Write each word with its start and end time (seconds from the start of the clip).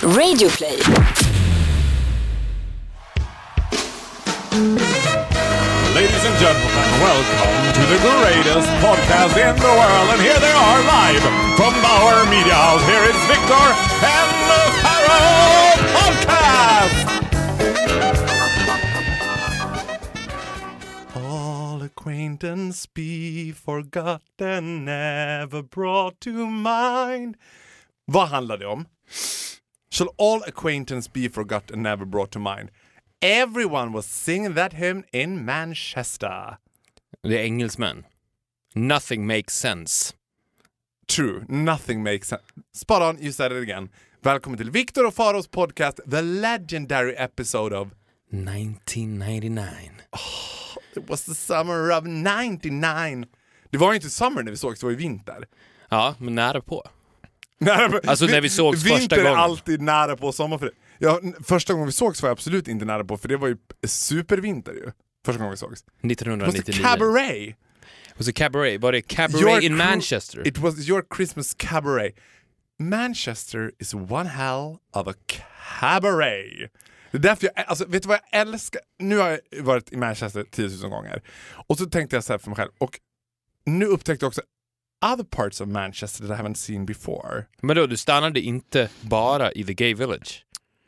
Radioplay. 0.00 0.80
Ladies 5.94 6.24
and 6.24 6.36
gentlemen, 6.40 6.88
welcome 7.04 7.72
to 7.74 7.82
the 7.84 7.98
greatest 8.00 8.68
podcast 8.80 9.36
in 9.36 9.56
the 9.56 9.68
world. 9.68 10.08
And 10.12 10.22
here 10.22 10.40
they 10.40 10.52
are 10.52 10.82
live 10.84 11.22
from 11.54 11.74
Bauer 11.82 12.24
Media 12.30 12.54
House. 12.54 12.82
Here 12.88 13.04
is 13.04 13.16
Victor 13.28 13.74
and 14.08 14.30
the 14.48 14.72
Pharaoh 14.80 15.76
Podcast. 16.00 16.96
All 21.16 21.82
acquaintance 21.82 22.86
be 22.86 23.52
forgotten, 23.52 24.86
never 24.86 25.62
brought 25.62 26.20
to 26.22 26.46
mind. 26.46 27.36
Vad 28.06 28.28
handlar 28.28 28.56
det 28.56 28.66
om? 28.66 28.86
Shall 29.92 30.14
all 30.18 30.42
acquaintance 30.46 31.08
be 31.08 31.28
forgotten, 31.28 31.82
never 31.82 32.04
brought 32.04 32.30
to 32.32 32.38
mind? 32.38 32.70
Everyone 33.20 33.92
was 33.92 34.06
singing 34.06 34.54
that 34.54 34.72
hymn 34.72 35.04
in 35.12 35.44
Manchester. 35.44 36.56
Det 37.22 37.38
är 37.38 37.44
engelsmän. 37.44 38.04
Nothing 38.74 39.26
makes 39.26 39.54
sense. 39.54 40.14
True, 41.08 41.44
nothing 41.48 42.02
makes 42.02 42.28
sense. 42.28 42.44
Spot 42.72 43.02
on, 43.02 43.18
you 43.22 43.32
said 43.32 43.52
it 43.52 43.62
again. 43.62 43.88
Välkommen 44.22 44.58
till 44.58 44.70
Viktor 44.70 45.06
och 45.06 45.14
Faros 45.14 45.48
podcast, 45.48 46.00
the 46.10 46.22
legendary 46.22 47.14
episode 47.16 47.76
of 47.76 47.88
1999. 48.32 49.68
It 50.96 51.08
was 51.10 51.24
the 51.24 51.34
summer 51.34 51.90
of 51.98 52.04
99. 52.04 53.24
Det 53.70 53.78
var 53.78 53.92
ju 53.92 53.96
inte 53.96 54.10
summer 54.10 54.42
när 54.42 54.50
vi 54.50 54.56
sågs, 54.56 54.80
det 54.80 54.86
var 54.86 54.90
ju 54.90 54.96
vinter. 54.96 55.44
Ja, 55.88 56.14
men 56.18 56.34
nära 56.34 56.60
på. 56.60 56.88
Nära, 57.60 58.00
Alltså, 58.06 58.26
när 58.26 58.40
vi 58.40 58.48
sågs 58.48 58.82
vinter 58.82 58.98
första 58.98 59.16
är 59.16 59.22
gången. 59.22 59.38
alltid 59.38 59.80
nära 59.80 60.16
på 60.16 60.32
sommar 60.32 60.58
för 60.58 60.66
det. 60.66 60.72
Ja, 60.98 61.20
första 61.44 61.72
gången 61.72 61.86
vi 61.86 61.92
sågs 61.92 62.22
var 62.22 62.28
jag 62.28 62.34
absolut 62.34 62.68
inte 62.68 62.84
nära 62.84 63.04
på, 63.04 63.18
för 63.18 63.28
det 63.28 63.36
var 63.36 63.48
ju 63.48 63.56
supervinter 63.86 64.72
ju. 64.72 64.90
Första 65.26 65.38
gången 65.38 65.50
vi 65.50 65.56
sågs. 65.56 65.80
It 65.80 65.86
was 65.86 66.04
a 66.04 66.06
1999. 66.06 66.82
cabaret. 66.82 67.56
Was 68.16 68.28
it 68.28 68.36
cabaret? 68.36 68.80
Var 68.80 68.92
det 68.92 69.02
cabaret 69.02 69.40
Your 69.42 69.64
in 69.64 69.76
Manchester? 69.76 70.46
It 70.48 70.58
was 70.58 70.88
your 70.88 71.04
Christmas 71.16 71.54
cabaret. 71.54 72.14
Manchester 72.78 73.72
is 73.78 73.94
one 73.94 74.28
hell 74.28 74.76
of 74.92 75.06
a 75.08 75.14
cabaret. 75.80 76.70
Det 77.10 77.18
är 77.18 77.22
därför 77.22 77.50
jag, 77.54 77.64
alltså 77.66 77.84
vet 77.84 78.02
du 78.02 78.08
vad 78.08 78.18
jag 78.30 78.40
älskar? 78.40 78.80
Nu 78.98 79.18
har 79.18 79.40
jag 79.50 79.62
varit 79.62 79.92
i 79.92 79.96
Manchester 79.96 80.44
10 80.50 80.68
000 80.68 80.90
gånger. 80.90 81.22
Och 81.68 81.78
så 81.78 81.86
tänkte 81.86 82.16
jag 82.16 82.24
så 82.24 82.32
här 82.32 82.38
för 82.38 82.50
mig 82.50 82.56
själv, 82.56 82.70
och 82.78 83.00
nu 83.66 83.86
upptäckte 83.86 84.24
jag 84.24 84.28
också 84.28 84.42
other 85.02 85.24
parts 85.24 85.60
of 85.60 85.68
Manchester 85.68 86.26
that 86.26 86.34
I 86.34 86.42
haven't 86.42 86.56
seen 86.56 86.86
before. 86.86 87.46
Men 87.62 87.76
då, 87.76 87.86
du 87.86 87.96
stannade 87.96 88.40
inte 88.40 88.88
bara 89.00 89.52
i 89.52 89.64
the 89.64 89.74
gay 89.74 89.94
village? 89.94 90.44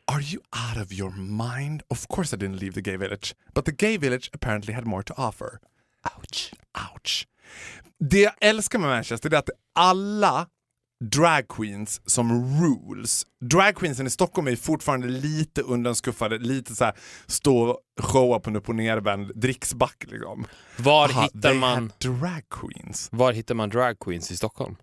Are 0.07 0.21
you 0.21 0.43
out 0.53 0.87
of 0.87 0.93
your 0.93 1.11
mind? 1.17 1.83
Of 1.89 2.09
course 2.09 2.37
I 2.37 2.39
didn't 2.39 2.61
leave 2.61 2.75
the 2.75 2.83
gay 2.83 2.97
village. 2.97 3.35
But 3.55 3.65
the 3.65 3.73
gay 3.73 3.97
village 3.99 4.31
apparently 4.33 4.75
had 4.75 4.85
more 4.85 5.03
to 5.03 5.15
offer. 5.17 5.59
Ouch. 6.05 6.53
Ouch. 6.75 7.27
Det 7.99 8.21
jag 8.21 8.33
älskar 8.41 8.79
med 8.79 8.89
Manchester 8.89 9.35
är 9.35 9.39
att 9.39 9.51
alla 9.75 10.47
drag 11.11 11.48
queens 11.48 12.00
som 12.06 12.61
rules. 12.62 13.27
Drag 13.41 13.75
queensen 13.77 14.06
i 14.06 14.11
Stockholm 14.11 14.48
är 14.48 14.56
fortfarande 14.56 15.06
lite 15.06 15.62
undanskuffade, 15.62 16.39
lite 16.39 16.75
så 16.75 16.84
här 16.84 16.95
stå 17.27 17.78
showa 18.00 18.41
på 18.41 18.50
en 18.50 18.56
upp 18.56 18.69
och 18.69 18.75
nervänd 18.75 19.33
dricksback 19.34 20.05
liksom. 20.08 20.47
Var 20.77 21.08
Aha, 21.08 21.23
hittar 21.34 21.55
man 21.55 21.92
drag 21.98 22.42
queens. 22.50 23.08
var 23.12 23.33
hittar 23.33 23.55
man 23.55 23.69
drag 23.70 23.98
queens 23.98 24.30
i 24.30 24.36
Stockholm? 24.36 24.77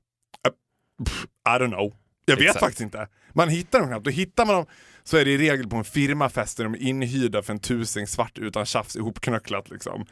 I 1.48 1.50
don't 1.50 1.68
know. 1.74 1.94
Jag 2.26 2.36
vet 2.36 2.44
Exakt. 2.46 2.60
faktiskt 2.60 2.82
inte. 2.82 3.08
Man 3.34 3.50
hittar 3.50 3.80
dem 3.80 3.88
knappt. 3.88 4.08
Och 4.08 4.14
hittar 4.14 4.46
man 4.46 4.56
dem 4.56 4.66
så 5.04 5.18
är 5.18 5.26
det 5.26 5.32
i 5.32 5.38
regel 5.38 5.68
på 5.70 5.76
en 5.76 5.84
firmafest 5.84 6.58
där 6.58 6.64
de 6.64 6.74
är 6.74 6.80
inhyrda 6.82 7.42
för 7.42 7.54
en 7.54 7.60
tusing 7.60 8.08
svart 8.08 8.38
utan 8.38 8.66
tjafs 8.66 8.96
ihopknöcklat 8.96 9.70
liksom. 9.70 10.06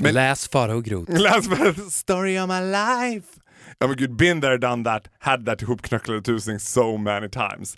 Men- 0.00 0.14
Läs 0.14 0.48
Fara 0.48 0.74
och 0.74 0.84
Grot. 0.84 1.08
Läs 1.08 1.44
story 1.94 2.38
of 2.38 2.48
my 2.48 2.60
life. 2.60 3.26
Ja 3.78 3.86
men 3.86 3.96
gud, 3.96 4.16
been 4.16 4.40
there, 4.40 4.58
done 4.58 4.84
that, 4.84 5.08
had 5.18 5.46
that 5.46 5.62
ihopknöcklade 5.62 6.22
tusing 6.22 6.58
so 6.60 6.96
many 6.96 7.28
times. 7.28 7.76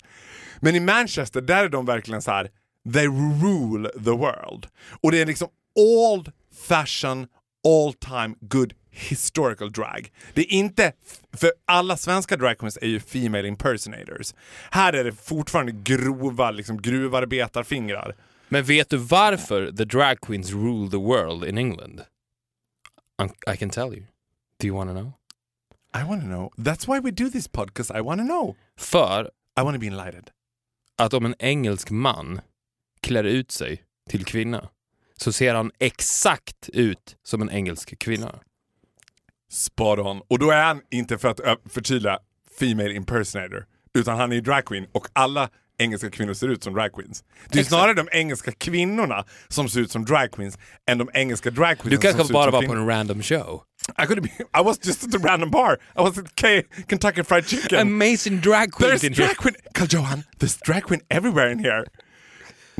Men 0.59 0.75
i 0.75 0.79
Manchester, 0.79 1.41
där 1.41 1.63
är 1.63 1.69
de 1.69 1.85
verkligen 1.85 2.21
så 2.21 2.31
här. 2.31 2.49
they 2.93 3.07
rule 3.07 3.89
the 3.89 4.11
world. 4.11 4.67
Och 5.01 5.11
det 5.11 5.21
är 5.21 5.25
liksom 5.25 5.47
old 5.75 6.31
fashion, 6.67 7.27
all 7.67 7.93
time 7.93 8.35
good 8.41 8.73
historical 8.93 9.71
drag. 9.71 10.11
Det 10.33 10.41
är 10.41 10.51
inte, 10.53 10.93
för 11.33 11.51
alla 11.65 11.97
svenska 11.97 12.37
dragqueens 12.37 12.77
är 12.81 12.87
ju 12.87 12.99
female 12.99 13.47
impersonators. 13.47 14.33
Här 14.71 14.93
är 14.93 15.03
det 15.03 15.11
fortfarande 15.11 15.71
grova 15.71 16.51
liksom 16.51 16.81
gruvarbetarfingrar. 16.81 18.15
Men 18.49 18.63
vet 18.63 18.89
du 18.89 18.97
varför 18.97 19.71
the 19.71 19.85
drag 19.85 20.21
queens 20.21 20.51
rule 20.51 20.91
the 20.91 20.97
world 20.97 21.45
in 21.45 21.57
England? 21.57 22.01
I'm- 23.21 23.53
I 23.53 23.57
can 23.57 23.69
tell 23.69 23.93
you. 23.93 24.03
Do 24.59 24.67
you 24.67 24.77
want 24.77 24.89
to 24.89 24.93
know? 24.93 25.11
I 25.93 26.03
wanna 26.03 26.23
know. 26.23 26.51
That's 26.57 26.87
why 26.87 26.99
we 26.99 27.11
do 27.11 27.29
this 27.29 27.47
podcast, 27.47 27.91
I 27.99 28.01
wanna 28.01 28.23
know. 28.23 28.55
För 28.77 29.29
I 29.59 29.63
wanna 29.63 29.77
be 29.77 29.87
enlightened. 29.87 30.29
att 30.97 31.13
om 31.13 31.25
en 31.25 31.35
engelsk 31.39 31.91
man 31.91 32.41
klär 33.01 33.23
ut 33.23 33.51
sig 33.51 33.83
till 34.09 34.25
kvinna 34.25 34.69
så 35.17 35.31
ser 35.33 35.55
han 35.55 35.71
exakt 35.79 36.69
ut 36.73 37.17
som 37.23 37.41
en 37.41 37.49
engelsk 37.49 37.99
kvinna. 37.99 38.39
Spot 39.49 39.99
on. 39.99 40.21
Och 40.27 40.39
då 40.39 40.51
är 40.51 40.63
han 40.63 40.81
inte 40.91 41.17
för 41.17 41.27
att 41.27 41.39
ö, 41.39 41.55
förtydliga 41.65 42.19
female 42.59 42.93
impersonator, 42.93 43.65
utan 43.93 44.17
han 44.17 44.31
är 44.31 44.35
ju 44.35 44.41
drag 44.41 44.65
queen 44.65 44.87
och 44.91 45.07
alla 45.13 45.49
engelska 45.81 46.09
kvinnor 46.09 46.33
ser 46.33 46.47
ut 46.47 46.63
som 46.63 46.73
drag 46.73 46.93
queens. 46.93 47.23
Det 47.49 47.57
är 47.57 47.59
Exakt. 47.59 47.67
snarare 47.67 47.93
de 47.93 48.09
engelska 48.11 48.51
kvinnorna 48.51 49.25
som 49.47 49.69
ser 49.69 49.79
ut 49.79 49.91
som 49.91 50.05
drag 50.05 50.31
queens 50.31 50.57
än 50.89 50.97
de 50.97 51.09
engelska 51.13 51.51
drag 51.51 51.79
queens 51.79 52.01
Du 52.01 52.11
kanske 52.11 52.33
bara 52.33 52.51
var 52.51 52.61
på 52.61 52.73
en 52.73 52.87
random 52.87 53.21
show. 53.21 53.63
I, 54.03 54.05
could 54.05 54.21
be, 54.21 54.29
I 54.53 54.61
was 54.63 54.79
just 54.83 55.03
at 55.03 55.15
a 55.15 55.17
random 55.23 55.49
bar. 55.49 55.77
I 55.97 56.01
was 56.01 56.17
at 56.17 56.35
K 56.35 56.47
Kentucky 56.87 57.23
Fried 57.23 57.47
Chicken. 57.47 57.79
Amazing 57.79 58.41
drag 58.41 58.71
queen! 58.71 58.91
There's 58.91 59.15
drag 59.15 59.35
queen! 59.37 59.55
Carl 59.73 59.87
Johan, 59.89 60.23
there's 60.39 60.57
drag 60.65 60.83
queen 60.83 61.01
everywhere 61.09 61.51
in 61.51 61.59
here. 61.59 61.85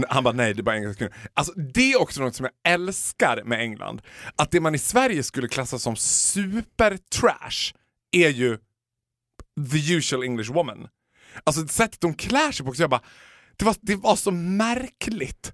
Han 0.10 0.24
bara 0.24 0.34
nej, 0.34 0.54
det 0.54 0.62
är 0.62 0.64
bara 0.64 0.76
engelska 0.76 0.98
kvinnor. 0.98 1.14
Alltså, 1.34 1.54
det 1.54 1.94
är 1.94 2.02
också 2.02 2.22
något 2.22 2.36
som 2.36 2.44
jag 2.46 2.74
älskar 2.74 3.44
med 3.46 3.60
England. 3.62 4.02
Att 4.36 4.52
det 4.52 4.60
man 4.60 4.76
i 4.76 4.78
Sverige 4.78 5.24
skulle 5.24 5.48
klassa 5.48 5.80
som 5.80 5.96
super-trash 5.96 7.74
är 8.12 8.30
ju 8.30 8.58
the 9.72 9.94
usual 9.94 10.24
English 10.24 10.52
woman. 10.52 10.88
Alltså 11.44 11.68
sättet 11.68 12.02
de 12.02 12.14
klär 12.14 12.52
sig 12.52 12.66
på 12.66 12.70
också, 12.70 12.84
jag 12.84 12.90
bara, 12.90 13.02
det 13.58 13.66
var, 13.66 13.76
det 13.82 13.96
var 13.96 14.16
så 14.16 14.32
märkligt. 14.32 15.54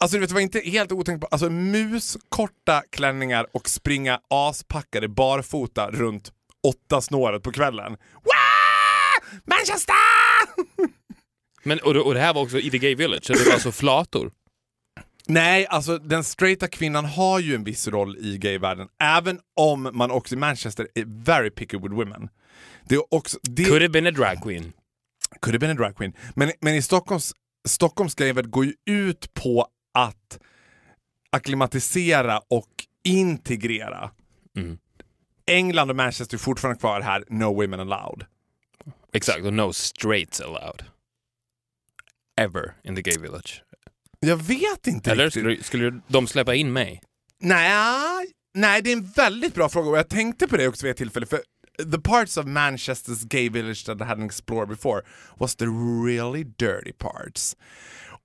Alltså 0.00 0.16
du 0.16 0.20
vet, 0.20 0.28
det 0.28 0.34
var 0.34 0.40
inte 0.40 0.60
helt 0.60 0.92
otänkbart. 0.92 1.32
Alltså 1.32 1.50
muskorta 1.50 2.82
klänningar 2.90 3.46
och 3.52 3.68
springa 3.68 4.20
aspackade 4.28 5.08
barfota 5.08 5.90
runt 5.90 6.32
åtta 6.62 7.00
snåret 7.00 7.42
på 7.42 7.52
kvällen. 7.52 7.96
Wah! 8.12 9.38
Manchester! 9.44 9.94
Men, 11.62 11.78
och, 11.78 11.96
och 11.96 12.14
det 12.14 12.20
här 12.20 12.34
var 12.34 12.42
också 12.42 12.58
i 12.58 12.70
the 12.70 12.78
gay 12.78 12.94
village, 12.94 13.24
så 13.24 13.32
det 13.32 13.44
var 13.46 13.52
alltså 13.52 13.72
flator. 13.72 14.30
Nej, 15.26 15.66
alltså 15.66 15.98
den 15.98 16.24
straighta 16.24 16.68
kvinnan 16.68 17.04
har 17.04 17.38
ju 17.38 17.54
en 17.54 17.64
viss 17.64 17.88
roll 17.88 18.16
i 18.16 18.38
gayvärlden, 18.38 18.88
även 19.02 19.40
om 19.56 19.90
man 19.92 20.10
också 20.10 20.34
i 20.34 20.38
Manchester 20.38 20.88
är 20.94 21.04
very 21.24 21.50
picky 21.50 21.78
with 21.78 21.94
women. 21.94 22.28
Det 22.88 22.94
är 22.94 23.14
också... 23.14 23.38
Det, 23.42 23.64
Could 23.64 23.82
have 23.82 23.88
been 23.88 24.06
a 24.06 24.10
drag 24.10 24.42
queen. 24.42 24.72
Could 25.40 25.54
have 25.54 25.58
been 25.58 25.70
a 25.70 25.74
drag 25.74 25.96
queen. 25.96 26.12
Men, 26.34 26.52
men 26.60 26.74
i 26.74 26.82
Stockholms, 26.82 27.32
Stockholms 27.68 28.14
gayvärld 28.14 28.50
går 28.50 28.64
ju 28.64 28.74
ut 28.86 29.34
på 29.34 29.66
att 29.94 30.38
akklimatisera 31.30 32.38
och 32.38 32.68
integrera. 33.04 34.10
Mm. 34.56 34.78
England 35.46 35.90
och 35.90 35.96
Manchester 35.96 36.36
är 36.36 36.38
fortfarande 36.38 36.80
kvar 36.80 37.00
här, 37.00 37.24
no 37.28 37.44
women 37.44 37.80
allowed. 37.80 38.24
Exakt, 39.12 39.44
och 39.44 39.52
no 39.52 39.72
straights 39.72 40.40
allowed. 40.40 40.84
Ever 42.40 42.74
in 42.84 42.96
the 42.96 43.02
gay 43.02 43.18
village. 43.18 43.62
Jag 44.20 44.36
vet 44.36 44.86
inte 44.86 45.10
Eller 45.10 45.24
riktigt. 45.24 45.40
skulle, 45.42 45.62
skulle 45.62 46.00
de 46.06 46.26
släppa 46.26 46.54
in 46.54 46.72
mig? 46.72 47.02
Nej, 47.40 48.26
nej, 48.54 48.82
det 48.82 48.92
är 48.92 48.96
en 48.96 49.10
väldigt 49.10 49.54
bra 49.54 49.68
fråga 49.68 49.90
och 49.90 49.98
jag 49.98 50.08
tänkte 50.08 50.48
på 50.48 50.56
det 50.56 50.68
också 50.68 50.86
vid 50.86 50.90
ett 50.90 50.96
tillfälle 50.96 51.26
för 51.26 51.40
the 51.78 51.98
parts 51.98 52.36
of 52.36 52.46
Manchester's 52.46 53.24
gay 53.24 53.48
village 53.48 53.84
that 53.84 54.00
I 54.00 54.04
hadn't 54.04 54.26
explored 54.26 54.68
before 54.68 55.02
was 55.38 55.56
the 55.56 55.66
really 56.04 56.44
dirty 56.44 56.92
parts. 56.92 57.56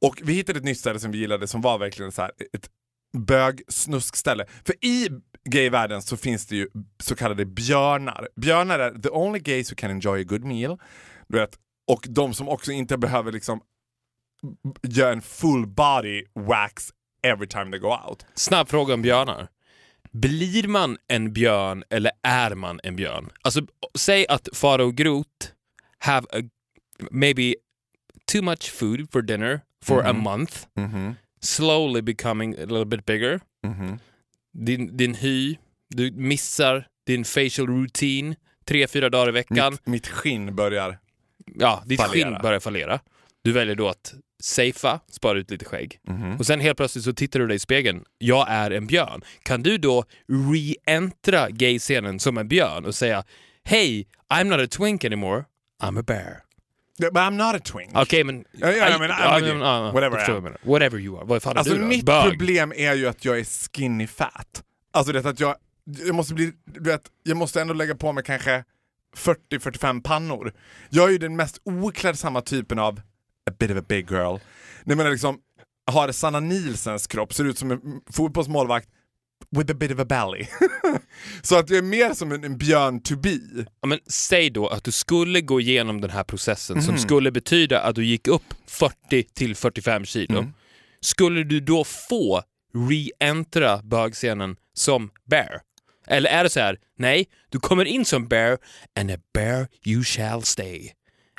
Och 0.02 0.22
vi 0.24 0.34
hittade 0.34 0.60
ett 0.60 0.66
nytt 0.66 0.80
ställe 0.80 1.00
som 1.00 1.12
vi 1.12 1.18
gillade 1.18 1.48
som 1.48 1.62
var 1.62 1.78
verkligen 1.78 2.12
så 2.12 2.22
här 2.22 2.32
ett 2.54 2.70
bög-snuskställe. 3.18 4.46
För 4.66 4.86
i 4.86 5.10
gayvärlden 5.50 6.02
så 6.02 6.18
finns 6.18 6.46
det 6.46 6.56
ju 6.56 6.68
så 7.04 7.16
kallade 7.16 7.46
björnar. 7.46 8.28
Björnar 8.36 8.80
är 8.80 8.92
the 8.92 9.10
only 9.10 9.40
gays 9.40 9.72
who 9.72 9.76
can 9.76 9.92
enjoy 9.92 10.22
a 10.22 10.24
good 10.24 10.44
meal. 10.44 10.80
Du 11.28 11.38
vet, 11.38 11.60
och 11.92 12.06
de 12.10 12.34
som 12.34 12.50
också 12.50 12.72
inte 12.72 12.98
behöver 12.98 13.32
liksom 13.32 13.62
göra 14.82 15.12
en 15.12 15.22
full 15.22 15.68
body 15.68 16.24
wax 16.34 16.90
every 17.24 17.48
time 17.48 17.72
they 17.72 17.80
go 17.80 17.98
out. 18.08 18.26
Snabb 18.36 18.70
fråga 18.70 18.94
om 18.94 19.02
björnar. 19.02 19.48
Blir 20.14 20.68
man 20.68 20.98
en 21.08 21.34
björn 21.34 21.84
eller 21.90 22.12
är 22.24 22.56
man 22.56 22.80
en 22.84 22.96
björn? 22.96 23.30
Alltså, 23.42 23.62
säg 23.96 24.28
att 24.28 24.50
Faro 24.54 24.92
Groth 24.92 25.48
have 26.00 26.28
a, 26.34 26.42
maybe 27.12 27.56
too 28.32 28.42
much 28.42 28.72
food 28.72 29.12
for 29.12 29.22
dinner 29.22 29.62
for 29.84 30.06
a 30.08 30.14
month, 30.14 30.58
Mhm. 30.76 31.16
slowly 31.42 32.02
becoming 32.02 32.54
a 32.56 32.66
little 32.66 32.86
bit 32.86 33.06
bigger. 33.06 33.40
Mhm. 33.68 34.00
Din, 34.54 34.98
din 34.98 35.14
hy, 35.16 35.58
du 35.90 36.12
missar 36.12 36.88
din 37.08 37.26
facial 37.26 37.68
routine 37.68 38.36
tre, 38.66 38.88
fyra 38.88 39.10
dagar 39.10 39.30
i 39.30 39.32
veckan. 39.32 39.72
Mitt, 39.72 39.88
mitt 39.88 40.08
skinn 40.08 40.56
börjar... 40.56 41.00
ja, 41.46 41.84
ditt 41.86 42.02
fallera. 42.02 42.14
skinn 42.30 42.42
börjar 42.42 42.60
fallera. 42.60 43.00
Du 43.44 43.52
väljer 43.52 43.76
då 43.76 43.90
att 43.90 44.14
safea, 44.44 45.00
spara 45.12 45.40
ut 45.40 45.52
lite 45.52 45.66
skägg. 45.66 46.00
Mhm. 46.08 46.36
Och 46.38 46.46
sen 46.46 46.60
helt 46.60 46.78
plötsligt 46.78 47.06
så 47.06 47.14
tittar 47.14 47.40
du 47.40 47.48
dig 47.48 47.56
i 47.56 47.60
spegeln. 47.60 48.04
Jag 48.18 48.46
är 48.50 48.72
en 48.72 48.88
björn. 48.88 49.22
Kan 49.44 49.64
du 49.64 49.78
då 49.78 50.06
re-entra 50.28 51.50
gay-scenen 51.50 52.20
som 52.20 52.38
en 52.38 52.48
björn 52.48 52.86
och 52.86 52.96
säga 52.96 53.24
Hey, 53.64 54.06
I'm 54.34 54.44
not 54.44 54.60
a 54.60 54.68
twink 54.78 55.06
anymore, 55.06 55.44
I'm 55.84 56.00
a 56.00 56.04
bear. 56.08 56.44
But 57.00 57.14
I'm 57.14 57.32
not 57.32 57.56
a 57.56 57.60
twink. 57.60 57.92
Okej, 57.94 58.24
men... 58.24 58.46
Ja, 58.52 58.72
ja, 58.72 58.86
I'm 58.86 59.00
you. 59.00 59.60
Whatever 59.94 60.30
I 60.30 60.32
am. 60.32 60.54
Whatever 60.64 61.00
you 61.00 61.18
are. 61.18 61.26
Vad 61.26 61.44
fan 61.44 61.54
är 61.54 61.58
Alltså 61.58 61.74
du 61.74 61.80
då? 61.80 61.86
mitt 61.88 62.06
Bög? 62.06 62.30
problem 62.30 62.74
är 62.76 62.94
ju 62.94 63.08
att 63.08 63.26
jag 63.26 63.40
är 63.40 63.44
skinny 63.74 64.08
fat. 64.08 64.64
Alltså 64.92 65.14
det 65.14 65.26
att 65.26 65.40
jag, 65.40 65.56
jag 65.86 66.16
måste 66.16 66.34
bli, 66.34 66.52
du 66.66 66.90
vet, 66.90 67.02
jag 67.24 67.38
måste 67.38 67.62
ändå 67.62 67.74
lägga 67.74 67.96
på 67.96 68.12
mig 68.12 68.24
kanske 68.24 68.64
40-45 69.18 70.02
pannor. 70.02 70.54
Jag 70.90 71.08
är 71.08 71.12
ju 71.12 71.18
den 71.18 71.36
mest 71.36 71.62
oklädsamma 71.64 72.42
typen 72.42 72.80
av 72.80 73.02
a 73.50 73.54
bit 73.60 73.72
of 73.72 73.78
a 73.78 73.84
big 73.90 74.12
girl. 74.12 74.38
Jag 74.86 74.98
menar 74.98 75.12
liksom, 75.12 75.38
har 75.92 76.12
Sanna 76.12 76.40
Nilsens 76.40 77.08
kropp, 77.08 77.34
ser 77.34 77.46
ut 77.46 77.58
som 77.58 77.72
en 77.72 77.82
fotbollsmålvakt 78.12 78.88
with 79.52 79.72
a 79.72 79.74
bit 79.74 79.92
of 79.92 80.00
a 80.00 80.06
belly. 80.06 80.46
Så 81.42 81.56
att 81.60 81.70
jag 81.70 81.78
är 81.78 81.82
mer 81.82 82.14
som 82.14 82.32
en, 82.32 82.44
en 82.44 82.58
björn 82.58 83.02
to 83.02 83.16
be. 83.16 83.40
Ja, 83.82 83.88
men 83.88 84.00
säg 84.08 84.50
då 84.50 84.68
att 84.68 84.84
du 84.84 84.92
skulle 84.92 85.42
gå 85.42 85.62
igenom 85.62 86.02
den 86.02 86.10
här 86.10 86.24
processen 86.24 86.78
Mhm. 86.78 86.86
som 86.86 86.98
skulle 86.98 87.32
betyda 87.32 87.82
att 87.82 87.96
du 87.96 88.06
gick 88.06 88.28
upp 88.28 88.54
40 88.68 89.24
till 89.24 89.56
45 89.56 90.06
kilo. 90.06 90.40
Mm. 90.40 90.54
Skulle 91.02 91.44
du 91.44 91.60
då 91.60 91.84
få 91.84 92.44
re-entra 92.90 93.82
bögscenen 93.84 94.56
som 94.74 95.10
bear? 95.30 95.62
Eller 96.08 96.30
är 96.30 96.44
det 96.44 96.50
så 96.50 96.60
här, 96.60 96.78
nej, 96.98 97.26
du 97.50 97.60
kommer 97.60 97.86
in 97.86 98.06
som 98.06 98.28
bear 98.28 98.58
and 99.00 99.12
a 99.12 99.18
bear 99.34 99.68
you 99.86 100.04
shall 100.04 100.44
stay. 100.44 100.90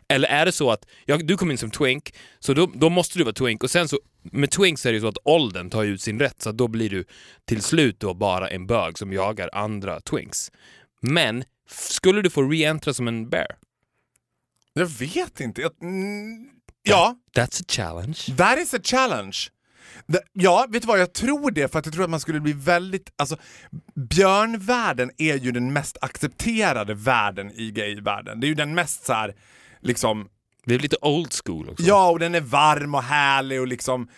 Eller 0.09 0.29
är 0.29 0.47
det 0.47 0.53
så 0.53 0.71
att 0.71 0.87
ja, 1.05 1.17
du 1.17 1.37
kom 1.37 1.51
in 1.51 1.59
som 1.59 1.71
twink, 1.71 2.15
så 2.39 2.55
då, 2.55 2.71
då 2.75 2.89
måste 2.89 3.19
du 3.19 3.25
vara 3.25 3.35
twink 3.35 3.63
och 3.63 3.71
sen 3.71 3.89
så 3.89 3.99
med 4.23 4.51
twinks 4.51 4.87
är 4.87 4.93
det 4.93 4.97
ju 4.97 5.01
så 5.01 5.09
att 5.09 5.19
åldern 5.25 5.71
tar 5.71 5.85
ut 5.85 6.03
sin 6.03 6.19
rätt 6.19 6.43
så 6.43 6.53
då 6.53 6.69
blir 6.69 6.91
du 6.91 7.05
till 7.45 7.63
slut 7.63 8.01
då 8.01 8.15
bara 8.15 8.49
en 8.49 8.67
bög 8.67 8.99
som 8.99 9.13
jagar 9.13 9.51
andra 9.53 10.01
twinks. 10.01 10.53
Men 11.01 11.45
skulle 11.69 12.23
du 12.23 12.31
få 12.31 12.43
re-entra 12.43 12.93
som 12.93 13.09
en 13.09 13.29
bear? 13.29 13.57
Jag 14.73 14.87
vet 14.87 15.41
inte. 15.41 15.63
Jag, 15.63 15.73
mm, 15.83 16.49
ja, 16.83 17.17
That's 17.37 17.63
a 17.63 17.65
challenge. 17.69 18.19
That 18.37 18.59
is 18.59 18.75
a 18.75 18.79
challenge. 18.83 19.39
Ja, 20.33 20.67
vet 20.71 20.83
du 20.83 20.89
vad? 20.89 21.01
Jag 21.01 21.13
tror 21.13 21.51
det 21.51 21.73
för 21.73 21.79
att 21.79 21.87
jag 21.87 21.95
tror 21.95 22.05
att 22.05 22.11
man 22.11 22.21
skulle 22.21 22.41
bli 22.41 22.53
väldigt... 22.53 23.13
Alltså, 23.17 23.37
björnvärlden 23.95 25.11
är 25.19 25.35
ju 25.35 25.53
den 25.53 25.73
mest 25.73 25.97
accepterade 26.01 26.95
världen 26.95 27.53
i 27.55 27.71
gayvärlden. 27.71 28.41
Det 28.41 28.47
är 28.47 28.49
ju 28.49 28.55
den 28.55 28.75
mest 28.75 29.05
så 29.05 29.13
här, 29.13 29.35
liksom... 29.85 30.29
Det 30.67 30.75
är 30.75 30.79
lite 30.79 30.97
old 31.03 31.33
school 31.45 31.69
också. 31.69 31.85
Ja, 31.87 32.11
och 32.11 32.19
den 32.19 32.35
är 32.35 32.41
varm 32.41 32.95
och 32.95 33.03
härlig 33.03 33.61
och 33.61 33.67
liksom... 33.69 34.09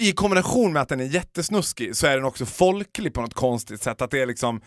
I 0.00 0.12
kombination 0.12 0.72
med 0.72 0.82
att 0.82 0.88
den 0.88 1.00
är 1.00 1.04
jättesnuskig 1.04 1.96
så 1.96 2.06
är 2.06 2.16
den 2.16 2.24
också 2.24 2.46
folklig 2.46 3.14
på 3.14 3.20
något 3.20 3.34
konstigt 3.34 3.82
sätt. 3.82 4.02
Att 4.02 4.10
det 4.10 4.20
är 4.20 4.26
liksom... 4.26 4.60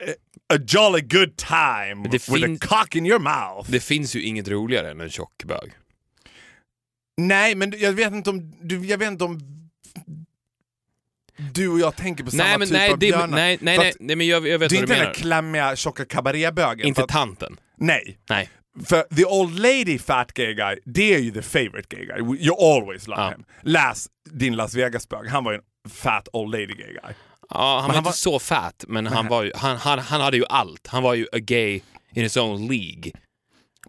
eh, 0.00 0.12
A 0.56 0.58
jolly 0.68 1.00
good 1.00 1.36
time 1.36 2.08
with 2.10 2.32
a 2.32 2.56
cock 2.60 2.94
in 2.96 3.06
your 3.06 3.18
mouth. 3.20 3.70
Det 3.70 3.80
finns 3.80 4.16
ju 4.16 4.22
inget 4.22 4.48
roligare 4.48 4.90
än 4.90 5.00
en 5.00 5.10
tjock 5.10 5.44
bög. 5.44 5.72
Nej, 7.16 7.54
men 7.54 7.72
jag 7.78 7.92
vet 7.92 8.12
inte 8.12 8.30
om... 8.30 8.52
Du, 8.62 8.86
jag 8.86 8.98
vet 8.98 9.08
inte 9.10 9.24
om... 9.24 9.40
Du 11.52 11.68
och 11.68 11.78
jag 11.80 11.96
tänker 11.96 12.24
på 12.24 12.30
samma 12.30 12.44
Nej, 12.44 12.58
men 12.58 12.68
typ 12.68 12.76
nej, 12.76 12.90
av 12.92 12.98
björnar. 12.98 13.26
nej, 13.28 13.58
nej, 13.60 13.78
nej, 13.78 13.92
nej, 14.00 14.16
men 14.16 14.26
jag, 14.26 14.48
jag 14.48 14.58
vet 14.58 14.70
Det 14.70 14.76
är 14.76 14.80
vad 14.80 14.82
inte 14.82 14.92
du 14.92 14.94
den 14.94 14.98
menar. 14.98 15.12
där 15.14 15.20
klämmiga 15.20 15.76
tjocka 15.76 16.04
kabarébögen. 16.04 16.86
Inte 16.86 17.06
tanten. 17.08 17.56
Nej. 17.76 18.18
Nej. 18.28 18.48
För 18.86 19.02
the 19.16 19.24
old 19.24 19.58
lady 19.58 19.98
fat 19.98 20.32
gay 20.32 20.54
guy, 20.54 20.78
det 20.84 21.14
är 21.14 21.18
ju 21.18 21.30
the 21.30 21.42
favorite 21.42 21.96
gay 21.96 22.06
guy. 22.06 22.18
You 22.46 22.56
always 22.60 23.06
love 23.08 23.22
Ja. 23.22 23.30
him. 23.30 23.44
Läs 23.62 24.08
din 24.30 24.56
Las 24.56 24.74
Vegas-bög, 24.74 25.26
han 25.28 25.44
var 25.44 25.52
ju 25.52 25.58
en 25.58 25.90
fat 25.90 26.28
old 26.32 26.52
lady 26.52 26.66
gay 26.74 26.92
guy. 26.92 27.14
Ja, 27.50 27.58
han 27.58 27.74
var 27.74 27.80
han 27.80 27.96
inte 27.96 28.04
var- 28.04 28.12
så 28.12 28.38
fat, 28.38 28.84
men 28.88 29.06
han, 29.06 29.28
var 29.28 29.42
ju, 29.42 29.52
han, 29.54 29.76
han, 29.76 29.98
han 29.98 30.20
hade 30.20 30.36
ju 30.36 30.44
allt. 30.48 30.86
Han 30.86 31.02
var 31.02 31.14
ju 31.14 31.26
a 31.32 31.38
gay 31.38 31.74
in 32.14 32.22
his 32.22 32.36
own 32.36 32.66
League. 32.68 33.12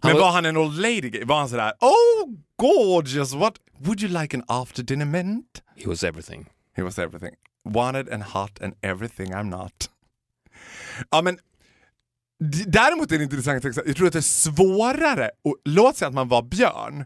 Han 0.02 0.10
Men 0.12 0.14
var- 0.14 0.20
var 0.20 0.30
han 0.32 0.46
en 0.46 0.56
old 0.56 0.76
lady 0.80 1.00
gay? 1.10 1.24
Var 1.24 1.38
han 1.38 1.48
sådär 1.48 1.72
Oh 1.80 2.30
gorgeous, 2.58 3.34
what 3.34 3.54
would 3.80 4.02
you 4.02 4.20
like 4.22 4.36
an 4.36 4.44
after 4.48 4.82
dinner 4.82 5.04
mint? 5.06 5.62
He 5.76 5.88
was 5.88 6.04
everything. 6.04 6.46
He 6.76 6.82
was 6.82 6.98
everything. 6.98 7.34
Wanted 7.64 8.08
and 8.08 8.22
hot 8.22 8.60
and 8.62 8.74
everything 8.82 9.32
I'm 9.34 9.50
not. 9.50 9.90
Ja 11.10 11.22
men 11.22 11.38
Däremot 12.66 13.12
är 13.12 13.18
det 13.18 13.24
intressant, 13.24 13.64
jag 13.64 13.96
tror 13.96 14.06
att 14.06 14.12
det 14.12 14.18
är 14.18 14.20
svårare, 14.20 15.30
och 15.44 15.56
låt 15.64 15.96
säga 15.96 16.08
att 16.08 16.14
man 16.14 16.28
var 16.28 16.42
björn 16.42 17.04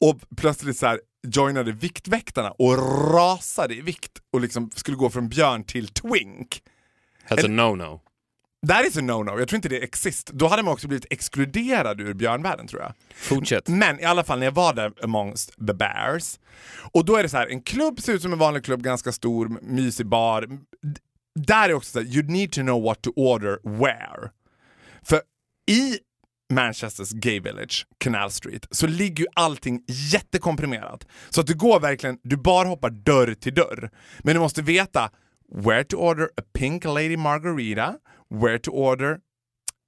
och 0.00 0.20
plötsligt 0.36 0.76
så 0.76 0.86
här 0.86 1.00
joinade 1.26 1.72
Viktväktarna 1.72 2.50
och 2.50 2.78
rasade 3.14 3.74
i 3.74 3.80
vikt 3.80 4.12
och 4.32 4.40
liksom 4.40 4.70
skulle 4.74 4.96
gå 4.96 5.10
från 5.10 5.28
björn 5.28 5.64
till 5.64 5.88
twink. 5.88 6.62
That's 7.28 7.44
a 7.44 7.48
no-no. 7.48 8.00
That 8.68 8.86
is 8.86 8.96
a 8.96 9.00
no-no, 9.00 9.38
jag 9.38 9.48
tror 9.48 9.56
inte 9.56 9.68
det 9.68 9.82
exist. 9.82 10.26
Då 10.26 10.48
hade 10.48 10.62
man 10.62 10.72
också 10.72 10.88
blivit 10.88 11.06
exkluderad 11.10 12.00
ur 12.00 12.14
björnvärlden 12.14 12.66
tror 12.66 12.82
jag. 12.82 12.92
Fortsätt. 13.14 13.68
Men 13.68 14.00
i 14.00 14.04
alla 14.04 14.24
fall 14.24 14.38
när 14.38 14.46
jag 14.46 14.52
var 14.52 14.74
där 14.74 14.92
amongst 15.02 15.66
the 15.66 15.74
bears. 15.74 16.38
Och 16.92 17.04
då 17.04 17.16
är 17.16 17.22
det 17.22 17.28
så 17.28 17.36
här, 17.36 17.46
en 17.46 17.62
klubb 17.62 18.00
ser 18.00 18.12
ut 18.12 18.22
som 18.22 18.32
en 18.32 18.38
vanlig 18.38 18.64
klubb, 18.64 18.82
ganska 18.82 19.12
stor, 19.12 19.58
mysig 19.62 20.06
bar. 20.06 20.48
Där 21.34 21.68
är 21.68 21.74
också 21.74 21.90
så 21.90 21.98
här, 21.98 22.06
you 22.06 22.22
need 22.22 22.52
to 22.52 22.60
know 22.60 22.82
what 22.82 23.02
to 23.02 23.10
order 23.16 23.58
where. 23.62 24.30
För 25.08 25.20
i 25.70 25.98
Manchesters 26.52 27.10
Gay 27.10 27.40
Village, 27.40 27.86
Canal 27.98 28.30
Street, 28.30 28.66
så 28.70 28.86
ligger 28.86 29.24
ju 29.24 29.26
allting 29.34 29.84
jättekomprimerat. 29.86 31.06
Så 31.30 31.40
att 31.40 31.46
du 31.46 31.54
går 31.54 31.80
verkligen, 31.80 32.18
du 32.22 32.36
bara 32.36 32.68
hoppar 32.68 32.90
dörr 32.90 33.34
till 33.34 33.54
dörr. 33.54 33.90
Men 34.18 34.34
du 34.34 34.40
måste 34.40 34.62
veta 34.62 35.10
where 35.54 35.84
to 35.84 35.96
order 35.96 36.24
a 36.24 36.42
pink 36.54 36.84
lady 36.84 37.16
margarita, 37.16 37.94
where 38.30 38.58
to 38.58 38.70
order 38.70 39.18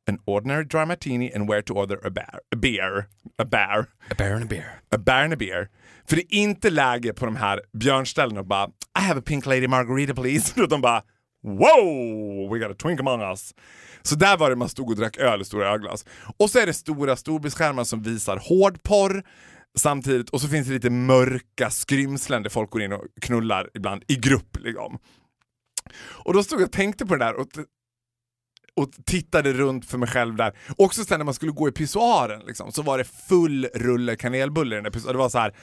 an 0.08 0.18
ordinary 0.24 0.64
dry 0.64 0.84
martini 0.84 1.32
and 1.34 1.48
where 1.50 1.62
to 1.62 1.74
order 1.74 2.06
a 2.06 2.10
bear. 2.10 2.40
A 2.54 2.56
beer. 2.56 3.08
A 3.38 3.44
bear. 3.44 3.86
A 4.10 4.14
bear 4.18 4.34
and 4.34 4.44
a 4.44 4.46
bear. 4.46 4.82
A 4.90 4.98
bear 4.98 5.24
and 5.24 5.32
a 5.32 5.36
beer. 5.36 5.68
För 6.08 6.16
det 6.16 6.22
är 6.22 6.38
inte 6.38 6.70
läge 6.70 7.12
på 7.12 7.24
de 7.24 7.36
här 7.36 7.60
björnställena 7.72 8.40
och 8.40 8.46
bara 8.46 8.66
I 8.98 9.02
have 9.02 9.18
a 9.18 9.22
pink 9.26 9.46
lady 9.46 9.68
margarita 9.68 10.14
please. 10.14 10.52
Utan 10.62 10.80
bara 10.80 11.02
wow, 11.42 12.48
we 12.50 12.58
got 12.58 12.70
a 12.70 12.74
twink 12.74 13.00
among 13.00 13.20
us. 13.20 13.54
Så 14.02 14.14
där 14.14 14.36
var 14.36 14.50
det 14.50 14.56
man 14.56 14.68
stod 14.68 14.90
och 14.90 14.96
drack 14.96 15.16
öl 15.16 15.40
i 15.40 15.44
stora 15.44 15.68
ölglas. 15.68 16.04
Och 16.36 16.50
så 16.50 16.58
är 16.58 16.66
det 16.66 16.74
stora 16.74 17.16
storbildsskärmar 17.16 17.84
som 17.84 18.02
visar 18.02 18.36
hårdporr 18.36 19.22
samtidigt 19.78 20.30
och 20.30 20.40
så 20.40 20.48
finns 20.48 20.66
det 20.66 20.72
lite 20.72 20.90
mörka 20.90 21.70
skrymslen 21.70 22.42
där 22.42 22.50
folk 22.50 22.70
går 22.70 22.82
in 22.82 22.92
och 22.92 23.04
knullar 23.20 23.70
ibland 23.74 24.02
i 24.08 24.16
grupp. 24.16 24.56
Liksom. 24.60 24.98
Och 25.98 26.34
då 26.34 26.42
stod 26.42 26.60
jag 26.60 26.66
och 26.66 26.72
tänkte 26.72 27.06
på 27.06 27.16
det 27.16 27.24
där 27.24 27.34
och, 27.34 27.48
och 28.76 28.90
tittade 29.06 29.52
runt 29.52 29.84
för 29.86 29.98
mig 29.98 30.08
själv 30.08 30.36
där. 30.36 30.56
Också 30.76 31.04
sen 31.04 31.18
när 31.18 31.24
man 31.24 31.34
skulle 31.34 31.52
gå 31.52 31.68
i 31.68 31.72
pissoaren 31.72 32.42
liksom, 32.46 32.72
så 32.72 32.82
var 32.82 32.98
det 32.98 33.04
full 33.04 33.68
rulle 33.74 34.16
kanelbulle 34.16 34.74
i 34.74 34.76
den 34.76 34.84
där 34.84 34.90
pissoaren. 34.90 35.16
Det 35.16 35.22
var 35.22 35.28
så 35.28 35.38
här. 35.38 35.54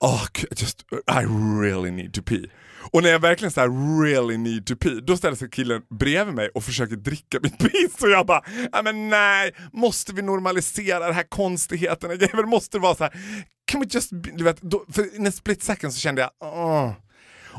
Oh, 0.00 0.26
just, 0.56 0.84
I 0.92 1.24
really 1.62 1.90
need 1.90 2.14
to 2.14 2.22
pee. 2.22 2.50
Och 2.92 3.02
när 3.02 3.10
jag 3.10 3.18
verkligen 3.18 3.52
så 3.52 3.60
här 3.60 4.02
really 4.04 4.36
need 4.36 4.66
to 4.66 4.76
pee, 4.76 5.00
då 5.00 5.16
ställer 5.16 5.36
sig 5.36 5.50
killen 5.50 5.82
bredvid 5.98 6.34
mig 6.34 6.48
och 6.54 6.64
försöker 6.64 6.96
dricka 6.96 7.38
mitt 7.42 7.58
piss 7.58 8.02
och 8.02 8.10
jag 8.10 8.26
bara, 8.26 8.42
nej 8.72 8.82
men 8.84 9.08
nej, 9.08 9.54
måste 9.72 10.12
vi 10.12 10.22
normalisera 10.22 11.06
den 11.06 11.14
här 11.14 11.26
konstigheten? 11.28 12.18
Det 12.18 12.46
måste 12.46 12.78
vara 12.78 12.94
så 12.94 13.04
här, 13.04 13.12
can 13.66 13.80
we 13.80 13.86
just, 13.90 14.10
du 14.10 14.44
vet, 14.44 14.62
då, 14.62 14.84
för 14.92 15.16
in 15.16 15.26
en 15.26 15.32
split 15.32 15.62
second 15.62 15.92
så 15.94 16.00
kände 16.00 16.22
jag, 16.22 16.30
åh. 16.40 16.92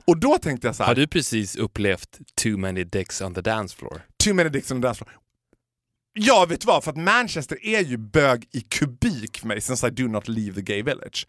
Och 0.06 0.18
då 0.18 0.38
tänkte 0.38 0.68
jag 0.68 0.76
så 0.76 0.84
här, 0.84 0.88
Har 0.88 0.96
du 0.96 1.08
precis 1.08 1.56
upplevt 1.56 2.20
too 2.44 2.58
many 2.58 2.84
dicks 2.84 3.22
on 3.22 3.34
the 3.34 3.42
dance 3.42 3.76
floor? 3.76 4.02
too 4.24 4.34
many 4.34 4.50
dicks 4.50 4.72
on 4.72 4.82
the 4.82 4.88
dance 4.88 4.98
floor. 4.98 5.14
Ja, 6.14 6.46
vet 6.50 6.62
du 6.62 6.66
vad? 6.66 6.84
För 6.84 6.92
att 6.92 6.98
Manchester 6.98 7.66
är 7.66 7.80
ju 7.80 7.98
bög 7.98 8.48
i 8.52 8.62
kubik 8.62 9.40
för 9.40 9.48
mig, 9.48 9.62
since 9.62 9.88
I 9.88 9.90
do 9.90 10.08
not 10.08 10.28
leave 10.28 10.54
the 10.54 10.62
gay 10.62 10.84
village. 10.84 11.28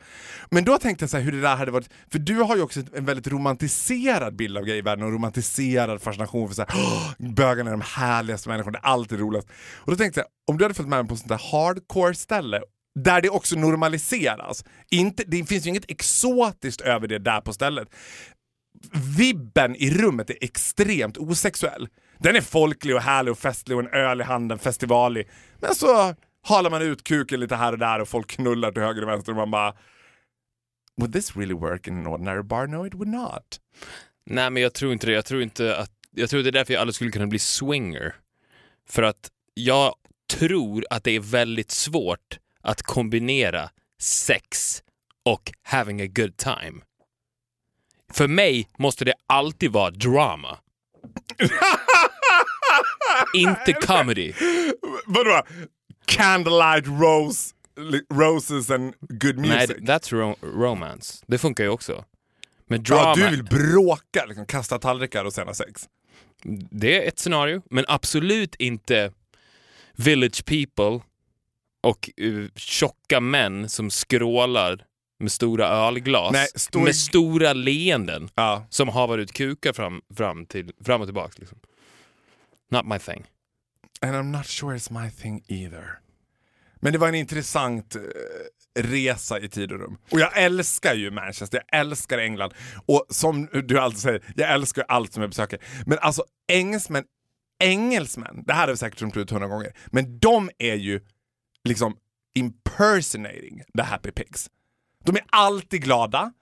Men 0.50 0.64
då 0.64 0.78
tänkte 0.78 1.02
jag 1.02 1.10
så 1.10 1.16
här, 1.16 1.24
hur 1.24 1.32
det 1.32 1.40
där 1.40 1.56
hade 1.56 1.70
varit, 1.70 1.90
för 2.12 2.18
du 2.18 2.36
har 2.36 2.56
ju 2.56 2.62
också 2.62 2.80
en 2.94 3.04
väldigt 3.04 3.26
romantiserad 3.26 4.36
bild 4.36 4.58
av 4.58 4.64
gayvärlden 4.64 5.04
och 5.06 5.12
romantiserad 5.12 6.02
fascination 6.02 6.48
för 6.48 6.54
så 6.54 6.64
här, 6.68 7.32
bögarna 7.34 7.70
är 7.70 7.74
de 7.74 7.82
härligaste 7.84 8.48
människorna, 8.48 8.72
det 8.72 8.86
är 8.86 8.90
alltid 8.90 9.20
roligast. 9.20 9.48
Och 9.74 9.90
då 9.92 9.96
tänkte 9.96 10.20
jag, 10.20 10.26
om 10.46 10.58
du 10.58 10.64
hade 10.64 10.74
följt 10.74 10.88
med 10.88 10.98
mig 10.98 11.08
på 11.08 11.14
ett 11.14 11.20
sånt 11.20 11.28
där 11.28 11.50
hardcore 11.52 12.14
ställe 12.14 12.62
där 12.94 13.20
det 13.20 13.28
också 13.28 13.56
normaliseras. 13.56 14.64
Inte, 14.90 15.24
det 15.26 15.44
finns 15.44 15.66
ju 15.66 15.70
inget 15.70 15.90
exotiskt 15.90 16.80
över 16.80 17.08
det 17.08 17.18
där 17.18 17.40
på 17.40 17.52
stället 17.52 17.88
vibben 19.18 19.76
i 19.76 19.90
rummet 19.90 20.30
är 20.30 20.36
extremt 20.40 21.16
osexuell. 21.16 21.88
Den 22.22 22.36
är 22.36 22.40
folklig 22.40 22.94
och 22.96 23.02
härlig 23.02 23.32
och 23.32 23.38
festlig 23.38 23.76
och 23.76 23.84
en 23.84 23.90
öl 23.90 24.20
i 24.20 24.24
handen, 24.24 24.58
festivalig. 24.58 25.28
Men 25.60 25.74
så 25.74 26.14
halar 26.42 26.70
man 26.70 26.82
ut 26.82 27.04
kuken 27.04 27.40
lite 27.40 27.56
här 27.56 27.72
och 27.72 27.78
där 27.78 28.00
och 28.00 28.08
folk 28.08 28.30
knullar 28.30 28.72
till 28.72 28.82
höger 28.82 29.02
och 29.02 29.08
vänster 29.08 29.32
och 29.32 29.36
man 29.36 29.50
bara 29.50 29.74
Would 30.96 31.12
this 31.12 31.36
really 31.36 31.54
work 31.54 31.86
in 31.86 31.98
an 31.98 32.06
ordinary 32.06 32.42
bar? 32.42 32.66
No 32.66 32.86
it 32.86 32.94
would 32.94 33.08
not. 33.08 33.60
Nej, 34.26 34.50
men 34.50 34.62
jag 34.62 34.74
tror 34.74 34.92
inte 34.92 35.06
det. 35.06 35.12
Jag 35.12 35.24
tror 35.24 35.42
inte 35.42 35.76
att... 35.76 35.90
Jag 36.10 36.30
tror 36.30 36.42
det 36.42 36.50
är 36.50 36.52
därför 36.52 36.72
jag 36.72 36.80
aldrig 36.80 36.94
skulle 36.94 37.10
kunna 37.10 37.26
bli 37.26 37.38
swinger. 37.38 38.14
För 38.88 39.02
att 39.02 39.30
jag 39.54 39.94
tror 40.32 40.86
att 40.90 41.04
det 41.04 41.10
är 41.10 41.20
väldigt 41.20 41.70
svårt 41.70 42.38
att 42.60 42.82
kombinera 42.82 43.70
sex 44.00 44.82
och 45.24 45.52
having 45.62 46.00
a 46.02 46.06
good 46.06 46.36
time. 46.36 46.82
För 48.12 48.28
mig 48.28 48.68
måste 48.78 49.04
det 49.04 49.14
alltid 49.26 49.72
vara 49.72 49.90
drama 49.90 50.58
inte 53.34 53.72
comedy. 53.72 54.32
Vadå? 55.06 55.42
Candlelight 56.06 56.86
rose, 56.86 57.54
roses 58.14 58.70
and 58.70 58.94
good 59.08 59.38
Nej, 59.38 59.50
music? 59.58 59.76
that's 59.76 60.12
ro- 60.14 60.36
romance. 60.42 61.24
Det 61.26 61.38
funkar 61.38 61.64
ju 61.64 61.70
också. 61.70 62.04
Men 62.66 62.84
ja, 62.88 62.94
drama, 62.96 63.14
du 63.14 63.28
vill 63.30 63.44
bråka, 63.44 64.24
liksom, 64.26 64.46
kasta 64.46 64.78
tallrikar 64.78 65.24
och 65.24 65.32
sen 65.32 65.46
ha 65.46 65.54
sex. 65.54 65.82
det 66.70 67.04
är 67.04 67.08
ett 67.08 67.18
scenario. 67.18 67.62
Men 67.70 67.84
absolut 67.88 68.54
inte 68.54 69.12
village 69.96 70.44
people 70.44 71.00
och 71.82 72.10
uh, 72.20 72.48
tjocka 72.56 73.20
män 73.20 73.68
som 73.68 73.90
skrålar 73.90 74.84
med 75.22 75.32
stora 75.32 75.68
ölglas 75.68 76.32
Nej, 76.32 76.48
stor- 76.54 76.80
med 76.84 76.96
stora 76.96 77.52
leenden 77.52 78.28
Ja. 78.34 78.66
som 78.70 78.88
havar 78.88 79.18
ut 79.18 79.32
kukar 79.32 79.72
fram, 79.72 80.00
fram, 80.16 80.46
till, 80.46 80.72
fram 80.84 81.00
och 81.00 81.06
tillbaka. 81.06 81.32
Liksom. 81.36 81.58
Not 82.70 82.86
my 82.86 82.98
thing. 82.98 83.24
And 84.00 84.16
I'm 84.16 84.36
not 84.38 84.46
sure 84.46 84.76
it's 84.76 85.02
my 85.04 85.10
thing 85.10 85.44
either. 85.48 85.98
Men 86.80 86.92
det 86.92 86.98
var 86.98 87.08
en 87.08 87.14
intressant 87.14 87.96
eh, 87.96 88.02
resa 88.82 89.40
i 89.40 89.48
tid 89.48 89.72
och 89.72 89.78
rum. 89.78 89.98
Och 90.10 90.20
jag 90.20 90.38
älskar 90.42 90.94
ju 90.94 91.10
Manchester, 91.10 91.62
jag 91.68 91.80
älskar 91.80 92.18
England. 92.18 92.52
Och 92.86 93.06
som 93.10 93.48
du 93.64 93.78
alltid 93.78 94.00
säger, 94.00 94.22
jag 94.36 94.50
älskar 94.52 94.84
allt 94.88 95.12
som 95.12 95.20
jag 95.22 95.30
besöker. 95.30 95.58
Men 95.86 95.98
alltså 95.98 96.24
engelsmän, 96.52 97.04
engelsmän, 97.64 98.42
det 98.46 98.52
här 98.52 98.60
har 98.60 98.68
vi 98.68 98.76
säkert 98.76 99.02
runt 99.02 99.16
ut 99.16 99.30
hundra 99.30 99.48
gånger, 99.48 99.72
men 99.86 100.18
de 100.18 100.50
är 100.58 100.74
ju 100.74 101.00
liksom 101.68 101.96
impersonating 102.34 103.62
the 103.76 103.82
happy 103.82 104.10
pigs. 104.10 104.50
De 105.04 105.16
är 105.16 105.24
alltid 105.30 105.82
glada. 105.82 106.32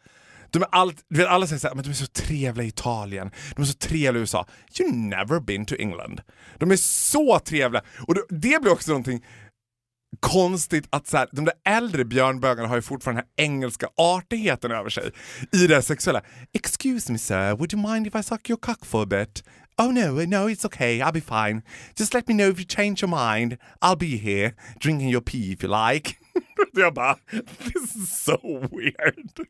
De 0.50 0.62
är 0.62 0.68
allt, 0.72 1.04
du 1.08 1.16
vet, 1.16 1.28
alla 1.28 1.46
säger 1.46 1.60
såhär, 1.60 1.74
men 1.74 1.84
de 1.84 1.90
är 1.90 1.94
så 1.94 2.06
trevliga 2.06 2.64
i 2.64 2.68
Italien, 2.68 3.30
de 3.56 3.62
är 3.62 3.66
så 3.66 3.74
trevliga 3.74 4.12
i 4.12 4.20
USA. 4.20 4.46
You 4.80 4.92
never 4.92 5.40
been 5.40 5.64
to 5.64 5.74
England. 5.78 6.20
De 6.58 6.70
är 6.70 6.76
så 6.76 7.38
trevliga. 7.38 7.82
Och 8.08 8.14
det, 8.14 8.22
det 8.28 8.62
blir 8.62 8.72
också 8.72 8.90
någonting 8.90 9.24
konstigt 10.20 10.86
att 10.90 11.06
så 11.06 11.16
här, 11.16 11.28
de 11.32 11.44
där 11.44 11.54
äldre 11.64 12.04
björnbögarna 12.04 12.68
har 12.68 12.76
ju 12.76 12.82
fortfarande 12.82 13.22
den 13.22 13.28
här 13.38 13.44
engelska 13.44 13.88
artigheten 13.96 14.70
över 14.70 14.90
sig 14.90 15.10
i 15.52 15.66
det 15.66 15.82
sexuella. 15.82 16.22
Excuse 16.52 17.12
me 17.12 17.18
sir, 17.18 17.52
would 17.52 17.72
you 17.72 17.92
mind 17.92 18.06
if 18.06 18.14
I 18.14 18.22
suck 18.22 18.50
your 18.50 18.58
cock 18.58 18.84
for 18.84 19.02
a 19.02 19.06
bit? 19.06 19.42
Oh 19.78 19.92
no, 19.92 20.26
no 20.26 20.48
it's 20.48 20.66
okay, 20.66 21.00
I'll 21.00 21.12
be 21.12 21.20
fine. 21.20 21.62
Just 21.96 22.14
let 22.14 22.28
me 22.28 22.34
know 22.34 22.50
if 22.50 22.58
you 22.58 22.66
change 22.66 23.02
your 23.02 23.08
mind. 23.08 23.56
I'll 23.80 23.96
be 23.96 24.18
here, 24.18 24.54
drinking 24.78 25.08
your 25.08 25.22
pee 25.22 25.52
if 25.52 25.62
you 25.62 25.68
like. 25.68 26.19
Jag 26.72 26.94
bara, 26.94 27.16
this 27.58 27.96
is 27.96 28.22
so 28.24 28.38
weird. 28.70 29.46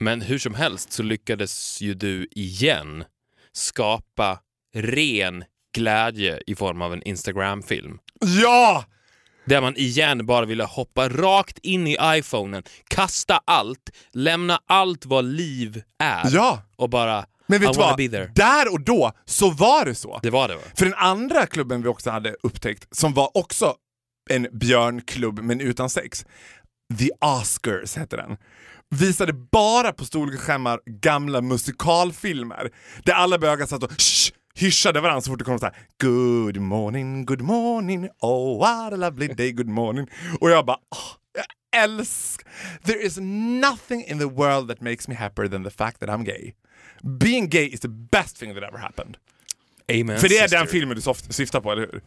Men 0.00 0.20
hur 0.20 0.38
som 0.38 0.54
helst 0.54 0.92
så 0.92 1.02
lyckades 1.02 1.80
ju 1.80 1.94
du 1.94 2.28
igen 2.30 3.04
skapa 3.52 4.38
ren 4.76 5.44
glädje 5.74 6.40
i 6.46 6.54
form 6.54 6.82
av 6.82 6.92
en 6.92 7.02
Instagram-film. 7.02 7.98
Ja! 8.42 8.84
Där 9.46 9.60
man 9.60 9.76
igen 9.76 10.26
bara 10.26 10.44
ville 10.46 10.64
hoppa 10.64 11.08
rakt 11.08 11.58
in 11.58 11.86
i 11.86 11.96
iPhonen, 12.02 12.62
kasta 12.88 13.40
allt, 13.44 13.90
lämna 14.12 14.60
allt 14.66 15.06
vad 15.06 15.24
liv 15.24 15.82
är 15.98 16.34
Ja! 16.34 16.62
och 16.76 16.90
bara 16.90 17.26
Men 17.46 17.60
vet 17.60 17.72
du 17.72 17.78
vad? 17.78 17.98
Där 18.34 18.72
och 18.72 18.80
då 18.80 19.12
så 19.24 19.50
var 19.50 19.84
det 19.84 19.94
så. 19.94 20.20
Det 20.22 20.30
var 20.30 20.48
det 20.48 20.54
va? 20.54 20.62
För 20.76 20.84
den 20.84 20.94
andra 20.94 21.46
klubben 21.46 21.82
vi 21.82 21.88
också 21.88 22.10
hade 22.10 22.36
upptäckt, 22.42 22.96
som 22.96 23.14
var 23.14 23.36
också 23.36 23.74
en 24.30 24.46
björnklubb 24.52 25.38
men 25.38 25.60
utan 25.60 25.90
sex, 25.90 26.26
The 26.98 27.10
Oscars 27.20 27.96
hette 27.96 28.16
den. 28.16 28.36
Visade 28.90 29.32
bara 29.32 29.92
på 29.92 30.04
storskärmar 30.04 30.80
gamla 30.86 31.40
musikalfilmer 31.40 32.70
där 33.04 33.12
alla 33.12 33.38
bögar 33.38 33.66
satt 33.66 33.82
och 33.82 33.90
shh, 34.00 34.32
hyschade 34.54 35.00
varandra 35.00 35.20
så 35.20 35.30
fort 35.30 35.38
det 35.38 35.44
kom 35.44 35.58
så 35.58 35.66
här 35.66 35.76
Good 36.02 36.56
morning, 36.56 37.24
good 37.24 37.40
morning, 37.40 38.08
oh 38.20 38.58
what 38.58 38.92
a 38.92 38.96
lovely 38.96 39.26
day, 39.28 39.52
good 39.52 39.68
morning. 39.68 40.06
Och 40.40 40.50
jag 40.50 40.66
bara, 40.66 40.76
oh, 40.76 41.16
jag 41.72 41.82
älskar... 41.82 42.50
There 42.84 43.02
is 43.06 43.18
nothing 43.60 44.04
in 44.04 44.18
the 44.18 44.24
world 44.24 44.68
that 44.68 44.80
makes 44.80 45.08
me 45.08 45.14
happier 45.14 45.48
than 45.48 45.64
the 45.64 45.70
fact 45.70 46.00
that 46.00 46.08
I'm 46.08 46.24
gay. 46.24 46.52
Being 47.18 47.48
gay 47.48 47.66
is 47.66 47.80
the 47.80 47.88
best 47.88 48.36
thing 48.36 48.54
that 48.54 48.62
ever 48.62 48.78
happened. 48.78 49.16
Amen 49.92 50.18
För 50.18 50.28
det 50.28 50.38
är 50.38 50.42
sister. 50.42 50.58
den 50.58 50.66
filmen 50.66 50.96
du 50.96 51.32
syftar 51.32 51.60
på, 51.60 51.72
eller 51.72 51.82
hur? 51.82 52.00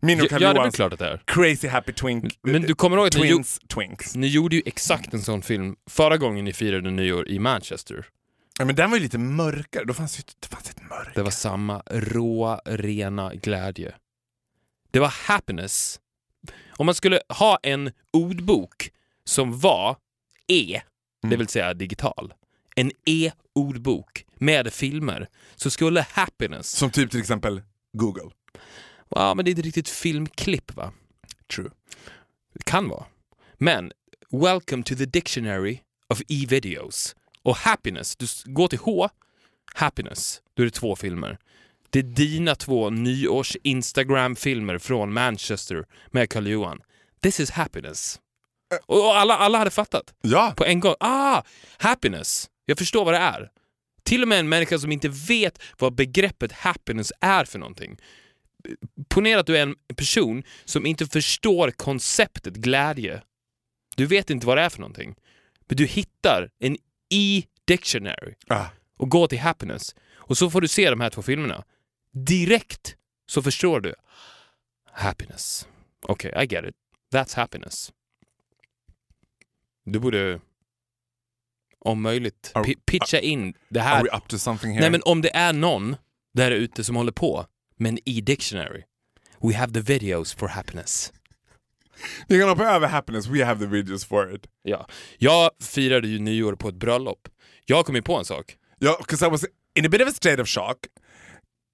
Min 0.00 0.20
och 0.20 0.28
Kalle 0.28 0.46
ja, 0.46 0.54
Johans 0.54 0.74
klart 0.74 0.92
att 0.92 0.98
det 0.98 1.06
är. 1.06 1.22
Crazy 1.26 1.68
Happy 1.68 1.92
Twink... 1.92 2.38
Men 2.42 2.62
du 2.62 2.74
kommer 2.74 2.96
ihåg 2.96 3.06
att 3.06 3.14
ni, 3.14 3.20
Twins 3.20 3.60
Twinks. 3.74 4.14
ni 4.16 4.26
gjorde 4.26 4.56
ju 4.56 4.62
exakt 4.66 5.14
en 5.14 5.22
sån 5.22 5.42
film 5.42 5.76
förra 5.90 6.16
gången 6.16 6.44
ni 6.44 6.52
firade 6.52 6.90
nyår 6.90 7.28
i 7.28 7.38
Manchester. 7.38 8.06
Ja, 8.58 8.64
men 8.64 8.76
den 8.76 8.90
var 8.90 8.96
ju 8.96 9.02
lite 9.02 9.18
mörkare, 9.18 9.84
då 9.84 9.94
fanns 9.94 10.18
ju, 10.18 10.22
det 10.40 10.48
fanns 10.48 10.70
ett 10.70 10.88
mörker. 10.90 11.12
Det 11.14 11.22
var 11.22 11.30
samma 11.30 11.82
råa, 11.90 12.60
rena 12.64 13.34
glädje. 13.34 13.94
Det 14.90 14.98
var 14.98 15.14
happiness. 15.26 16.00
Om 16.76 16.86
man 16.86 16.94
skulle 16.94 17.20
ha 17.28 17.58
en 17.62 17.90
ordbok 18.12 18.90
som 19.24 19.58
var 19.58 19.96
E, 20.46 20.80
det 21.22 21.36
vill 21.36 21.48
säga 21.48 21.74
digital, 21.74 22.34
en 22.76 22.90
E-ordbok 23.06 24.24
med 24.34 24.72
filmer, 24.72 25.28
så 25.56 25.70
skulle 25.70 26.06
happiness... 26.10 26.70
Som 26.70 26.90
typ 26.90 27.10
till 27.10 27.20
exempel 27.20 27.62
Google. 27.92 28.30
Ja, 29.14 29.34
men 29.34 29.44
det 29.44 29.48
är 29.48 29.52
inte 29.52 29.62
riktigt 29.62 29.88
filmklipp 29.88 30.76
va? 30.76 30.92
True. 31.54 31.70
Det 32.54 32.64
kan 32.64 32.88
vara. 32.88 33.04
Men, 33.58 33.92
welcome 34.30 34.82
to 34.82 34.94
the 34.94 35.06
dictionary 35.06 35.80
of 36.08 36.20
e-videos. 36.28 37.16
Och 37.42 37.56
happiness, 37.56 38.16
du 38.16 38.26
går 38.44 38.68
till 38.68 38.78
H, 38.78 39.08
happiness, 39.74 40.42
då 40.54 40.62
är 40.62 40.64
det 40.64 40.70
två 40.70 40.96
filmer. 40.96 41.38
Det 41.90 41.98
är 41.98 42.02
dina 42.02 42.54
två 42.54 42.90
nyårs 42.90 43.56
Instagram-filmer 43.62 44.78
från 44.78 45.12
Manchester 45.12 45.84
med 46.10 46.30
Karl 46.30 46.46
Johan. 46.46 46.80
This 47.22 47.40
is 47.40 47.50
happiness. 47.50 48.20
Och 48.86 49.16
alla, 49.16 49.36
alla 49.36 49.58
hade 49.58 49.70
fattat 49.70 50.14
Ja, 50.20 50.54
på 50.56 50.64
en 50.64 50.80
gång. 50.80 50.94
Ah, 51.00 51.42
happiness. 51.78 52.50
Jag 52.64 52.78
förstår 52.78 53.04
vad 53.04 53.14
det 53.14 53.18
är. 53.18 53.50
Till 54.02 54.22
och 54.22 54.28
med 54.28 54.40
en 54.40 54.48
människa 54.48 54.78
som 54.78 54.92
inte 54.92 55.08
vet 55.08 55.62
vad 55.78 55.94
begreppet 55.94 56.52
happiness 56.52 57.12
är 57.20 57.44
för 57.44 57.58
någonting. 57.58 57.96
Ponera 59.08 59.40
att 59.40 59.46
du 59.46 59.56
är 59.56 59.62
en 59.62 59.76
person 59.96 60.42
som 60.64 60.86
inte 60.86 61.06
förstår 61.06 61.70
konceptet 61.70 62.54
glädje. 62.54 63.22
Du 63.96 64.06
vet 64.06 64.30
inte 64.30 64.46
vad 64.46 64.56
det 64.56 64.62
är 64.62 64.68
för 64.68 64.80
någonting. 64.80 65.14
Men 65.68 65.76
du 65.76 65.86
hittar 65.86 66.50
en 66.58 66.76
e-dictionary 67.14 68.34
ah, 68.48 68.66
och 68.96 69.08
går 69.10 69.26
till 69.26 69.38
happiness. 69.38 69.94
Och 70.14 70.38
så 70.38 70.50
får 70.50 70.60
du 70.60 70.68
se 70.68 70.90
de 70.90 71.00
här 71.00 71.10
två 71.10 71.22
filmerna. 71.22 71.64
Direkt 72.12 72.96
så 73.26 73.42
förstår 73.42 73.80
du. 73.80 73.94
Happiness. 74.92 75.68
Okej, 76.02 76.30
okay, 76.30 76.44
I 76.44 76.46
get 76.46 76.64
it. 76.64 76.74
That's 77.14 77.36
happiness. 77.36 77.92
Du 79.84 79.98
borde 79.98 80.40
om 81.78 82.02
möjligt 82.02 82.52
Are- 82.54 82.64
pi- 82.64 82.78
pitcha 82.86 83.18
in 83.18 83.54
det 83.68 83.80
are 83.80 83.88
här. 83.88 84.02
we 84.02 84.16
up 84.16 84.28
to 84.28 84.38
something 84.38 84.70
here? 84.70 84.80
Nej 84.80 84.90
men 84.90 85.02
om 85.04 85.22
det 85.22 85.36
är 85.36 85.52
någon 85.52 85.96
där 86.34 86.50
ute 86.50 86.84
som 86.84 86.96
håller 86.96 87.12
på 87.12 87.46
med 87.80 87.90
en 87.90 87.98
e-dictionary. 88.04 88.82
We 89.42 89.54
have 89.54 89.72
the 89.72 89.80
videos 89.80 90.34
for 90.34 90.48
happiness. 90.48 91.12
Ni 92.28 92.38
kan 92.38 92.48
hoppa 92.48 92.64
över 92.64 92.88
happiness, 92.88 93.26
we 93.26 93.44
have 93.44 93.60
the 93.60 93.66
videos 93.66 94.04
for 94.04 94.34
it. 94.34 94.46
Ja. 94.62 94.86
Jag 95.18 95.50
firade 95.62 96.08
ju 96.08 96.18
nyår 96.18 96.56
på 96.56 96.68
ett 96.68 96.74
bröllop. 96.74 97.28
Jag 97.64 97.86
kom 97.86 97.94
ju 97.94 98.02
på 98.02 98.14
en 98.16 98.24
sak. 98.24 98.56
Ja, 98.78 98.96
because 98.98 99.26
I 99.26 99.30
was 99.30 99.44
in 99.74 99.86
a 99.86 99.88
bit 99.88 100.02
of 100.02 100.08
a 100.08 100.12
state 100.12 100.42
of 100.42 100.48
shock. 100.48 100.78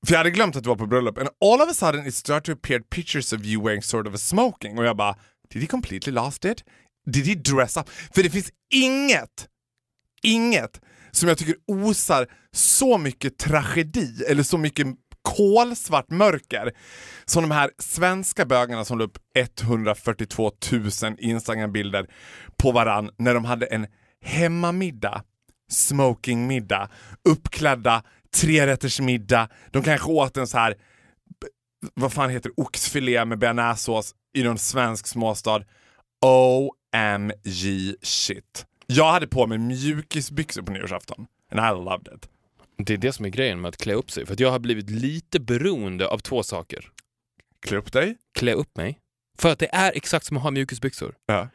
För 0.07 0.13
jag 0.13 0.19
hade 0.19 0.31
glömt 0.31 0.57
att 0.57 0.63
du 0.63 0.69
var 0.69 0.77
på 0.77 0.87
bröllop. 0.87 1.19
And 1.19 1.29
all 1.41 1.61
of 1.61 1.71
a 1.71 1.75
sudden 1.75 2.07
it 2.07 2.15
started 2.15 2.45
to 2.45 2.53
appear 2.53 2.81
pictures 2.81 3.33
of 3.33 3.45
you 3.45 3.65
wearing 3.65 3.83
sort 3.83 4.07
of 4.07 4.15
a 4.15 4.19
smoking. 4.19 4.79
Och 4.79 4.85
jag 4.85 4.97
bara, 4.97 5.17
did 5.51 5.63
he 5.63 5.69
completely 5.69 6.13
lost 6.13 6.45
it? 6.45 6.65
Did 7.11 7.27
he 7.27 7.35
dress 7.35 7.77
up? 7.77 7.89
För 7.89 8.23
det 8.23 8.31
finns 8.31 8.51
inget, 8.75 9.49
inget 10.23 10.81
som 11.11 11.29
jag 11.29 11.39
tycker 11.39 11.55
osar 11.67 12.27
så 12.53 12.99
mycket 12.99 13.39
tragedi 13.39 14.25
eller 14.29 14.43
så 14.43 14.59
mycket 14.59 14.87
kolsvart 15.27 16.11
mörker 16.11 16.73
som 17.25 17.43
de 17.43 17.51
här 17.51 17.71
svenska 17.79 18.45
bögarna 18.45 18.85
som 18.85 18.99
la 18.99 19.05
upp 19.05 19.19
142 19.35 20.53
000 20.73 21.17
Instagram-bilder 21.19 22.07
på 22.57 22.73
varann 22.73 23.11
när 23.19 23.35
de 23.35 23.45
hade 23.45 23.67
en 23.67 23.87
hemmamiddag, 24.25 25.23
smokingmiddag, 25.71 26.89
uppklädda, 27.29 28.03
trerättersmiddag. 28.37 29.49
De 29.71 29.83
kanske 29.83 30.11
åt 30.11 30.37
en 30.37 30.47
så 30.47 30.59
här, 30.59 30.75
vad 31.95 32.13
fan 32.13 32.31
heter 32.31 32.51
det, 32.57 32.63
oxfilé 32.63 33.25
med 33.25 33.39
bearnaisesås 33.39 34.15
i 34.35 34.43
någon 34.43 34.59
svensk 34.59 35.07
småstad. 35.07 35.63
OMG 36.25 37.95
shit. 38.03 38.67
Jag 38.87 39.13
hade 39.13 39.27
på 39.27 39.47
mig 39.47 39.59
mjukisbyxor 39.59 40.63
på 40.63 40.73
nyårsafton. 40.73 41.27
And 41.51 41.61
I 41.61 41.85
loved 41.85 42.09
it. 42.15 42.29
Det 42.77 42.95
är 42.95 42.99
det 42.99 43.13
som 43.13 43.25
är 43.25 43.29
grejen 43.29 43.61
med 43.61 43.69
att 43.69 43.77
klä 43.77 43.95
upp 43.95 44.11
sig. 44.11 44.27
För 44.27 44.37
jag 44.39 44.51
har 44.51 44.59
blivit 44.59 44.91
lite 44.91 45.41
beroende 45.41 46.09
av 46.09 46.19
två 46.19 46.43
saker. 46.43 46.91
Klä 47.61 47.77
upp 47.79 47.93
dig. 47.93 48.17
Klä 48.39 48.53
upp 48.53 48.77
mig. 48.77 48.99
För 49.39 49.53
att 49.53 49.59
det 49.59 49.75
är 49.75 49.93
exakt 49.97 50.27
som 50.27 50.37
att 50.37 50.43
ha 50.43 50.51
mjukisbyxor. 50.51 51.15
Ja. 51.27 51.49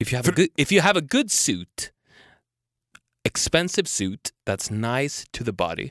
If 0.00 0.12
you 0.12 0.16
have, 0.16 0.30
a 0.30 0.34
good, 0.36 0.48
if 0.56 0.72
you 0.72 0.82
have 0.82 0.98
a 0.98 1.02
good 1.10 1.30
suit, 1.30 1.92
expensive 3.28 3.88
suit 3.88 4.30
that's 4.48 4.72
nice 5.00 5.26
to 5.30 5.44
the 5.44 5.52
body, 5.52 5.90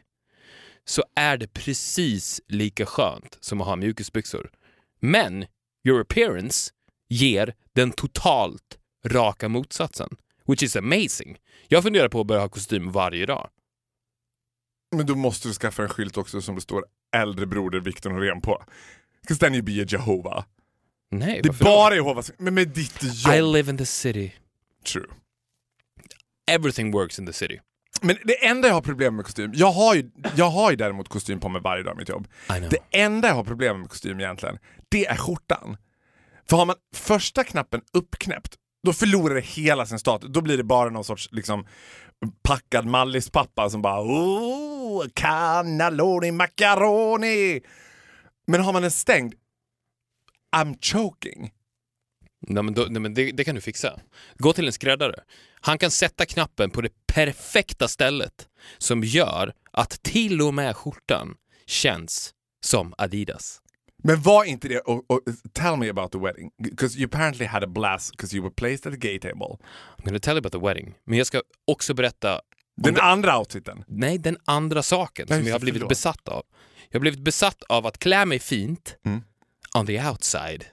så 0.86 1.04
är 1.16 1.38
det 1.38 1.54
precis 1.54 2.42
lika 2.48 2.86
skönt 2.86 3.38
som 3.42 3.62
att 3.62 3.68
ha 3.68 3.76
mjukisbyxor. 3.76 4.50
Men 5.00 5.46
your 5.88 6.02
appearance 6.02 6.72
ger 7.10 7.54
den 7.74 7.92
totalt 7.92 8.78
raka 9.06 9.50
motsatsen. 9.50 10.10
Which 10.46 10.64
is 10.64 10.76
amazing. 10.76 11.38
Jag 11.68 11.84
funderar 11.84 12.10
på 12.10 12.22
att 12.22 12.28
börja 12.28 12.42
ha 12.42 12.50
kostym 12.50 12.92
varje 12.92 13.26
dag. 13.26 13.50
Men 14.96 15.06
då 15.06 15.16
måste 15.16 15.48
du 15.48 15.54
skaffa 15.54 15.84
en 15.84 15.90
skylt 15.90 16.18
också 16.18 16.42
som 16.42 16.56
det 16.56 16.62
står 16.62 16.86
äldre 17.16 17.46
broder 17.46 17.80
Viktor 17.80 18.10
Norén 18.10 18.42
på. 18.42 18.64
Because 19.22 19.40
then 19.40 19.56
you 19.56 19.64
be 19.64 19.82
a 19.82 19.86
Jehova. 19.88 20.46
Nej, 21.12 21.42
Det 21.44 21.50
är 21.50 21.64
bara 21.64 21.96
Jehovas... 21.96 22.32
Men 22.38 22.54
med 22.54 22.68
ditt 22.68 23.04
jobb. 23.04 23.36
I 23.36 23.42
live 23.42 23.72
in 23.72 23.78
the 23.78 23.86
city. 23.86 24.34
True. 24.86 25.08
Everything 26.52 26.92
works 26.92 27.20
in 27.20 27.26
the 27.26 27.34
city. 27.34 27.60
Men 28.02 28.18
det 28.24 28.46
enda 28.46 28.68
jag 28.68 28.76
har 28.76 28.82
problem 28.82 29.16
med 29.16 29.26
kostym, 29.26 29.52
jag 29.54 29.72
har 29.72 29.96
ju, 29.96 30.10
jag 30.36 30.50
har 30.50 30.72
ju 30.72 30.78
däremot 30.78 31.10
kostym 31.10 31.40
på 31.40 31.50
mig 31.50 31.62
varje 31.62 31.84
dag 31.84 31.96
i 31.96 31.98
mitt 31.98 32.10
jobb. 32.10 32.28
Det 32.48 32.98
enda 33.00 33.28
jag 33.28 33.36
har 33.36 33.44
problem 33.44 33.80
med 33.80 33.90
kostym 33.90 34.20
egentligen, 34.20 34.58
det 34.90 35.06
är 35.06 35.16
skjortan. 35.16 35.78
För 36.50 36.58
har 36.58 36.66
man 36.66 36.76
första 36.96 37.44
knappen 37.44 37.82
uppknäppt, 37.94 38.56
då 38.84 38.94
förlorar 38.94 39.36
det 39.36 39.42
hela 39.46 39.86
sin 39.86 40.00
status. 40.00 40.30
Då 40.34 40.42
blir 40.42 40.58
det 40.58 40.64
bara 40.64 40.90
någon 40.90 41.04
sorts 41.04 41.30
liksom, 41.32 41.68
packad 42.44 42.86
mallispappa 42.86 43.70
som 43.70 43.82
bara 43.82 44.02
cannelloni 45.14 46.32
macaroni. 46.32 47.62
Men 48.48 48.62
har 48.62 48.74
man 48.74 48.82
den 48.82 48.92
stängd, 48.92 49.34
I'm 50.56 50.78
choking. 50.82 51.52
Nej, 52.48 52.64
men, 52.64 52.74
då, 52.74 52.86
nej, 52.90 53.02
men 53.02 53.14
det, 53.14 53.32
det 53.32 53.44
kan 53.44 53.56
du 53.56 53.62
fixa. 53.62 54.00
Gå 54.38 54.54
till 54.54 54.68
en 54.68 54.74
skräddare. 54.74 55.16
Han 55.62 55.78
kan 55.78 55.92
sätta 55.92 56.26
knappen 56.26 56.70
på 56.70 56.82
det 56.82 57.08
perfekta 57.08 57.88
stället 57.88 58.48
som 58.78 59.04
gör 59.04 59.54
att 59.72 60.04
till 60.04 60.42
och 60.42 60.54
med 60.54 60.76
skjortan 60.76 61.36
känns 61.66 62.34
som 62.66 62.94
Adidas. 62.98 63.62
Men 64.04 64.22
var 64.22 64.44
inte 64.44 64.68
det, 64.68 64.80
och, 64.80 65.12
och, 65.12 65.22
tell 65.54 65.78
me 65.78 65.90
about 65.90 66.12
the 66.12 66.18
wedding, 66.18 66.52
because 66.58 66.98
you 66.98 67.06
apparently 67.06 67.46
had 67.46 67.64
a 67.64 67.68
blast 67.68 68.12
because 68.12 68.36
you 68.36 68.44
were 68.44 68.54
placed 68.54 68.88
at 68.88 69.02
the 69.02 69.08
gay 69.08 69.20
table. 69.20 69.58
I'm 69.98 70.06
gonna 70.06 70.20
tell 70.20 70.34
you 70.34 70.40
about 70.40 70.52
the 70.52 70.60
wedding. 70.60 70.94
Men 71.04 71.18
jag 71.18 71.28
ska 71.28 71.42
också 71.68 71.94
berätta 71.94 72.42
Den 72.78 72.94
det- 72.94 73.02
andra 73.02 73.40
outfiten. 73.40 73.84
Nej, 73.88 74.18
den 74.18 74.38
andra 74.46 74.84
saken 74.84 75.26
Nej, 75.30 75.40
som 75.40 75.48
jag 75.48 75.54
har 75.56 75.60
blivit 75.60 75.80
förlåt. 75.80 75.90
besatt 75.90 76.28
av. 76.28 76.44
Jag 76.90 76.96
har 76.96 77.02
blivit 77.02 77.20
besatt 77.20 77.64
av 77.64 77.86
att 77.86 77.98
klä 77.98 78.26
mig 78.26 78.40
fint 78.40 78.98
Mm. 79.06 79.22
on 79.76 79.86
the 79.86 80.02
outside, 80.10 80.66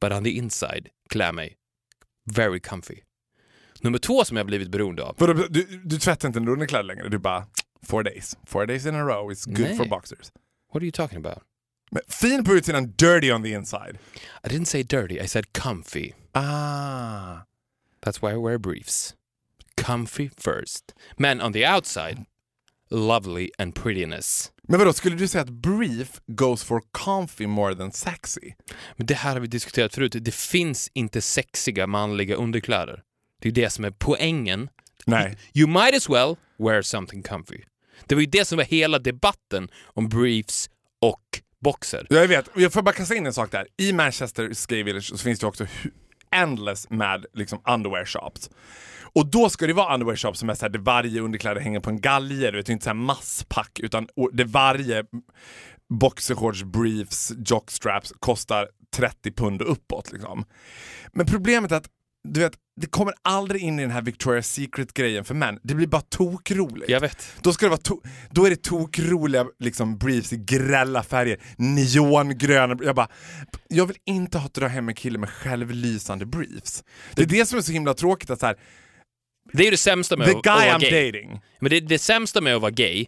but 0.00 0.12
on 0.12 0.24
the 0.24 0.30
inside 0.30 0.88
klä 1.10 1.32
mig 1.32 1.56
very 2.34 2.60
comfy. 2.60 2.94
Nummer 3.80 3.98
två 3.98 4.24
som 4.24 4.36
jag 4.36 4.44
har 4.44 4.46
blivit 4.46 4.68
beroende 4.70 5.02
av. 5.04 5.16
Vadå, 5.18 5.32
du, 5.32 5.80
du 5.84 5.98
tvättar 5.98 6.28
inte 6.28 6.40
underkläder 6.40 6.84
längre, 6.84 7.08
du 7.08 7.18
bara 7.18 7.46
four 7.82 8.02
days. 8.02 8.36
Four 8.46 8.66
days 8.66 8.86
in 8.86 8.94
a 8.94 9.02
row 9.02 9.32
is 9.32 9.44
good 9.44 9.60
Nej. 9.60 9.76
for 9.76 9.84
boxers. 9.84 10.32
What 10.72 10.80
are 10.80 10.84
you 10.84 10.92
talking 10.92 11.18
about? 11.26 11.38
Men 11.90 12.02
fin 12.08 12.44
på 12.44 12.52
utsidan, 12.54 12.92
dirty 12.96 13.32
on 13.32 13.42
the 13.42 13.50
inside. 13.50 13.98
I 14.44 14.48
didn't 14.48 14.64
say 14.64 14.82
dirty, 14.82 15.20
I 15.24 15.28
said 15.28 15.44
comfy. 15.52 16.12
Ah. 16.32 17.44
That's 18.04 18.22
why 18.22 18.32
I 18.32 18.36
wear 18.36 18.58
briefs. 18.58 19.14
Comfy 19.86 20.28
first. 20.28 20.94
Men 21.16 21.40
on 21.40 21.52
the 21.52 21.66
outside, 21.66 22.24
lovely 22.90 23.50
and 23.58 23.74
prettiness. 23.74 24.50
Men 24.68 24.78
vadå, 24.78 24.92
skulle 24.92 25.16
du 25.16 25.28
säga 25.28 25.42
att 25.42 25.50
brief 25.50 26.20
goes 26.26 26.64
for 26.64 26.80
comfy 26.92 27.46
more 27.46 27.74
than 27.74 27.92
sexy? 27.92 28.52
Men 28.96 29.06
det 29.06 29.14
här 29.14 29.32
har 29.32 29.40
vi 29.40 29.46
diskuterat 29.46 29.94
förut. 29.94 30.16
Det 30.20 30.34
finns 30.34 30.90
inte 30.94 31.20
sexiga 31.20 31.86
manliga 31.86 32.36
underkläder. 32.36 33.02
Det 33.42 33.48
är 33.48 33.52
det 33.52 33.70
som 33.70 33.84
är 33.84 33.90
poängen. 33.90 34.68
Nej. 35.06 35.38
You 35.54 35.68
might 35.68 35.96
as 35.96 36.10
well 36.10 36.36
wear 36.58 36.82
something 36.82 37.22
comfy. 37.22 37.60
Det 38.06 38.14
var 38.14 38.22
ju 38.22 38.26
det 38.26 38.44
som 38.44 38.56
var 38.56 38.64
hela 38.64 38.98
debatten 38.98 39.68
om 39.84 40.08
briefs 40.08 40.70
och 41.00 41.40
boxer. 41.60 42.06
Jag 42.10 42.28
vet, 42.28 42.48
jag 42.54 42.72
får 42.72 42.82
bara 42.82 42.94
kasta 42.94 43.14
in 43.14 43.26
en 43.26 43.34
sak 43.34 43.50
där. 43.50 43.66
I 43.76 43.92
Manchester 43.92 44.68
Gay 44.68 44.82
Village 44.82 45.08
så 45.08 45.18
finns 45.18 45.40
det 45.40 45.46
också 45.46 45.66
endless 46.30 46.90
med 46.90 47.26
liksom 47.34 47.60
underwear 47.68 48.04
shops. 48.04 48.50
Och 49.02 49.26
då 49.30 49.48
ska 49.48 49.66
det 49.66 49.72
vara 49.72 49.94
underwear 49.94 50.16
shops 50.16 50.38
som 50.38 50.50
är 50.50 50.54
såhär, 50.54 50.70
där 50.70 50.78
varje 50.78 51.20
underkläder 51.20 51.60
hänger 51.60 51.80
på 51.80 51.90
en 51.90 52.00
galge, 52.00 52.50
du 52.50 52.56
vet, 52.56 52.66
det 52.66 52.70
är 52.70 52.72
inte 52.72 52.84
såhär 52.84 52.94
masspack, 52.94 53.80
utan 53.82 54.08
det 54.32 54.44
varje 54.44 55.04
boxershorts, 55.88 56.62
briefs, 56.62 57.32
jockstraps 57.46 58.12
kostar 58.18 58.68
30 58.96 59.32
pund 59.32 59.62
och 59.62 59.72
uppåt. 59.72 60.12
Liksom. 60.12 60.44
Men 61.12 61.26
problemet 61.26 61.72
är 61.72 61.76
att 61.76 61.88
du 62.32 62.40
vet, 62.40 62.52
det 62.80 62.86
kommer 62.86 63.14
aldrig 63.22 63.62
in 63.62 63.78
i 63.78 63.82
den 63.82 63.90
här 63.90 64.02
Victoria's 64.02 64.42
Secret-grejen 64.42 65.24
för 65.24 65.34
män. 65.34 65.58
Det 65.62 65.74
blir 65.74 65.86
bara 65.86 66.00
tokroligt. 66.00 66.88
Jag 66.88 67.00
vet. 67.00 67.28
Då, 67.42 67.52
ska 67.52 67.66
det 67.66 67.70
vara 67.70 67.80
to- 67.80 68.06
då 68.30 68.44
är 68.46 68.50
det 68.50 68.62
tokroliga 68.62 69.46
liksom, 69.58 69.98
briefs 69.98 70.32
i 70.32 70.36
grälla 70.36 71.02
färger, 71.02 71.40
neongröna. 71.56 72.76
Jag 72.82 72.96
bara, 72.96 73.08
jag 73.68 73.86
vill 73.86 73.96
inte 74.06 74.38
ha 74.38 74.48
dra 74.48 74.66
hem 74.66 74.88
en 74.88 74.94
kille 74.94 75.18
med 75.18 75.28
självlysande 75.30 76.26
briefs. 76.26 76.84
Det 77.14 77.22
är 77.22 77.26
det 77.26 77.46
som 77.46 77.58
är 77.58 77.62
så 77.62 77.72
himla 77.72 77.94
tråkigt 77.94 78.30
att 78.30 78.40
så 78.40 78.46
här, 78.46 78.56
Det 79.52 79.66
är 79.66 79.70
det 79.70 79.76
sämsta 79.76 80.16
med 80.16 80.26
the 80.26 80.30
att, 80.32 80.36
att 80.36 80.42
guy 80.44 80.66
vara 80.68 80.78
I'm 80.78 80.90
gay. 80.90 81.12
dating. 81.12 81.40
Men 81.60 81.70
det, 81.70 81.80
det 81.80 81.98
sämsta 81.98 82.40
med 82.40 82.54
att 82.56 82.60
vara 82.62 82.70
gay 82.70 83.06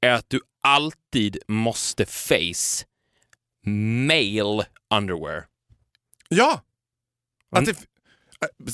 är 0.00 0.10
att 0.12 0.30
du 0.30 0.40
alltid 0.62 1.38
måste 1.48 2.06
face 2.06 2.84
male 4.06 4.66
underwear. 4.94 5.44
Ja! 6.28 6.62
Att 7.52 7.58
Mm. 7.62 7.74
det, 7.74 7.86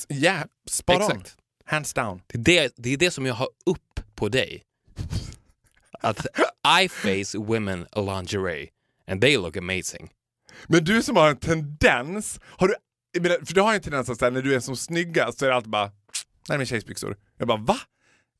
ja, 0.08 0.16
yeah, 0.16 0.44
spot 0.66 0.96
on. 0.96 1.02
Exakt. 1.02 1.36
Hands 1.64 1.94
down. 1.94 2.22
Det 2.26 2.58
är 2.58 2.62
det, 2.62 2.74
det 2.76 2.90
är 2.90 2.96
det 2.96 3.10
som 3.10 3.26
jag 3.26 3.34
har 3.34 3.48
upp 3.66 4.00
på 4.14 4.28
dig. 4.28 4.62
Att 6.00 6.26
I 6.82 6.88
face 6.88 7.38
women 7.38 7.86
lingerie 7.96 8.68
and 9.06 9.20
they 9.20 9.36
look 9.36 9.56
amazing. 9.56 10.10
Men 10.66 10.84
du 10.84 11.02
som 11.02 11.16
har 11.16 11.30
en 11.30 11.36
tendens, 11.36 12.40
har 12.44 12.68
du, 12.68 12.74
för 13.46 13.54
du 13.54 13.60
har 13.60 13.74
en 13.74 13.80
tendens 13.80 14.10
att 14.10 14.18
säga 14.18 14.30
när 14.30 14.42
du 14.42 14.54
är 14.54 14.60
som 14.60 14.76
snyggast 14.76 15.38
så 15.38 15.44
är 15.44 15.48
det 15.48 15.56
alltid 15.56 15.70
bara, 15.70 15.90
nej 16.48 16.58
men 16.58 16.66
tjejsbyxor. 16.66 17.16
Jag 17.38 17.48
bara 17.48 17.58
va? 17.58 17.76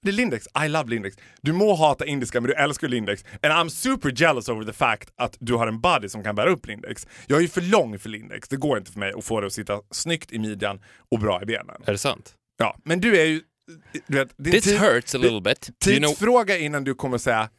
Det 0.03 0.11
är 0.11 0.13
Lindex, 0.13 0.47
I 0.65 0.69
love 0.69 0.91
Lindex. 0.91 1.17
Du 1.43 1.53
må 1.53 1.75
hata 1.75 2.07
indiska 2.07 2.41
men 2.41 2.49
du 2.51 2.55
älskar 2.55 2.89
Lindex. 2.89 3.25
And 3.43 3.53
I'm 3.53 3.69
super 3.69 4.13
jealous 4.17 4.49
over 4.49 4.65
the 4.65 4.73
fact 4.73 5.13
att 5.17 5.37
du 5.41 5.55
har 5.55 5.67
en 5.67 5.81
body 5.81 6.09
som 6.09 6.23
kan 6.25 6.35
bära 6.35 6.51
upp 6.51 6.67
Lindex. 6.67 7.07
Jag 7.27 7.37
är 7.39 7.43
ju 7.43 7.49
för 7.49 7.61
lång 7.61 7.99
för 7.99 8.09
Lindex, 8.09 8.49
det 8.49 8.57
går 8.57 8.79
inte 8.79 8.93
för 8.93 8.99
mig 9.01 9.13
att 9.19 9.25
få 9.25 9.41
det 9.41 9.47
att 9.47 9.53
sitta 9.53 9.81
snyggt 9.91 10.33
i 10.33 10.39
midjan 10.39 10.81
och 11.11 11.19
bra 11.19 11.43
i 11.43 11.47
benen. 11.47 11.83
Är 11.87 11.93
det 11.93 11.99
sant? 11.99 12.35
Ja, 12.59 12.79
men 12.85 13.01
du 13.01 13.21
är 13.21 13.25
ju, 13.25 13.43
du 14.07 14.19
vet, 14.19 14.35
din 14.37 14.53
This 14.53 14.65
tid- 14.65 14.79
hurts 14.79 15.15
a 15.15 15.19
little 15.19 15.41
bit. 15.41 15.71
Know, 15.85 16.09
Tidsfråga 16.09 16.59
innan 16.59 16.85
du 16.85 16.95
kommer 16.95 17.19
säga 17.19 17.51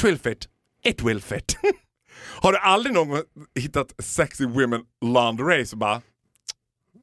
twill 0.00 0.18
fit, 0.18 0.48
it 0.84 1.02
will 1.02 1.20
fit. 1.22 1.56
Har 2.40 2.52
du 2.52 2.58
aldrig 2.58 2.94
någon 2.94 3.22
hittat 3.60 3.94
sexy 3.98 4.46
women 4.46 4.80
lingerie 5.04 5.66
så 5.66 5.76
bara 5.76 6.02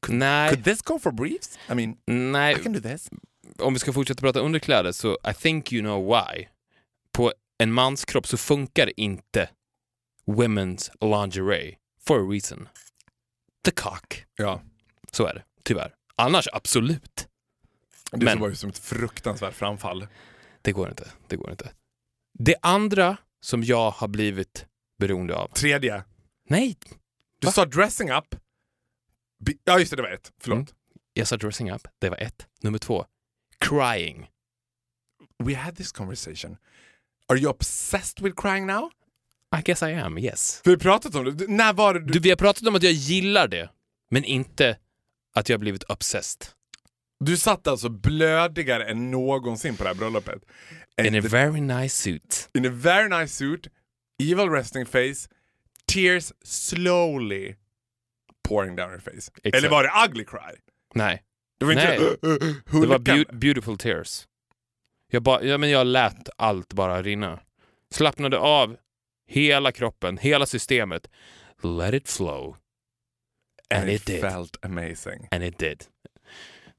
nej, 0.08 0.50
Could 0.50 0.64
this 0.64 0.82
go 0.82 0.98
for 0.98 1.12
briefs? 1.12 1.58
I 1.70 1.74
mean, 1.74 1.90
I 1.90 2.12
nej, 2.12 2.54
can 2.54 2.72
do 2.72 2.80
this. 2.80 3.08
Om 3.58 3.72
vi 3.72 3.78
ska 3.78 3.92
fortsätta 3.92 4.20
prata 4.20 4.40
underkläder 4.40 4.92
så 4.92 5.18
I 5.30 5.34
think 5.34 5.72
you 5.72 5.82
know 5.82 6.06
why. 6.06 6.48
På 7.12 7.32
en 7.58 7.72
mans 7.72 8.04
kropp 8.04 8.26
så 8.26 8.36
funkar 8.36 9.00
inte 9.00 9.48
women's 10.26 10.90
lingerie 11.00 11.76
for 12.06 12.18
a 12.26 12.30
reason. 12.32 12.68
The 13.64 13.70
cock. 13.70 14.24
Ja. 14.36 14.62
Så 15.12 15.26
är 15.26 15.34
det, 15.34 15.44
tyvärr. 15.62 15.94
Annars 16.16 16.48
absolut. 16.52 17.28
Det 18.10 18.24
Men- 18.24 18.40
var 18.40 18.48
ju 18.48 18.54
som 18.54 18.70
ett 18.70 18.78
fruktansvärt 18.78 19.54
framfall. 19.54 20.06
Det 20.62 20.72
går 20.72 20.88
inte. 20.88 21.10
Det 21.26 21.36
går 21.36 21.50
inte. 21.50 21.72
Det 22.38 22.56
andra 22.62 23.16
som 23.40 23.62
jag 23.64 23.90
har 23.90 24.08
blivit 24.08 24.66
beroende 24.98 25.36
av. 25.36 25.48
Tredje. 25.48 26.04
Nej, 26.48 26.76
Du 27.40 27.46
Va? 27.46 27.52
sa 27.52 27.64
dressing 27.64 28.10
up. 28.10 28.34
Ja 29.64 29.78
just 29.78 29.90
det, 29.90 29.96
det 29.96 30.02
var 30.02 30.10
ett. 30.10 30.32
Förlåt. 30.40 30.56
Mm. 30.56 30.66
jag 31.12 31.28
sa 31.28 31.36
dressing 31.36 31.72
up. 31.72 31.88
Det 31.98 32.08
var 32.10 32.16
ett. 32.16 32.46
Nummer 32.60 32.78
två, 32.78 33.04
crying. 33.60 34.26
We 35.44 35.54
had 35.54 35.76
this 35.76 35.92
conversation. 35.92 36.56
Are 37.28 37.38
you 37.38 37.50
obsessed 37.50 38.20
with 38.20 38.36
crying 38.36 38.66
now? 38.66 38.90
I 39.58 39.62
guess 39.62 39.82
I 39.82 39.92
am, 39.92 40.18
yes. 40.18 40.60
Vi 40.64 40.70
har 40.70 40.78
pratat 40.78 41.14
om 41.14 41.24
det. 41.24 41.32
Du- 41.32 41.46
När 41.48 41.72
var 41.72 41.94
det 41.94 42.00
du... 42.00 42.12
Du, 42.12 42.18
vi 42.20 42.28
har 42.30 42.36
pratat 42.36 42.68
om 42.68 42.74
att 42.74 42.82
jag 42.82 42.92
gillar 42.92 43.48
det, 43.48 43.70
men 44.10 44.24
inte 44.24 44.78
att 45.34 45.48
jag 45.48 45.54
har 45.56 45.60
blivit 45.60 45.82
obsessed. 45.84 46.46
Du 47.20 47.36
satt 47.36 47.66
alltså 47.66 47.88
blödigare 47.88 48.84
än 48.90 49.10
någonsin 49.10 49.76
på 49.76 49.82
det 49.82 49.88
här 49.88 49.94
bröllopet. 49.94 50.42
And 50.98 51.06
In 51.06 51.14
a 51.14 51.28
very 51.30 51.60
nice 51.60 51.96
suit. 52.02 52.50
in 52.54 52.66
a 52.66 52.70
very 52.72 53.08
nice 53.20 53.34
suit, 53.34 53.66
evil 54.22 54.48
resting 54.50 54.86
face, 54.86 55.28
tears 55.92 56.32
slowly 56.44 57.54
pouring 58.48 58.76
down 58.76 58.90
your 58.90 59.00
face. 59.00 59.30
Exakt. 59.42 59.54
Eller 59.56 59.68
var 59.68 59.82
det 59.82 59.90
ugly 60.08 60.24
cry? 60.24 60.56
Nej, 60.94 61.22
Det 61.58 61.64
var 61.64 61.72
inte 61.72 61.98
Nej. 61.98 62.16
det 62.80 62.86
var 62.86 62.98
beau- 62.98 63.34
beautiful 63.34 63.78
tears. 63.78 64.26
Jag, 65.12 65.22
ba, 65.22 65.40
ja, 65.42 65.58
men 65.58 65.70
jag 65.70 65.86
lät 65.86 66.28
allt 66.36 66.72
bara 66.72 67.02
rinna. 67.02 67.40
Slappnade 67.94 68.38
av 68.38 68.76
hela 69.28 69.72
kroppen, 69.72 70.18
hela 70.18 70.46
systemet. 70.46 71.10
Let 71.62 71.94
it 71.94 72.08
flow. 72.08 72.56
And 73.74 73.80
And 73.82 73.90
it 73.90 74.00
it 74.00 74.06
did. 74.06 74.20
felt 74.20 74.64
amazing. 74.64 75.28
And 75.30 75.44
it 75.44 75.58
did. 75.58 75.84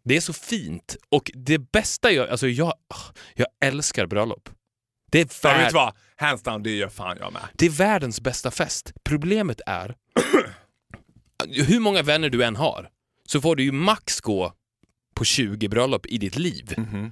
Det 0.03 0.17
är 0.17 0.21
så 0.21 0.33
fint. 0.33 0.97
Och 1.09 1.31
det 1.33 1.57
bästa 1.59 2.11
jag... 2.11 2.29
Alltså 2.29 2.47
jag, 2.47 2.73
jag 3.33 3.47
älskar 3.65 4.05
bröllop. 4.05 4.49
Det 5.11 5.19
är, 5.21 5.47
Ja, 5.49 5.57
vet 5.57 5.73
vad? 5.73 5.93
Hands 6.15 6.43
down, 6.43 6.63
det 6.63 6.71
gör 6.71 6.89
fan 6.89 7.17
jag 7.19 7.33
med. 7.33 7.41
det 7.53 7.65
är 7.65 7.69
världens 7.69 8.21
bästa 8.21 8.51
fest. 8.51 8.93
Problemet 9.03 9.61
är... 9.65 9.95
hur 11.67 11.79
många 11.79 12.01
vänner 12.03 12.29
du 12.29 12.43
än 12.43 12.55
har 12.55 12.89
så 13.27 13.41
får 13.41 13.55
du 13.55 13.63
ju 13.63 13.71
max 13.71 14.21
gå 14.21 14.53
på 15.17 15.25
20 15.25 15.67
bröllop 15.67 16.05
i 16.05 16.17
ditt 16.17 16.35
liv. 16.35 16.73
Mhm. 16.77 17.11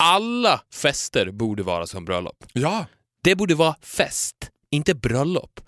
Alla 0.00 0.60
fester 0.74 1.30
borde 1.30 1.62
vara 1.62 1.86
som 1.86 2.04
bröllop. 2.04 2.44
Ja. 2.52 2.86
Det 3.24 3.36
borde 3.36 3.54
vara 3.54 3.76
fest, 3.82 4.50
inte 4.70 4.94
bröllop. 4.94 5.60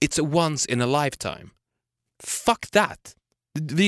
It's 0.00 0.20
a 0.20 0.46
once 0.46 0.72
in 0.72 0.80
a 0.80 1.04
lifetime. 1.04 1.48
Fuck 2.22 2.70
that. 2.70 3.14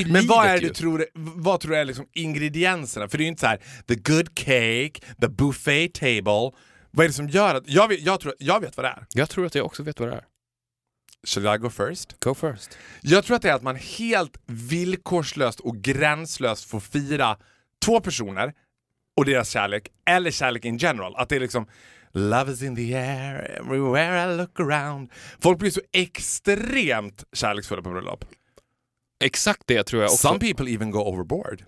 Men 0.06 0.26
vad 0.26 0.46
är 0.46 0.60
det 0.60 0.68
du 0.68 0.74
tror, 0.74 1.06
vad 1.14 1.60
tror 1.60 1.72
du 1.72 1.78
är 1.78 1.84
liksom 1.84 2.06
ingredienserna? 2.12 3.08
För 3.08 3.18
det 3.18 3.22
är 3.22 3.26
ju 3.26 3.30
inte 3.30 3.40
så 3.40 3.46
här 3.46 3.60
the 3.88 3.94
good 3.94 4.34
cake, 4.34 4.92
the 5.20 5.28
buffet 5.28 5.94
table. 5.94 6.50
Vad 6.90 7.04
är 7.04 7.08
det 7.08 7.12
som 7.12 7.28
gör 7.28 7.54
att... 7.54 7.68
Jag 7.68 7.88
vet, 7.88 8.00
jag 8.00 8.20
tror, 8.20 8.34
jag 8.38 8.60
vet 8.60 8.76
vad 8.76 8.86
det 8.86 8.88
är. 8.88 9.06
Jag 9.14 9.30
tror 9.30 9.46
att 9.46 9.54
jag 9.54 9.66
också 9.66 9.82
vet 9.82 10.00
vad 10.00 10.08
det 10.08 10.14
är. 10.14 10.24
Shall 11.24 11.54
I 11.54 11.58
go 11.58 11.70
first? 11.70 12.20
Go 12.20 12.34
first. 12.34 12.78
Jag 13.00 13.24
tror 13.24 13.36
att 13.36 13.42
det 13.42 13.50
är 13.50 13.54
att 13.54 13.62
man 13.62 13.76
helt 13.76 14.40
villkorslöst 14.46 15.60
och 15.60 15.76
gränslöst 15.76 16.64
får 16.64 16.80
fira 16.80 17.36
två 17.84 18.00
personer 18.00 18.54
och 19.16 19.24
deras 19.24 19.50
kärlek, 19.50 19.88
eller 20.06 20.30
kärlek 20.30 20.64
in 20.64 20.78
general. 20.78 21.16
Att 21.16 21.28
det 21.28 21.36
är 21.36 21.40
liksom 21.40 21.66
Love 22.12 22.52
is 22.52 22.62
in 22.62 22.76
the 22.76 22.94
air 22.94 23.60
everywhere 23.60 24.32
I 24.32 24.36
look 24.36 24.60
around. 24.60 25.10
Folk 25.40 25.58
blir 25.58 25.70
så 25.70 25.80
extremt 25.92 27.24
kärleksfulla 27.32 27.82
på 27.82 27.90
bröllop. 27.90 28.24
Exakt 29.24 29.62
det 29.66 29.82
tror 29.84 30.02
jag 30.02 30.12
också. 30.12 30.28
Some 30.28 30.38
people 30.38 30.74
even 30.74 30.90
go 30.90 30.98
overboard. 30.98 31.64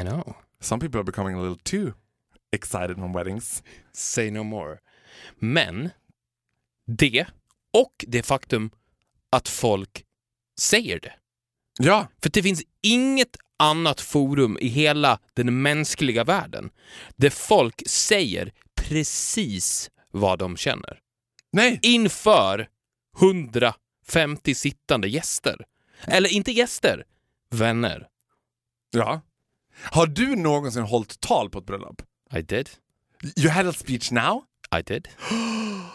I 0.00 0.02
know. 0.02 0.36
Some 0.60 0.80
people 0.80 0.98
are 1.00 1.04
becoming 1.04 1.34
a 1.38 1.42
little 1.42 1.62
too 1.62 1.92
excited 2.52 2.98
on 2.98 3.12
weddings. 3.12 3.62
Say 3.92 4.30
no 4.30 4.42
more. 4.42 4.78
Men 5.38 5.90
det 6.86 7.26
och 7.74 8.04
det 8.08 8.22
faktum 8.22 8.70
att 9.30 9.48
folk 9.48 10.04
säger 10.60 11.00
det. 11.00 11.12
Ja, 11.78 12.06
För 12.22 12.30
det 12.30 12.42
finns 12.42 12.62
inget 12.82 13.36
annat 13.56 14.00
forum 14.00 14.58
i 14.60 14.68
hela 14.68 15.18
den 15.34 15.62
mänskliga 15.62 16.24
världen 16.24 16.70
där 17.16 17.30
folk 17.30 17.82
säger 17.86 18.52
precis 18.74 19.90
vad 20.10 20.38
de 20.38 20.56
känner. 20.56 20.98
nej. 21.52 21.78
Inför 21.82 22.68
150 23.18 24.54
sittande 24.54 25.08
gäster. 25.08 25.64
Eller 26.06 26.28
inte 26.32 26.52
gäster, 26.52 27.04
vänner. 27.50 28.08
Ja. 28.90 29.20
Har 29.82 30.06
du 30.06 30.36
någonsin 30.36 30.82
hållit 30.82 31.20
tal 31.20 31.50
på 31.50 31.58
ett 31.58 31.66
bröllop? 31.66 32.02
I 32.36 32.42
did. 32.42 32.70
You 33.36 33.50
had 33.50 33.66
a 33.66 33.72
speech 33.72 34.10
now? 34.10 34.44
I 34.78 34.82
did. 34.82 35.08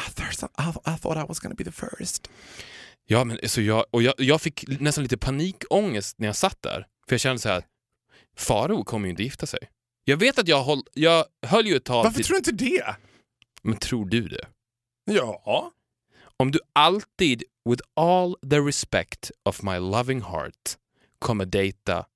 I 0.00 0.10
thought 0.10 0.50
I, 0.58 0.90
I 0.90 0.96
thought 0.96 1.24
I 1.24 1.28
was 1.28 1.40
gonna 1.40 1.54
be 1.54 1.64
the 1.64 1.72
first. 1.72 2.30
Ja, 3.06 3.24
men 3.24 3.38
så 3.48 3.60
jag, 3.60 3.84
och 3.90 4.02
jag, 4.02 4.14
jag 4.18 4.40
fick 4.40 4.80
nästan 4.80 5.04
lite 5.04 5.16
panikångest 5.16 6.18
när 6.18 6.26
jag 6.26 6.36
satt 6.36 6.62
där. 6.62 6.86
För 7.08 7.14
jag 7.14 7.20
kände 7.20 7.38
så 7.38 7.48
här, 7.48 7.64
Faro 8.36 8.84
kommer 8.84 9.06
ju 9.06 9.10
inte 9.10 9.22
gifta 9.22 9.46
sig. 9.46 9.60
Jag 10.04 10.16
vet 10.16 10.38
att 10.38 10.48
jag, 10.48 10.62
håll, 10.62 10.82
jag 10.94 11.24
höll 11.46 11.66
ju 11.66 11.76
ett 11.76 11.84
tal 11.84 12.04
Varför 12.04 12.16
till... 12.16 12.24
tror 12.24 12.34
du 12.34 12.38
inte 12.38 12.64
det? 12.64 12.96
Men 13.62 13.76
tror 13.76 14.06
du 14.06 14.28
det? 14.28 14.46
Ja. 15.04 15.72
Om 16.36 16.50
du 16.50 16.58
alltid, 16.72 17.44
with 17.70 17.82
all 17.96 18.36
the 18.50 18.58
respect 18.58 19.30
of 19.44 19.62
my 19.62 19.78
loving 19.78 20.22
heart, 20.22 20.76
kommer 21.18 21.44
dejta 21.44 22.06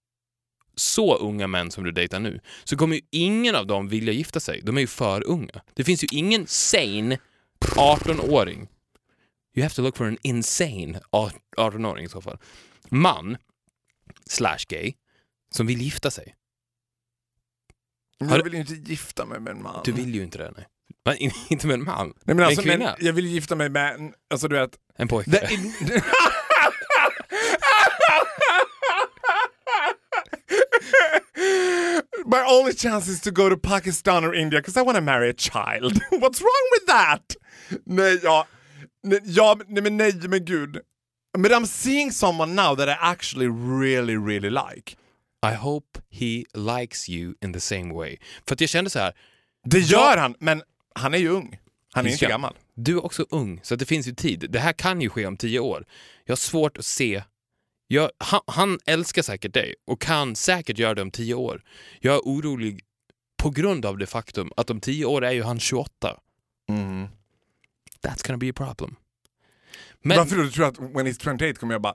så 0.74 1.16
unga 1.16 1.46
män 1.46 1.70
som 1.70 1.84
du 1.84 1.92
dejtar 1.92 2.20
nu, 2.20 2.40
så 2.64 2.76
kommer 2.76 2.96
ju 2.96 3.02
ingen 3.10 3.54
av 3.56 3.66
dem 3.66 3.88
vilja 3.88 4.12
gifta 4.12 4.40
sig. 4.40 4.60
De 4.62 4.76
är 4.76 4.80
ju 4.80 4.86
för 4.86 5.26
unga. 5.26 5.62
Det 5.74 5.84
finns 5.84 6.04
ju 6.04 6.08
ingen 6.10 6.46
sane 6.46 7.18
18-åring. 7.61 8.69
You 9.57 9.62
have 9.62 9.75
to 9.75 9.83
look 9.83 9.97
for 9.97 10.07
an 10.07 10.19
insane 10.23 11.01
18-åring 11.57 12.05
i 12.05 12.09
så 12.09 12.21
fall. 12.21 12.38
Man, 12.88 13.37
slash 14.27 14.59
gay, 14.69 14.92
som 15.55 15.66
vill 15.66 15.81
gifta 15.83 16.11
sig. 16.11 16.35
Men 18.21 18.29
jag 18.29 18.38
du- 18.38 18.42
vill 18.45 18.53
ju 18.55 18.61
inte 18.61 18.75
gifta 18.75 19.27
mig 19.27 19.40
med 19.40 19.51
en 19.51 19.62
man. 19.62 19.81
Du 19.85 19.92
vill 19.92 20.14
ju 20.14 20.23
inte 20.23 20.38
det, 20.38 20.53
nej. 20.57 20.66
In- 21.19 21.31
inte 21.49 21.66
med 21.66 21.75
en 21.75 21.85
man. 21.85 22.12
Nej, 22.25 22.37
men 22.37 22.45
alltså, 22.45 22.61
en 22.61 22.69
kvinna. 22.69 22.95
men 22.99 23.07
jag 23.07 23.12
vill 23.12 23.27
gifta 23.27 23.55
mig 23.57 23.69
med 23.69 23.95
en... 23.95 24.14
Alltså 24.31 24.49
du 24.49 24.57
vet... 24.57 24.71
En 24.99 25.09
pojke. 25.09 25.31
The 25.49 25.55
in... 25.55 25.73
My 32.26 32.42
only 32.48 32.74
chance 32.74 33.08
is 33.08 33.20
to 33.20 33.30
go 33.30 33.48
to 33.48 33.56
Pakistan 33.56 34.24
or 34.24 34.34
India 34.34 34.60
because 34.60 34.76
I 34.76 34.82
want 34.82 34.96
to 34.96 35.02
marry 35.02 35.30
a 35.30 35.32
child. 35.32 35.92
What's 36.10 36.40
wrong 36.40 36.68
with 36.72 36.86
that? 36.86 37.36
Nej, 37.86 38.20
ja, 38.22 38.46
nej, 39.04 39.20
ja, 39.24 39.56
nej, 39.68 39.82
men 39.82 39.96
nej, 39.96 40.28
men 40.28 40.44
gud. 40.44 40.80
But 41.38 41.52
I'm 41.52 41.66
seeing 41.66 42.10
someone 42.12 42.54
now 42.54 42.74
that 42.74 42.88
I 42.88 42.96
actually 43.00 43.48
really, 43.48 44.16
really 44.16 44.50
like. 44.50 44.96
I 45.42 45.54
hope 45.54 45.98
he 46.08 46.44
likes 46.54 47.08
you 47.08 47.34
in 47.42 47.52
the 47.52 47.60
same 47.60 47.94
way. 47.94 48.18
För 48.46 48.54
att 48.54 48.60
jag 48.60 48.70
kände 48.70 48.90
så 48.90 48.98
här, 48.98 49.12
Det 49.64 49.78
gör 49.78 50.16
han, 50.16 50.34
men 50.40 50.62
han 50.94 51.14
är 51.14 51.18
ju 51.18 51.28
ung. 51.28 51.58
Han 51.92 52.06
är 52.06 52.10
inte 52.10 52.26
gammal. 52.26 52.54
Du 52.74 52.92
är 52.92 53.04
också 53.04 53.26
ung, 53.30 53.60
så 53.62 53.76
det 53.76 53.84
finns 53.84 54.06
ju 54.06 54.14
tid. 54.14 54.46
Det 54.50 54.58
här 54.58 54.72
kan 54.72 55.00
ju 55.00 55.08
ske 55.08 55.26
om 55.26 55.36
tio 55.36 55.60
år. 55.60 55.84
Jag 56.24 56.32
har 56.32 56.36
svårt 56.36 56.78
att 56.78 56.86
se... 56.86 57.22
Jag, 57.87 58.11
han, 58.18 58.40
han 58.46 58.79
älskar 58.87 59.22
säkert 59.22 59.55
dig 59.55 59.75
och 59.87 60.01
kan 60.01 60.37
säkert 60.37 60.79
göra 60.79 60.94
det 60.94 61.03
om 61.03 61.11
tio 61.11 61.35
år. 61.35 61.62
Jag 62.01 62.14
är 62.14 62.20
orolig 62.20 62.85
på 63.37 63.51
grund 63.51 63.87
av 63.87 63.99
det 63.99 64.07
faktum 64.07 64.53
att 64.57 64.70
om 64.70 64.81
tio 64.81 65.05
år 65.05 65.25
är 65.25 65.33
ju 65.33 65.42
han 65.42 65.61
28. 65.61 66.20
Mm. 66.68 67.09
That's 68.03 68.27
gonna 68.27 68.38
be 68.38 68.51
a 68.51 68.53
problem. 68.57 68.96
Men 70.03 70.18
Varför 70.18 70.37
då? 70.37 70.42
Du 70.42 70.51
tror 70.51 70.66
att 70.66 70.79
when 70.79 71.07
he's 71.07 71.22
28 71.25 71.61
kommer 71.61 71.75
jag 71.75 71.83
bara... 71.83 71.94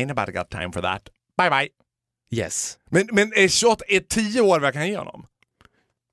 Ain't 0.00 0.06
nobody 0.06 0.32
got 0.32 0.50
time 0.50 0.72
for 0.72 0.82
that. 0.82 1.08
Bye 1.36 1.50
bye. 1.50 1.68
yes. 2.30 2.78
Men, 2.90 3.08
men 3.12 3.32
är 3.36 3.48
28, 3.48 3.84
är 3.88 4.00
10 4.00 4.40
år 4.40 4.60
vad 4.60 4.66
jag 4.66 4.74
kan 4.74 4.88
ge 4.88 4.96
honom? 4.96 5.26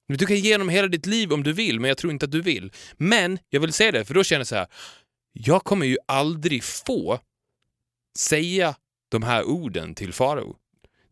Du 0.07 0.25
kan 0.25 0.37
ge 0.37 0.53
honom 0.53 0.69
hela 0.69 0.87
ditt 0.87 1.05
liv 1.05 1.33
om 1.33 1.43
du 1.43 1.53
vill, 1.53 1.79
men 1.79 1.87
jag 1.87 1.97
tror 1.97 2.13
inte 2.13 2.25
att 2.25 2.31
du 2.31 2.41
vill. 2.41 2.71
Men 2.97 3.39
jag 3.49 3.59
vill 3.59 3.73
säga 3.73 3.91
det, 3.91 4.05
för 4.05 4.13
då 4.13 4.23
känner 4.23 4.39
jag 4.39 4.47
så 4.47 4.55
här. 4.55 4.67
Jag 5.33 5.63
kommer 5.63 5.85
ju 5.85 5.97
aldrig 6.07 6.63
få 6.63 7.19
säga 8.17 8.75
de 9.11 9.23
här 9.23 9.43
orden 9.43 9.95
till 9.95 10.13
Farao. 10.13 10.55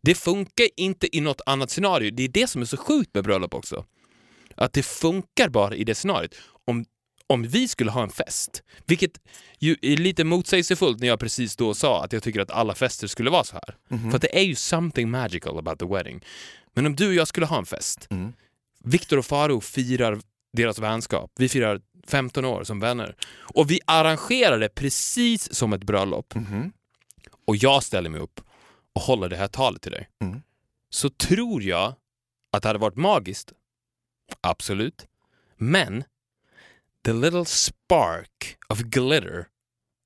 Det 0.02 0.16
funkar 0.16 0.68
inte 0.78 1.18
i 1.18 1.22
något 1.22 1.42
annat 1.46 1.72
scenario. 1.72 2.12
Det 2.12 2.24
är 2.24 2.28
det 2.28 2.48
som 2.48 2.62
är 2.62 2.66
så 2.66 2.78
sjukt 2.78 3.16
med 3.16 3.24
bröllop 3.24 3.54
också. 3.54 3.86
Att 4.56 4.74
det 4.74 4.84
funkar 4.84 5.50
bara 5.50 5.76
i 5.76 5.84
det 5.84 5.96
scenariot. 5.96 6.36
Om, 6.66 6.86
om 7.28 7.44
vi 7.44 7.68
skulle 7.68 7.92
ha 7.92 8.04
en 8.04 8.10
fest, 8.10 8.64
vilket 8.86 9.12
ju 9.60 9.76
är 9.82 9.98
lite 9.98 10.24
motsägelsefullt 10.24 11.00
när 11.00 11.08
jag 11.08 11.20
precis 11.20 11.56
då 11.56 11.74
sa 11.74 12.04
att 12.04 12.14
jag 12.14 12.24
tycker 12.24 12.40
att 12.40 12.52
alla 12.52 12.76
fester 12.76 13.08
skulle 13.08 13.30
vara 13.30 13.44
så 13.44 13.54
här. 13.56 13.76
För 14.10 14.16
att 14.16 14.22
det 14.22 14.38
är 14.40 14.44
ju 14.44 14.56
something 14.56 15.10
magical 15.10 15.58
about 15.60 15.80
the 15.80 15.86
wedding. 15.86 16.26
Men 16.74 16.86
om 16.86 16.96
du 16.96 17.08
och 17.08 17.14
jag 17.14 17.28
skulle 17.28 17.46
ha 17.46 17.58
en 17.58 17.66
fest, 17.66 18.08
Mm. 18.10 18.34
Viktor 18.84 19.18
och 19.18 19.26
Faro 19.26 19.62
firar 19.62 20.20
deras 20.54 20.80
vänskap. 20.80 21.32
Vi 21.36 21.50
firar 21.50 21.82
15 22.08 22.46
år 22.46 22.64
som 22.64 22.80
vänner. 22.80 23.16
Och 23.38 23.72
vi 23.72 23.80
arrangerar 23.88 24.60
det 24.60 24.70
precis 24.70 25.54
som 25.54 25.74
ett 25.74 25.84
bröllop. 25.84 26.36
Mhm. 26.36 26.72
Och 27.48 27.56
jag 27.56 27.84
ställer 27.84 28.10
mig 28.10 28.22
upp 28.22 28.42
och 28.94 29.02
håller 29.02 29.30
det 29.30 29.36
här 29.36 29.48
talet 29.48 29.82
till 29.82 29.92
dig. 29.92 30.10
Mm. 30.22 30.42
Så 30.90 31.10
tror 31.10 31.64
jag 31.64 31.96
att 32.52 32.64
det 32.64 32.70
hade 32.70 32.80
varit 32.80 32.96
magiskt. 32.96 33.54
Absolut. 34.42 35.08
Men 35.58 36.04
the 37.06 37.14
little 37.14 37.46
spark 37.46 38.58
of 38.70 38.80
glitter 38.80 39.48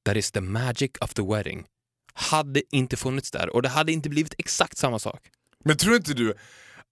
that 0.06 0.18
is 0.18 0.32
the 0.32 0.42
magic 0.42 0.92
of 1.02 1.14
the 1.14 1.22
wedding 1.22 1.66
hade 2.14 2.76
inte 2.76 2.98
funnits 2.98 3.32
där 3.32 3.50
och 3.50 3.62
det 3.62 3.70
hade 3.70 3.92
inte 3.92 4.10
blivit 4.10 4.34
exakt 4.38 4.78
samma 4.78 5.00
sak. 5.00 5.30
Men 5.64 5.78
tror 5.78 5.96
inte 5.96 6.14
du 6.14 6.34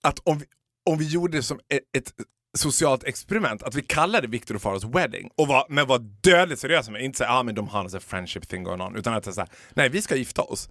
att 0.02 0.20
om 0.20 0.40
vi, 0.40 0.46
om 0.86 0.98
vi 0.98 1.08
gjorde 1.08 1.38
det 1.38 1.44
som 1.44 1.60
ett, 1.70 1.84
ett 1.98 2.14
socialt 2.58 3.04
experiment, 3.04 3.64
att 3.64 3.76
vi 3.76 3.82
kallade 3.82 4.28
Victor 4.28 4.56
och 4.56 4.62
Faros 4.62 4.84
wedding, 4.84 5.30
och 5.38 5.48
var, 5.48 5.66
men 5.70 5.88
var 5.88 6.00
dödligt 6.00 6.60
seriösa 6.60 6.92
med 6.92 7.02
inte 7.02 7.18
säga 7.18 7.30
ah, 7.30 7.44
men 7.44 7.56
de 7.56 7.68
har 7.68 7.96
en 7.96 8.02
friendship 8.02 8.48
thing 8.48 8.64
going 8.64 8.82
on, 8.82 8.96
utan 8.96 9.14
att 9.14 9.34
säga 9.36 9.48
nej 9.74 9.90
vi 9.90 10.02
ska 10.02 10.16
gifta 10.16 10.42
oss. 10.42 10.70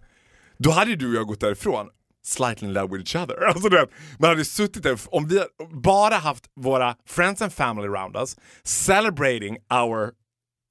Då 0.56 0.70
hade 0.70 0.90
ju 0.90 0.96
du 0.96 1.08
och 1.08 1.14
jag 1.14 1.26
gått 1.26 1.40
därifrån 1.40 1.90
slightly 2.24 2.68
in 2.68 2.74
love 2.74 2.96
with 2.96 3.00
each 3.00 3.16
other. 3.24 3.44
Alltså, 3.48 3.68
vet, 3.68 3.90
man 4.18 4.30
hade 4.30 4.44
suttit 4.44 4.82
där, 4.82 4.98
om 5.06 5.28
vi 5.28 5.44
bara 5.72 6.14
haft 6.14 6.50
våra 6.56 6.96
friends 7.06 7.42
and 7.42 7.52
family 7.52 7.88
around 7.88 8.16
us, 8.16 8.36
celebrating 8.62 9.56
our 9.70 10.12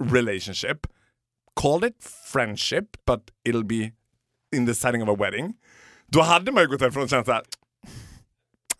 relationship, 0.03 0.87
called 1.61 1.83
it 1.83 1.95
friendship 2.31 2.97
but 3.05 3.21
it'll 3.47 3.65
be 3.65 3.91
in 4.55 4.65
the 4.65 4.73
setting 4.73 5.03
of 5.03 5.09
a 5.09 5.15
wedding. 5.19 5.53
Då 6.07 6.21
hade 6.21 6.51
man 6.51 6.63
ju 6.63 6.69
gått 6.69 6.79
därifrån 6.79 7.03
och 7.03 7.09
känt 7.09 7.25
såhär 7.25 7.41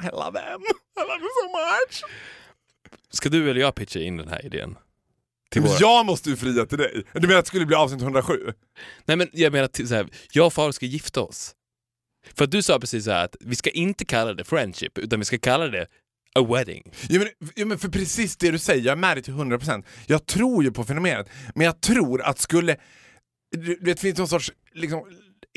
i 0.03 0.09
love 0.13 0.39
him, 0.39 0.61
I 0.97 1.01
love 1.01 1.21
you 1.21 1.29
so 1.41 1.49
much. 1.49 2.03
Ska 3.09 3.29
du 3.29 3.49
eller 3.49 3.61
jag 3.61 3.75
pitcha 3.75 3.99
in 3.99 4.17
den 4.17 4.27
här 4.27 4.45
idén? 4.45 4.77
Till 5.51 5.61
våra... 5.61 5.77
Jag 5.79 6.05
måste 6.05 6.29
ju 6.29 6.35
fria 6.35 6.65
till 6.65 6.77
dig. 6.77 7.03
Du 7.13 7.27
menar 7.27 7.39
att 7.39 7.45
det 7.45 7.49
skulle 7.49 7.65
bli 7.65 7.75
avsnitt 7.75 8.01
107? 8.01 8.53
Nej 9.05 9.17
men 9.17 9.29
jag 9.33 9.53
menar 9.53 9.67
till 9.67 9.87
så 9.87 9.95
här, 9.95 10.07
jag 10.31 10.45
och 10.47 10.53
Farao 10.53 10.73
ska 10.73 10.85
gifta 10.85 11.21
oss. 11.21 11.55
För 12.33 12.43
att 12.43 12.51
du 12.51 12.63
sa 12.63 12.79
precis 12.79 13.05
så 13.05 13.11
här 13.11 13.25
att 13.25 13.35
vi 13.39 13.55
ska 13.55 13.69
inte 13.69 14.05
kalla 14.05 14.33
det 14.33 14.43
friendship, 14.43 14.97
utan 14.97 15.19
vi 15.19 15.25
ska 15.25 15.37
kalla 15.37 15.67
det 15.67 15.87
a 16.35 16.45
wedding. 16.53 16.91
Ja 17.09 17.19
men, 17.19 17.49
ja, 17.55 17.65
men 17.65 17.79
för 17.79 17.89
precis 17.89 18.37
det 18.37 18.51
du 18.51 18.59
säger, 18.59 18.85
jag 18.85 18.91
är 18.91 18.95
med 18.95 19.17
dig 19.17 19.23
till 19.23 19.33
100%. 19.33 19.83
Jag 20.07 20.25
tror 20.25 20.63
ju 20.63 20.71
på 20.71 20.83
fenomenet, 20.83 21.29
men 21.55 21.65
jag 21.65 21.81
tror 21.81 22.21
att 22.21 22.39
skulle... 22.39 22.77
Du, 23.51 23.59
du 23.59 23.85
vet, 23.85 23.97
det 23.97 24.01
finns 24.01 24.17
någon 24.17 24.27
sorts 24.27 24.51
liksom, 24.73 25.03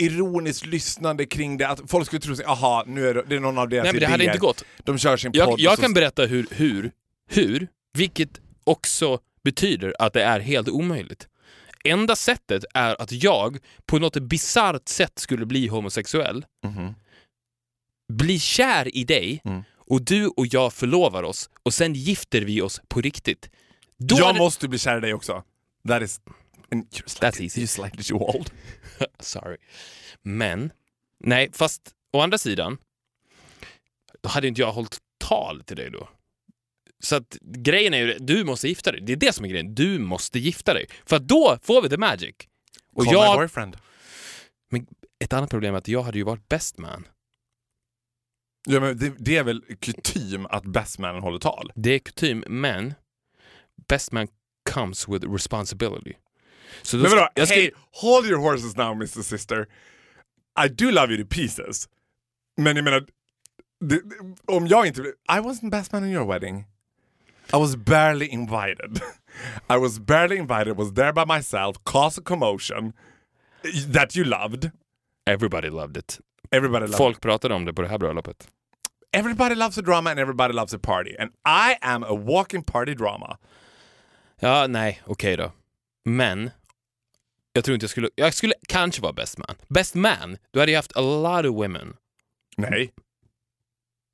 ironiskt 0.00 0.66
lyssnande 0.66 1.26
kring 1.26 1.56
det, 1.58 1.68
att 1.68 1.80
folk 1.90 2.06
skulle 2.06 2.20
tro 2.20 2.36
sig, 2.36 2.44
aha, 2.44 2.84
nu 2.86 3.08
är 3.08 3.14
det, 3.14 3.24
det 3.28 3.36
är 3.36 3.40
någon 3.40 3.58
av 3.58 3.68
deras 3.68 3.84
Nej 3.84 3.92
men 3.92 4.00
det 4.00 4.04
idéer. 4.04 4.10
hade 4.10 4.24
inte 4.24 4.38
gått. 4.38 4.64
De 4.78 4.98
kör 4.98 5.16
sin 5.16 5.30
Jag, 5.34 5.48
podd. 5.48 5.60
jag 5.60 5.78
kan 5.78 5.92
berätta 5.92 6.26
hur, 6.26 6.46
hur, 6.50 6.90
hur, 7.30 7.68
vilket 7.92 8.40
också 8.64 9.18
betyder 9.44 9.94
att 9.98 10.12
det 10.12 10.22
är 10.22 10.40
helt 10.40 10.68
omöjligt. 10.68 11.28
Enda 11.84 12.16
sättet 12.16 12.64
är 12.74 13.02
att 13.02 13.12
jag 13.12 13.58
på 13.86 13.98
något 13.98 14.16
bisarrt 14.16 14.88
sätt 14.88 15.18
skulle 15.18 15.46
bli 15.46 15.66
homosexuell, 15.66 16.44
Mhm. 16.64 16.94
bli 18.12 18.38
kär 18.38 18.96
i 18.96 19.04
dig 19.04 19.40
Mm. 19.44 19.62
och 19.76 20.02
du 20.02 20.26
och 20.26 20.46
jag 20.46 20.72
förlovar 20.72 21.22
oss 21.22 21.50
och 21.62 21.74
sen 21.74 21.94
gifter 21.94 22.40
vi 22.40 22.62
oss 22.62 22.80
på 22.88 23.00
riktigt. 23.00 23.50
Då 23.98 24.16
Jag 24.18 24.24
hade- 24.26 24.38
måste 24.38 24.68
bli 24.68 24.78
kär 24.78 24.98
i 24.98 25.00
dig 25.00 25.14
också. 25.14 25.42
That 25.88 26.02
is... 26.02 26.20
And 26.72 26.84
you're 26.84 27.02
That's 27.02 27.18
slightly, 27.18 27.44
easy. 27.44 27.60
You're 27.60 27.66
slightly 27.66 28.02
too 28.02 28.18
old. 28.18 28.50
Sorry. 29.20 29.56
Men, 30.22 30.72
nej, 31.24 31.50
fast 31.52 31.94
å 32.12 32.20
andra 32.20 32.38
sidan, 32.38 32.78
då 34.22 34.28
hade 34.28 34.48
inte 34.48 34.60
jag 34.60 34.72
hållit 34.72 34.98
tal 35.18 35.62
till 35.62 35.76
dig 35.76 35.90
då. 35.90 36.08
Så 37.02 37.16
att 37.16 37.36
grejen 37.42 37.94
är 37.94 37.98
ju, 37.98 38.18
du 38.18 38.44
måste 38.44 38.68
gifta 38.68 38.92
dig. 38.92 39.00
Det 39.00 39.12
är 39.12 39.16
det 39.16 39.32
som 39.32 39.44
är 39.44 39.48
grejen. 39.48 39.74
Du 39.74 39.98
måste 39.98 40.38
gifta 40.38 40.74
dig. 40.74 40.86
För 41.06 41.16
att 41.16 41.28
då 41.28 41.58
får 41.62 41.82
vi 41.82 41.88
the 41.88 41.96
magic. 41.96 42.34
Och 42.92 43.04
Call 43.04 43.14
my 43.14 43.20
jag, 43.20 43.38
boyfriend. 43.38 43.76
men 44.70 44.86
ett 45.24 45.32
annat 45.32 45.50
problem 45.50 45.74
är 45.74 45.78
att 45.78 45.88
jag 45.88 46.02
hade 46.02 46.18
ju 46.18 46.24
varit 46.24 46.48
best 46.48 46.78
man. 46.78 47.08
Ja, 48.68 48.80
men 48.80 48.98
det, 48.98 49.14
det 49.18 49.36
är 49.36 49.44
väl 49.44 49.62
kutym 49.80 50.46
att 50.46 50.64
bestmannen 50.64 51.22
håller 51.22 51.38
tal? 51.38 51.72
Det 51.74 51.90
är 51.90 51.98
kutym, 51.98 52.44
men 52.48 52.94
best 53.88 54.12
man 54.12 54.28
comes 54.70 55.08
with 55.08 55.26
responsibility. 55.32 56.14
Så 56.82 56.96
då 56.96 57.02
Men 57.02 57.10
vadå, 57.10 57.28
jag 57.34 57.48
ska, 57.48 57.56
hey, 57.56 57.70
hold 57.92 58.26
your 58.26 58.38
horses 58.38 58.76
now 58.76 58.92
Mr 58.92 59.22
Sister. 59.22 59.66
I 60.64 60.68
do 60.68 60.90
love 60.90 61.14
you 61.14 61.24
to 61.24 61.28
pieces. 61.28 61.88
Men 62.56 62.76
jag 62.76 62.84
menar, 62.84 63.06
det, 63.80 64.00
om 64.46 64.66
jag 64.66 64.86
inte... 64.86 65.00
I 65.02 65.40
wasn't 65.40 65.70
best 65.70 65.92
man 65.92 66.04
in 66.04 66.10
your 66.10 66.26
wedding. 66.26 66.64
I 67.52 67.56
was 67.56 67.76
barely 67.76 68.26
invited. 68.26 69.00
I 69.70 69.76
was 69.76 69.98
barely 69.98 70.36
invited, 70.36 70.76
was 70.76 70.94
there 70.94 71.12
by 71.12 71.24
myself, 71.26 71.76
caused 71.84 72.18
a 72.18 72.22
commotion 72.24 72.92
that 73.92 74.16
you 74.16 74.24
loved. 74.24 74.70
everybody 75.30 75.70
loved 75.70 75.96
it. 75.96 76.20
Everybody 76.50 76.86
loved 76.86 76.96
Folk 76.96 77.20
pratade 77.20 77.54
om 77.54 77.64
det 77.64 77.72
på 77.72 77.82
det 77.82 77.88
här 77.88 77.98
bröllopet. 77.98 78.48
Everybody 79.12 79.54
loves 79.54 79.78
a 79.78 79.82
drama 79.82 80.10
and 80.10 80.20
everybody 80.20 80.54
loves 80.54 80.74
a 80.74 80.78
party. 80.78 81.16
And 81.18 81.30
I 81.44 81.76
am 81.82 82.04
a 82.04 82.14
walking 82.14 82.62
party 82.62 82.94
drama. 82.94 83.38
Ja, 84.40 84.66
nej, 84.66 85.00
okej 85.06 85.36
då. 85.36 85.52
Men 86.04 86.50
jag 87.52 87.64
tror 87.64 87.74
inte 87.74 87.84
jag 87.84 87.90
skulle... 87.90 88.10
Jag 88.14 88.34
skulle 88.34 88.54
kanske 88.68 89.02
vara 89.02 89.12
best 89.12 89.38
man. 89.38 89.56
Best 89.68 89.94
man, 89.94 90.36
då 90.50 90.60
hade 90.60 90.72
jag 90.72 90.78
haft 90.78 90.96
a 90.96 91.00
lot 91.00 91.50
of 91.50 91.56
women. 91.56 91.96
Nej. 92.56 92.92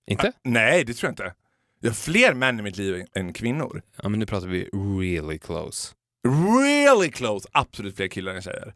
Inte? 0.07 0.33
Nej, 0.43 0.85
det 0.85 0.95
tror 0.95 1.09
jag 1.09 1.13
inte. 1.13 1.35
Jag 1.81 1.91
har 1.91 1.95
fler 1.95 2.35
män 2.35 2.59
i 2.61 2.63
mitt 2.63 2.77
liv 2.77 3.07
än 3.15 3.33
kvinnor. 3.33 3.83
Ja, 4.03 4.09
men 4.09 4.21
nu 4.21 4.27
pratar 4.27 4.47
vi 4.47 4.65
really 4.73 5.39
close. 5.39 5.95
Really 6.25 7.11
close. 7.11 7.49
Absolut 7.53 7.97
fler 7.97 8.09
killar 8.09 8.35
än 8.35 8.43
tjejer. 8.43 8.75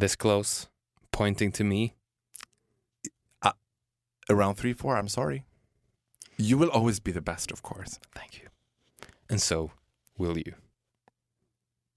This 0.00 0.16
close, 0.16 0.68
pointing 1.10 1.52
to 1.52 1.64
me. 1.64 1.90
Around 4.28 4.58
three, 4.58 4.74
four, 4.74 4.96
I'm 4.96 5.08
sorry. 5.08 5.42
You 6.36 6.58
will 6.58 6.70
always 6.70 7.00
be 7.00 7.12
the 7.12 7.20
best 7.20 7.50
of 7.50 7.62
course. 7.62 7.98
Thank 8.14 8.40
you. 8.42 8.48
And 9.28 9.42
so 9.42 9.70
will 10.16 10.38
you. 10.38 10.54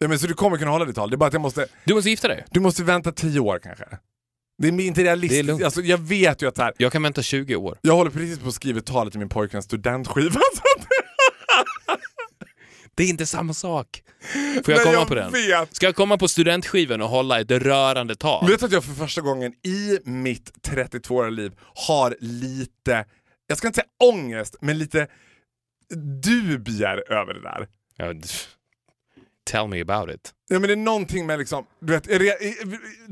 Ja, 0.03 0.07
men 0.09 0.19
så 0.19 0.27
du 0.27 0.33
kommer 0.33 0.57
kunna 0.57 0.71
hålla 0.71 0.85
ditt 0.85 0.95
tal. 0.95 1.09
Det 1.09 1.15
är 1.15 1.17
bara 1.17 1.27
att 1.27 1.33
jag 1.33 1.41
måste, 1.41 1.67
Du 1.85 1.93
måste 1.93 2.09
gifta 2.09 2.27
dig. 2.27 2.45
du 2.51 2.59
måste 2.59 2.83
vänta 2.83 3.11
tio 3.11 3.39
år 3.39 3.59
kanske. 3.63 3.85
Det 4.57 4.67
är 4.67 4.71
inte 4.81 5.01
Det 5.01 5.01
är 5.01 5.05
realistiskt. 5.05 5.45
lugnt. 5.45 5.63
alltså, 5.63 5.81
jag 5.81 5.97
vet 5.97 6.41
ju 6.41 6.47
att 6.47 6.55
så 6.55 6.61
här, 6.61 6.73
Jag 6.77 6.91
kan 6.91 7.03
vänta 7.03 7.21
20 7.21 7.55
år. 7.55 7.77
jag 7.81 7.95
håller 7.95 8.11
precis 8.11 8.39
på 8.39 8.47
att 8.47 8.53
skriva 8.53 8.81
talet 8.81 9.11
till 9.13 9.19
min 9.19 9.29
pojkväns 9.29 9.65
studentskiva. 9.65 10.39
Det 12.95 13.03
är 13.03 13.07
inte 13.09 13.25
samma 13.25 13.53
sak. 13.53 14.03
Får 14.33 14.43
jag 14.55 14.67
Men 14.67 14.77
komma 14.85 14.93
jag 14.93 15.07
på 15.07 15.15
den? 15.15 15.31
Vet. 15.31 15.75
Ska 15.75 15.85
jag 15.85 15.95
komma 15.95 16.17
på 16.17 16.27
studentskivan 16.27 17.01
och 17.01 17.09
hålla 17.09 17.39
ett 17.41 17.51
rörande 17.51 18.15
tal? 18.15 18.47
Vet 18.47 18.59
du 18.59 18.65
att 18.65 18.71
jag 18.71 18.83
för 18.83 18.93
första 18.93 19.21
gången 19.21 19.53
i 19.65 19.99
mitt 20.03 20.51
32-åriga 20.67 21.29
liv 21.29 21.51
har 21.87 22.15
lite, 22.19 23.05
jag 23.47 23.57
ska 23.57 23.67
inte 23.67 23.75
säga 23.81 23.87
ångest, 24.13 24.55
men 24.61 24.77
lite 24.77 25.07
dubier 26.23 27.11
över 27.11 27.33
det 27.33 27.41
där. 27.41 27.67
Ja, 27.97 28.13
Tell 29.45 29.67
me 29.67 29.81
about 29.81 30.15
it. 30.15 30.33
Ja, 30.49 30.59
men 30.59 30.67
det 30.67 30.73
är 30.73 30.77
någonting 30.77 31.25
med 31.25 31.39
liksom, 31.39 31.65
du 31.79 31.93
vet, 31.93 32.03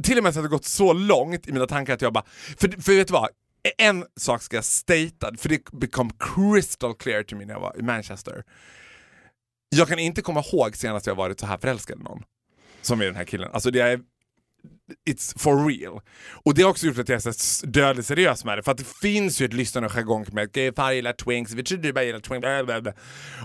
till 0.03 0.17
och 0.17 0.23
med 0.23 0.33
så 0.33 0.39
att 0.39 0.45
det 0.45 0.49
gått 0.49 0.65
så 0.65 0.93
långt 0.93 1.47
i 1.47 1.51
mina 1.51 1.67
tankar 1.67 1.93
att 1.93 2.01
jag 2.01 2.13
bara, 2.13 2.25
för, 2.57 2.81
för 2.81 2.95
vet 2.95 3.07
du 3.07 3.13
vad? 3.13 3.29
En 3.77 4.05
sak 4.15 4.41
ska 4.41 4.57
jag 4.57 4.65
statea, 4.65 5.37
för 5.37 5.49
det 5.49 5.71
become 5.71 6.11
crystal 6.19 6.95
clear 6.95 7.23
to 7.23 7.35
me 7.35 7.45
när 7.45 7.53
jag 7.53 7.61
var 7.61 7.79
i 7.79 7.81
Manchester. 7.81 8.43
Jag 9.69 9.87
kan 9.87 9.99
inte 9.99 10.21
komma 10.21 10.43
ihåg 10.51 10.75
senast 10.75 11.07
jag 11.07 11.15
varit 11.15 11.39
så 11.39 11.45
här 11.45 11.57
förälskad 11.57 11.99
i 11.99 12.03
någon. 12.03 12.23
Som 12.81 13.01
i 13.01 13.05
den 13.05 13.15
här 13.15 13.23
killen. 13.23 13.49
Alltså 13.53 13.71
det 13.71 13.79
är 13.79 13.99
It's 15.09 15.39
for 15.39 15.65
real. 15.67 16.01
Och 16.31 16.53
det 16.53 16.61
har 16.61 16.69
också 16.69 16.87
gjort 16.87 16.97
att 16.97 17.09
jag 17.09 17.25
är 17.25 17.31
så 17.31 17.65
dödligt 17.65 18.05
seriös 18.05 18.45
med 18.45 18.57
det. 18.57 18.63
För 18.63 18.71
att 18.71 18.77
det 18.77 18.87
finns 19.01 19.41
ju 19.41 19.45
ett 19.45 19.53
lyssnande 19.53 19.89
jargong 19.89 20.25
med 20.31 20.43
att 20.43 20.55
jag 20.55 20.95
gillar 20.95 21.13
twinks, 21.13 21.53
vi 21.53 21.63
tror 21.63 21.77
du 21.77 21.93
bara 21.93 22.03
gillar 22.03 22.19
twinks. 22.19 22.47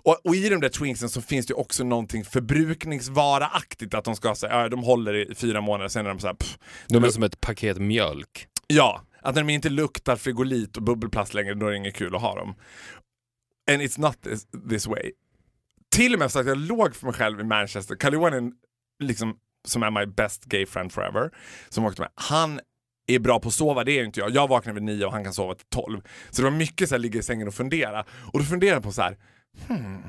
Och, 0.02 0.20
och 0.24 0.36
i 0.36 0.48
de 0.48 0.60
där 0.60 0.68
twinksen 0.68 1.08
så 1.08 1.20
finns 1.22 1.46
det 1.46 1.52
ju 1.52 1.56
också 1.56 1.84
någonting 1.84 2.24
förbrukningsvara-aktigt. 2.24 3.94
Att 3.94 4.04
de 4.04 4.16
ska 4.16 4.34
säga, 4.34 4.62
ja, 4.62 4.68
de 4.68 4.82
håller 4.82 5.14
i 5.14 5.34
fyra 5.34 5.60
månader, 5.60 5.88
sen 5.88 6.06
är 6.06 6.10
de 6.10 6.20
så 6.20 6.26
här, 6.26 6.34
pff, 6.34 6.58
De 6.88 7.04
är 7.04 7.08
som 7.08 7.22
ett 7.22 7.40
paket 7.40 7.78
mjölk. 7.78 8.48
Ja, 8.66 9.02
att 9.22 9.34
när 9.34 9.42
de 9.42 9.52
inte 9.52 9.68
luktar 9.68 10.16
frigolit 10.16 10.76
och 10.76 10.82
bubbelplast 10.82 11.34
längre, 11.34 11.54
då 11.54 11.66
är 11.66 11.70
det 11.70 11.76
inget 11.76 11.94
kul 11.94 12.14
att 12.14 12.20
ha 12.20 12.34
dem. 12.34 12.54
And 13.70 13.82
it's 13.82 14.00
not 14.00 14.22
this, 14.22 14.46
this 14.68 14.86
way. 14.86 15.12
Till 15.90 16.12
och 16.12 16.18
med 16.18 16.32
så 16.32 16.38
att 16.38 16.46
jag 16.46 16.58
låg 16.58 16.94
för 16.94 17.06
mig 17.06 17.14
själv 17.14 17.40
i 17.40 17.44
Manchester. 17.44 17.96
Kalle 17.96 18.16
Johan 18.16 18.52
liksom, 19.02 19.36
som 19.66 19.82
är 19.82 19.90
my 19.90 20.06
best 20.06 20.44
gay 20.44 20.66
friend 20.66 20.92
forever, 20.92 21.30
som 21.68 21.84
åkte 21.84 22.00
med. 22.02 22.10
Han 22.14 22.60
är 23.06 23.18
bra 23.18 23.40
på 23.40 23.48
att 23.48 23.54
sova, 23.54 23.84
det 23.84 23.92
är 23.92 24.04
inte 24.04 24.20
jag. 24.20 24.30
Jag 24.30 24.48
vaknar 24.48 24.72
vid 24.72 24.82
nio 24.82 25.06
och 25.06 25.12
han 25.12 25.24
kan 25.24 25.32
sova 25.32 25.54
till 25.54 25.66
tolv. 25.66 26.00
Så 26.30 26.42
det 26.42 26.50
var 26.50 26.56
mycket 26.56 26.88
så 26.88 26.94
här, 26.94 27.00
ligga 27.00 27.20
i 27.20 27.22
sängen 27.22 27.48
och 27.48 27.54
fundera. 27.54 28.04
Och 28.32 28.38
då 28.38 28.44
funderar 28.44 28.74
jag 28.74 28.82
på 28.82 28.92
så 28.92 29.02
här, 29.02 29.18
hmm, 29.66 30.02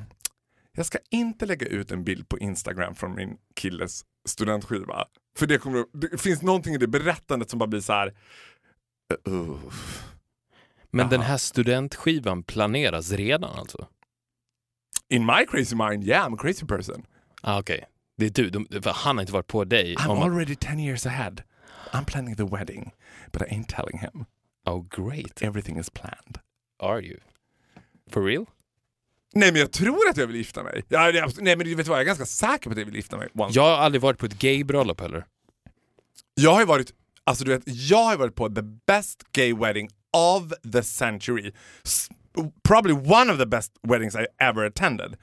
jag 0.72 0.86
ska 0.86 0.98
inte 1.10 1.46
lägga 1.46 1.68
ut 1.68 1.92
en 1.92 2.04
bild 2.04 2.30
på 2.30 2.40
Instagram 2.40 2.96
från 2.96 3.16
min 3.16 3.38
killes 3.56 4.06
studentskiva. 4.28 5.06
För 5.38 5.48
det, 5.48 5.58
kommer, 5.58 5.86
det 5.94 6.22
finns 6.22 6.42
någonting 6.42 6.74
i 6.74 6.78
det 6.78 6.88
berättandet 6.88 7.50
som 7.50 7.60
bara 7.60 7.68
blir 7.68 7.82
så 7.82 7.94
här. 7.94 8.14
Uh, 9.28 9.58
Men 10.92 11.10
den 11.10 11.20
Aha. 11.20 11.30
här 11.30 11.38
studentskivan 11.38 12.44
planeras 12.44 13.12
redan 13.12 13.60
alltså? 13.60 13.88
in 15.10 15.26
my 15.26 15.46
crazy 15.46 15.76
mind, 15.76 16.04
yeah 16.04 16.26
I'm 16.26 16.34
a 16.34 16.38
crazy 16.38 16.66
person. 16.66 17.06
Ah, 17.42 17.60
Okej, 17.60 17.86
det 18.18 18.26
är 18.26 18.30
du. 18.30 18.50
De, 18.50 18.68
för 18.82 18.92
han 18.92 19.18
har 19.18 19.22
inte 19.22 19.34
varit 19.34 19.48
på 19.48 19.64
dig 19.64 19.96
I'm 19.96 20.08
om 20.08 20.22
already 20.24 20.56
10 20.56 20.80
years 20.80 21.06
ahead. 21.06 21.34
I'm 21.92 22.06
planning 22.06 22.36
the 22.36 22.44
wedding, 22.44 22.92
but 23.32 23.42
I 23.42 23.46
ain't 23.46 23.68
telling 23.76 24.00
him. 24.00 24.26
Oh 24.66 24.86
great, 24.90 25.42
Everything 25.42 25.80
is 25.80 25.90
planned. 25.90 26.40
are 26.80 27.02
you? 27.02 27.20
For 28.12 28.24
real? 28.24 28.46
Nej 29.34 29.52
men 29.52 29.62
jag 29.62 29.72
tror 29.72 30.10
att 30.10 30.18
jag 30.18 30.28
vill 30.28 30.36
gifta 30.36 30.64
mig. 30.64 30.84
Ja, 30.88 31.12
det 31.12 31.20
är 31.20 31.24
abs- 31.26 31.38
nej 31.42 31.56
men 31.56 31.66
du 31.68 31.76
vet 31.76 31.88
vad, 31.88 31.98
jag 31.98 32.02
är 32.02 32.06
ganska 32.06 32.26
säker 32.26 32.64
på 32.64 32.72
att 32.72 32.78
jag 32.78 32.86
vill 32.86 32.96
gifta 32.96 33.18
mig. 33.18 33.28
Once. 33.34 33.60
Jag 33.60 33.64
har 33.64 33.78
aldrig 33.78 34.02
varit 34.02 34.20
på 34.20 34.26
ett 34.26 34.40
gaybröllop 34.40 35.02
heller. 35.02 35.26
Jag 36.34 36.52
har 36.54 36.60
ju 36.60 36.66
varit, 36.66 36.94
alltså 37.24 37.44
du 37.46 37.52
vet, 37.52 37.64
jag 37.66 38.04
har 38.04 38.18
varit 38.18 38.36
på 38.36 38.50
the 38.50 38.62
best 38.88 39.24
gay 39.32 39.54
wedding 39.54 39.90
of 40.14 40.44
the 40.74 40.84
century. 40.84 41.52
Probably 42.64 42.94
one 42.94 43.34
of 43.34 43.40
the 43.40 43.46
best 43.46 43.72
weddings 43.84 44.16
I 44.16 44.28
ever 44.38 44.66
attended. 44.66 45.16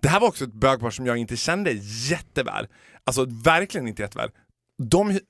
Det 0.00 0.08
här 0.08 0.20
var 0.20 0.28
också 0.28 0.44
ett 0.44 0.52
bögpar 0.52 0.90
som 0.90 1.06
jag 1.06 1.16
inte 1.16 1.36
kände 1.36 1.72
jätteväl. 2.10 2.66
Alltså 3.04 3.24
verkligen 3.24 3.88
inte 3.88 4.02
jätteväl. 4.02 4.30
De 4.82 5.20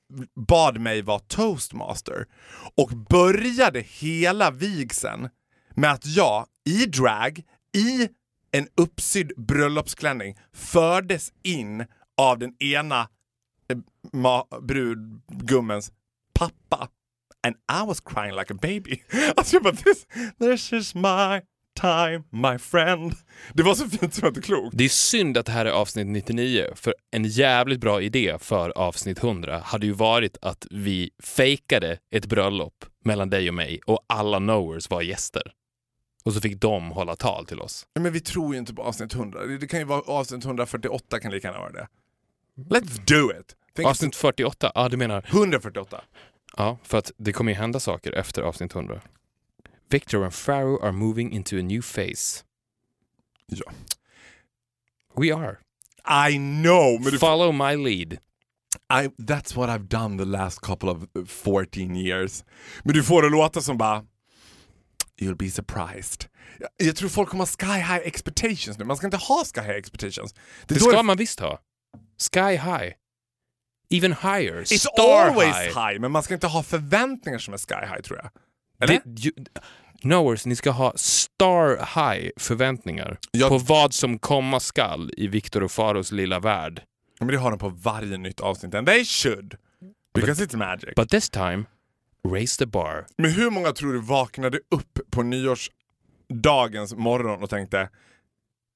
bad 0.47 0.79
mig 0.79 1.01
vara 1.01 1.19
toastmaster 1.19 2.25
och 2.75 2.89
började 2.89 3.79
hela 3.79 4.51
vigseln 4.51 5.29
med 5.75 5.91
att 5.91 6.05
jag 6.05 6.45
i 6.65 6.85
drag, 6.85 7.43
i 7.77 8.09
en 8.51 8.67
uppsydd 8.75 9.31
bröllopsklänning 9.37 10.37
fördes 10.53 11.33
in 11.43 11.85
av 12.17 12.39
den 12.39 12.63
ena 12.63 13.09
eh, 13.69 13.77
brudgummens 14.61 15.91
pappa. 16.33 16.89
And 17.43 17.55
I 17.83 17.87
was 17.87 17.99
crying 17.99 18.35
like 18.35 18.53
a 18.53 18.57
baby. 18.61 19.03
Alltså 19.35 19.55
jag 19.55 19.63
bara, 19.63 19.75
this, 19.75 20.05
this 20.39 20.73
is 20.73 20.95
my 20.95 21.41
time 21.81 22.23
my 22.31 22.57
friend. 22.57 23.13
Det 23.53 23.63
var 23.63 23.75
så 23.75 23.89
fint 23.89 24.13
så 24.13 24.21
det 24.21 24.27
inte 24.27 24.41
klokt. 24.41 24.77
Det 24.77 24.85
är 24.85 24.89
synd 24.89 25.37
att 25.37 25.45
det 25.45 25.51
här 25.51 25.65
är 25.65 25.71
avsnitt 25.71 26.07
99, 26.07 26.67
för 26.75 26.93
en 27.11 27.23
jävligt 27.23 27.79
bra 27.79 28.01
idé 28.01 28.37
för 28.39 28.69
avsnitt 28.69 29.23
100 29.23 29.59
hade 29.59 29.85
ju 29.85 29.91
varit 29.91 30.37
att 30.41 30.67
vi 30.71 31.09
fejkade 31.23 31.97
ett 32.11 32.25
bröllop 32.25 32.85
mellan 33.05 33.29
dig 33.29 33.47
och 33.47 33.55
mig 33.55 33.79
och 33.85 34.05
alla 34.07 34.37
knowers 34.37 34.89
var 34.89 35.01
gäster. 35.01 35.51
Och 36.25 36.33
så 36.33 36.41
fick 36.41 36.61
de 36.61 36.91
hålla 36.91 37.15
tal 37.15 37.45
till 37.45 37.59
oss. 37.59 37.85
Men 37.99 38.13
vi 38.13 38.19
tror 38.19 38.53
ju 38.53 38.59
inte 38.59 38.73
på 38.73 38.83
avsnitt 38.83 39.13
100. 39.13 39.45
Det 39.45 39.67
kan 39.67 39.79
ju 39.79 39.85
vara 39.85 40.01
avsnitt 40.01 40.45
148 40.45 41.19
kan 41.19 41.31
lika 41.31 41.47
gärna 41.47 41.59
vara 41.59 41.71
det. 41.71 41.87
Let's 42.69 43.01
do 43.07 43.39
it! 43.39 43.55
Tänk 43.75 43.87
Avsnitt 43.87 44.15
48, 44.15 44.71
ja 44.75 44.89
du 44.89 44.97
menar 44.97 45.25
148. 45.27 46.01
Ja, 46.57 46.77
för 46.83 46.97
att 46.97 47.11
det 47.17 47.33
kommer 47.33 47.51
ju 47.51 47.57
hända 47.57 47.79
saker 47.79 48.11
efter 48.11 48.41
avsnitt 48.41 48.75
100. 48.75 49.01
Victor 49.89 50.23
and 50.23 50.33
Pharaoh 50.45 50.83
are 50.83 50.91
moving 50.91 51.31
into 51.31 51.57
a 51.57 51.61
new 51.61 51.81
phase. 51.81 52.43
Ja. 53.45 53.71
We 55.15 55.35
are. 55.35 55.57
I 56.29 56.37
know! 56.37 56.99
Men 56.99 57.19
Follow 57.19 57.51
my 57.51 57.75
lead. 57.75 58.19
I, 58.89 59.07
that's 59.17 59.55
what 59.55 59.69
I've 59.69 59.87
done 59.87 60.17
the 60.17 60.25
last 60.25 60.61
couple 60.61 60.89
of 60.89 61.07
uh, 61.15 61.25
14 61.25 61.95
years. 61.95 62.43
Men 62.83 62.93
du 62.93 63.03
får 63.03 63.21
det 63.21 63.29
låta 63.29 63.61
som 63.61 63.77
bara... 63.77 64.03
You'll 65.21 65.35
be 65.35 65.49
surprised. 65.49 66.25
Jag, 66.59 66.69
jag 66.87 66.95
tror 66.95 67.09
folk 67.09 67.29
kommer 67.29 67.41
ha 67.41 67.47
sky 67.47 67.81
high 67.81 68.07
expectations 68.07 68.77
nu. 68.77 68.85
Man 68.85 68.97
ska 68.97 69.07
inte 69.07 69.17
ha 69.17 69.45
sky 69.45 69.61
high 69.61 69.77
expectations. 69.77 70.33
Det, 70.65 70.73
Det 70.73 70.79
ska 70.79 71.03
man 71.03 71.17
visst 71.17 71.39
ha. 71.39 71.59
Sky 72.33 72.51
high. 72.51 72.93
Even 73.89 74.11
higher. 74.11 74.61
It's 74.61 74.79
Star 74.79 75.27
always 75.29 75.55
high. 75.55 75.67
high. 75.91 75.99
men 75.99 76.11
man 76.11 76.23
ska 76.23 76.33
inte 76.33 76.47
ha 76.47 76.63
förväntningar 76.63 77.39
som 77.39 77.53
är 77.53 77.57
sky 77.57 77.85
high 77.87 78.01
tror 78.01 78.19
jag. 78.23 78.29
Eller? 78.83 79.01
Det, 79.05 79.19
ju, 79.21 79.31
knowers, 80.01 80.45
ni 80.45 80.55
ska 80.55 80.71
ha 80.71 80.93
star 80.95 81.77
high 81.77 82.29
förväntningar 82.37 83.17
Jag- 83.31 83.49
på 83.49 83.57
vad 83.57 83.93
som 83.93 84.19
komma 84.19 84.59
skall 84.59 85.11
i 85.17 85.27
Victor 85.27 85.63
och 85.63 85.71
Faros 85.71 86.11
lilla 86.11 86.39
värld. 86.39 86.81
Men 87.19 87.27
det 87.27 87.37
har 87.37 87.49
de 87.51 87.59
på 87.59 87.69
varje 87.69 88.17
nytt 88.17 88.39
avsnitt. 88.39 88.75
And 88.75 88.87
they 88.87 89.05
should. 89.05 89.55
Because 90.13 90.45
it's 90.45 90.55
magic. 90.57 90.93
But 90.95 91.09
this 91.09 91.29
time, 91.29 91.63
raise 92.27 92.57
the 92.59 92.65
bar. 92.65 93.05
Men 93.17 93.31
hur 93.31 93.49
många 93.49 93.71
tror 93.71 93.93
du 93.93 93.99
vaknade 93.99 94.59
upp 94.71 94.99
på 95.11 95.23
nyårsdagens 95.23 96.93
morgon 96.95 97.43
och 97.43 97.49
tänkte 97.49 97.89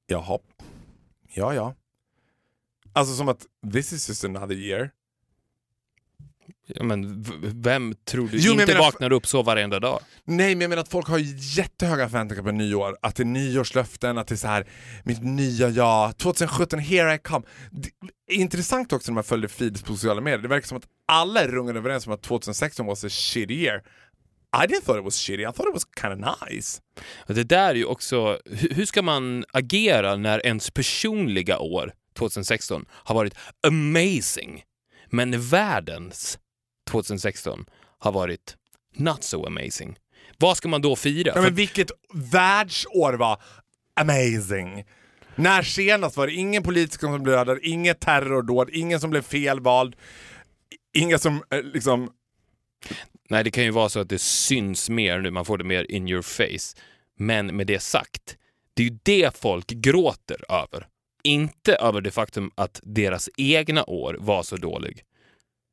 jaha, 0.07 0.39
ja 1.33 1.53
ja. 1.53 1.75
Alltså 2.93 3.15
som 3.15 3.29
att 3.29 3.45
this 3.73 3.93
is 3.93 4.09
just 4.09 4.25
another 4.25 4.55
year. 4.55 4.91
Ja, 6.67 6.83
men 6.83 7.25
vem 7.61 7.95
tror 8.05 8.27
du 8.27 8.37
Jo, 8.37 8.53
inte 8.53 8.77
vaknar 8.77 9.11
upp 9.11 9.27
så 9.27 9.43
varenda 9.43 9.79
dag? 9.79 9.99
Nej 10.25 10.55
men 10.55 10.61
jag 10.61 10.69
menar 10.69 10.81
att 10.81 10.89
folk 10.89 11.07
har 11.07 11.17
jättehöga 11.57 12.09
förväntningar 12.09 12.43
på 12.43 12.51
nyår. 12.51 12.97
Att 13.01 13.15
det 13.15 13.23
är 13.23 13.25
nyårslöften, 13.25 14.17
att 14.17 14.27
det 14.27 14.35
är 14.35 14.37
så 14.37 14.47
här 14.47 14.67
mitt 15.03 15.23
nya 15.23 15.69
jag, 15.69 16.17
2017, 16.17 16.79
here 16.79 17.15
I 17.15 17.17
come. 17.17 17.45
Det 17.71 17.89
är 18.33 18.37
intressant 18.37 18.93
också 18.93 19.11
när 19.11 19.15
man 19.15 19.23
följer 19.23 19.47
feeds 19.47 19.81
på 19.81 19.93
sociala 19.93 20.21
medier. 20.21 20.41
Det 20.41 20.47
verkar 20.47 20.67
som 20.67 20.77
att 20.77 20.87
alla 21.07 21.41
är 21.41 21.47
rungande 21.47 21.79
överens 21.79 22.07
om 22.07 22.13
att 22.13 22.21
2016 22.21 22.85
was 22.85 23.03
a 23.03 23.09
shitty 23.09 23.53
year. 23.53 23.83
I 24.53 24.67
didn't 24.67 24.85
thought 24.85 24.99
it 24.99 25.05
was 25.05 25.15
shitty, 25.15 25.43
I 25.43 25.45
thought 25.45 25.67
it 25.67 25.73
was 25.73 25.85
kind 26.01 26.13
of 26.13 26.49
nice. 26.49 26.81
Det 27.27 27.43
där 27.43 27.69
är 27.69 27.75
ju 27.75 27.85
också, 27.85 28.39
hur 28.45 28.85
ska 28.85 29.01
man 29.01 29.45
agera 29.53 30.15
när 30.15 30.45
ens 30.45 30.71
personliga 30.71 31.59
år 31.59 31.93
2016 32.17 32.85
har 32.89 33.15
varit 33.15 33.33
amazing, 33.67 34.63
men 35.11 35.41
världens 35.41 36.39
2016 36.89 37.65
har 37.99 38.11
varit 38.11 38.55
not 38.95 39.23
so 39.23 39.45
amazing? 39.45 39.97
Vad 40.37 40.57
ska 40.57 40.67
man 40.67 40.81
då 40.81 40.95
fira? 40.95 41.31
Ja, 41.35 41.41
men 41.41 41.55
vilket 41.55 41.91
världsår 42.13 43.13
var 43.13 43.41
amazing! 43.93 44.83
När 45.35 45.61
senast 45.61 46.17
var 46.17 46.27
det 46.27 46.33
ingen 46.33 46.63
politiker 46.63 47.07
som 47.07 47.23
blev 47.23 47.35
dödad, 47.35 47.59
inget 47.61 47.99
terrordåd, 47.99 48.69
ingen 48.73 48.99
som 48.99 49.09
blev 49.09 49.21
felvald, 49.21 49.95
inga 50.93 51.17
som 51.17 51.43
eh, 51.49 51.61
liksom... 51.63 52.11
Nej, 53.29 53.43
det 53.43 53.51
kan 53.51 53.63
ju 53.63 53.71
vara 53.71 53.89
så 53.89 53.99
att 53.99 54.09
det 54.09 54.21
syns 54.21 54.89
mer 54.89 55.19
nu, 55.19 55.31
man 55.31 55.45
får 55.45 55.57
det 55.57 55.63
mer 55.63 55.91
in 55.91 56.07
your 56.07 56.21
face. 56.21 56.81
Men 57.17 57.55
med 57.55 57.67
det 57.67 57.79
sagt, 57.79 58.37
det 58.73 58.83
är 58.83 58.87
ju 58.87 58.97
det 59.03 59.37
folk 59.37 59.67
gråter 59.67 60.51
över. 60.51 60.87
Inte 61.23 61.75
över 61.75 62.01
det 62.01 62.11
faktum 62.11 62.51
att 62.55 62.79
deras 62.83 63.29
egna 63.37 63.83
år 63.83 64.17
var 64.19 64.43
så 64.43 64.55
dålig. 64.55 65.03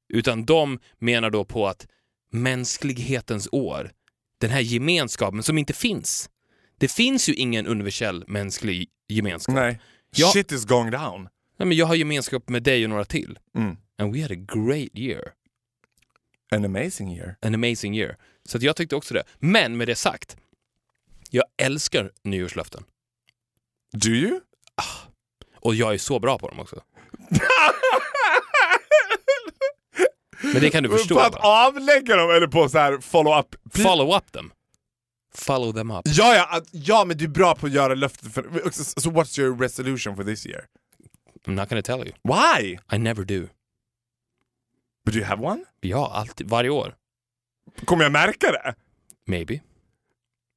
Utan 0.09 0.45
de 0.45 0.79
menar 0.99 1.31
då 1.31 1.45
på 1.45 1.67
att 1.67 1.87
mänsklighetens 2.31 3.49
år, 3.53 3.93
den 4.41 4.51
här 4.51 4.61
gemenskapen 4.61 5.43
som 5.43 5.59
inte 5.59 5.73
finns. 5.73 6.31
Det 6.79 6.89
finns 6.89 7.29
ju 7.29 7.35
ingen 7.35 7.67
universell 7.67 8.25
mänsklig 8.27 8.89
gemenskap. 9.09 9.55
Nej. 9.55 9.81
Ja. 10.17 10.31
Shit 10.33 10.53
is 10.53 10.65
going 10.65 10.91
down. 10.91 11.29
Nej, 11.59 11.69
men 11.69 11.77
jag 11.77 11.87
har 11.87 11.95
gemenskap 11.95 12.49
med 12.49 12.63
dig 12.63 12.85
och 12.85 12.91
några 12.91 13.05
till. 13.05 13.39
Mm. 13.57 13.77
And 13.99 14.15
we 14.15 14.23
had 14.23 14.33
a 14.33 14.45
great 14.55 14.91
year. 14.95 15.33
An 16.51 16.65
amazing 16.65 17.13
year. 17.13 17.37
an 17.43 17.55
amazing 17.55 17.97
year. 17.97 18.17
Så 18.45 18.59
jag 18.61 18.77
tyckte 18.77 18.97
också 18.97 19.15
det. 19.15 19.23
Men 19.39 19.77
med 19.77 19.89
det 19.89 19.97
sagt, 19.97 20.37
jag 21.31 21.45
älskar 21.57 22.13
nyårslöften. 22.23 22.85
Do 23.93 24.09
you? 24.09 24.41
Och 25.69 25.75
jag 25.75 25.95
är 25.95 25.99
så 25.99 26.19
bra 26.19 26.39
på 26.39 26.49
dem 26.49 26.61
också. 26.61 26.83
Men 30.41 30.61
det 30.61 30.71
kan 30.71 30.83
du 30.83 30.89
förstå. 30.89 31.15
På 31.15 31.21
att 31.21 31.45
avlägga 31.45 32.17
dem 32.17 32.31
eller 32.31 32.47
på 32.47 32.69
så 32.69 32.79
här 32.79 32.99
follow 33.01 33.39
up? 33.39 33.47
Follow 33.75 34.17
up 34.17 34.33
them. 34.33 34.53
Follow 35.35 35.73
them 35.73 35.91
up. 35.91 36.03
Ja, 36.05 36.35
ja, 36.35 36.61
ja, 36.73 37.05
men 37.05 37.17
du 37.17 37.25
är 37.25 37.29
bra 37.29 37.55
på 37.55 37.67
att 37.67 37.73
göra 37.73 37.95
löften. 37.95 38.31
För, 38.31 38.71
so, 39.01 39.11
what's 39.11 39.41
your 39.41 39.61
resolution 39.61 40.17
for 40.17 40.25
this 40.25 40.47
year? 40.47 40.65
I'm 41.47 41.55
not 41.55 41.69
gonna 41.69 41.83
tell 41.83 41.99
you. 41.99 42.13
Why? 42.25 42.79
I 42.93 42.99
never 42.99 43.25
do. 43.25 43.41
But 45.05 45.15
do 45.15 45.19
you 45.19 45.27
have 45.27 45.47
one? 45.47 45.65
Ja, 45.81 46.13
alltid. 46.15 46.49
Varje 46.49 46.71
år. 46.71 46.95
Kommer 47.85 48.03
jag 48.03 48.13
märka 48.13 48.53
det? 48.53 48.75
Maybe. 49.27 49.55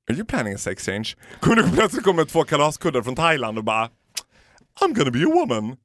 Are 0.10 0.17
you 0.17 0.26
planning 0.26 0.54
a 0.54 0.58
sex 0.58 0.86
change? 0.86 1.15
Kommer 1.39 1.56
du 1.56 1.71
plötsligt 1.71 2.04
komma 2.04 2.26
två 2.26 2.43
kalaskuddar 2.43 3.02
från 3.02 3.15
Thailand 3.15 3.58
och 3.58 3.63
bara 3.63 3.89
I'm 4.81 4.93
gonna 4.95 5.12
be 5.12 5.19
a 5.23 5.29
woman? 5.34 5.77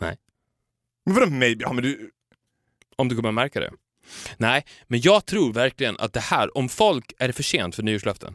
Nej. 0.00 0.16
Men 1.06 1.14
vadå 1.14 1.26
maybe? 1.30 1.62
Ja, 1.64 1.72
men 1.72 1.84
du... 1.84 2.10
Om 2.96 3.08
du 3.08 3.16
kommer 3.16 3.32
märka 3.32 3.60
det. 3.60 3.72
Nej, 4.36 4.64
men 4.86 5.00
jag 5.00 5.26
tror 5.26 5.52
verkligen 5.52 5.96
att 5.98 6.12
det 6.12 6.20
här, 6.20 6.56
om 6.58 6.68
folk, 6.68 7.12
är 7.18 7.26
det 7.26 7.32
för 7.32 7.42
sent 7.42 7.74
för 7.74 7.82
nyårslöften? 7.82 8.34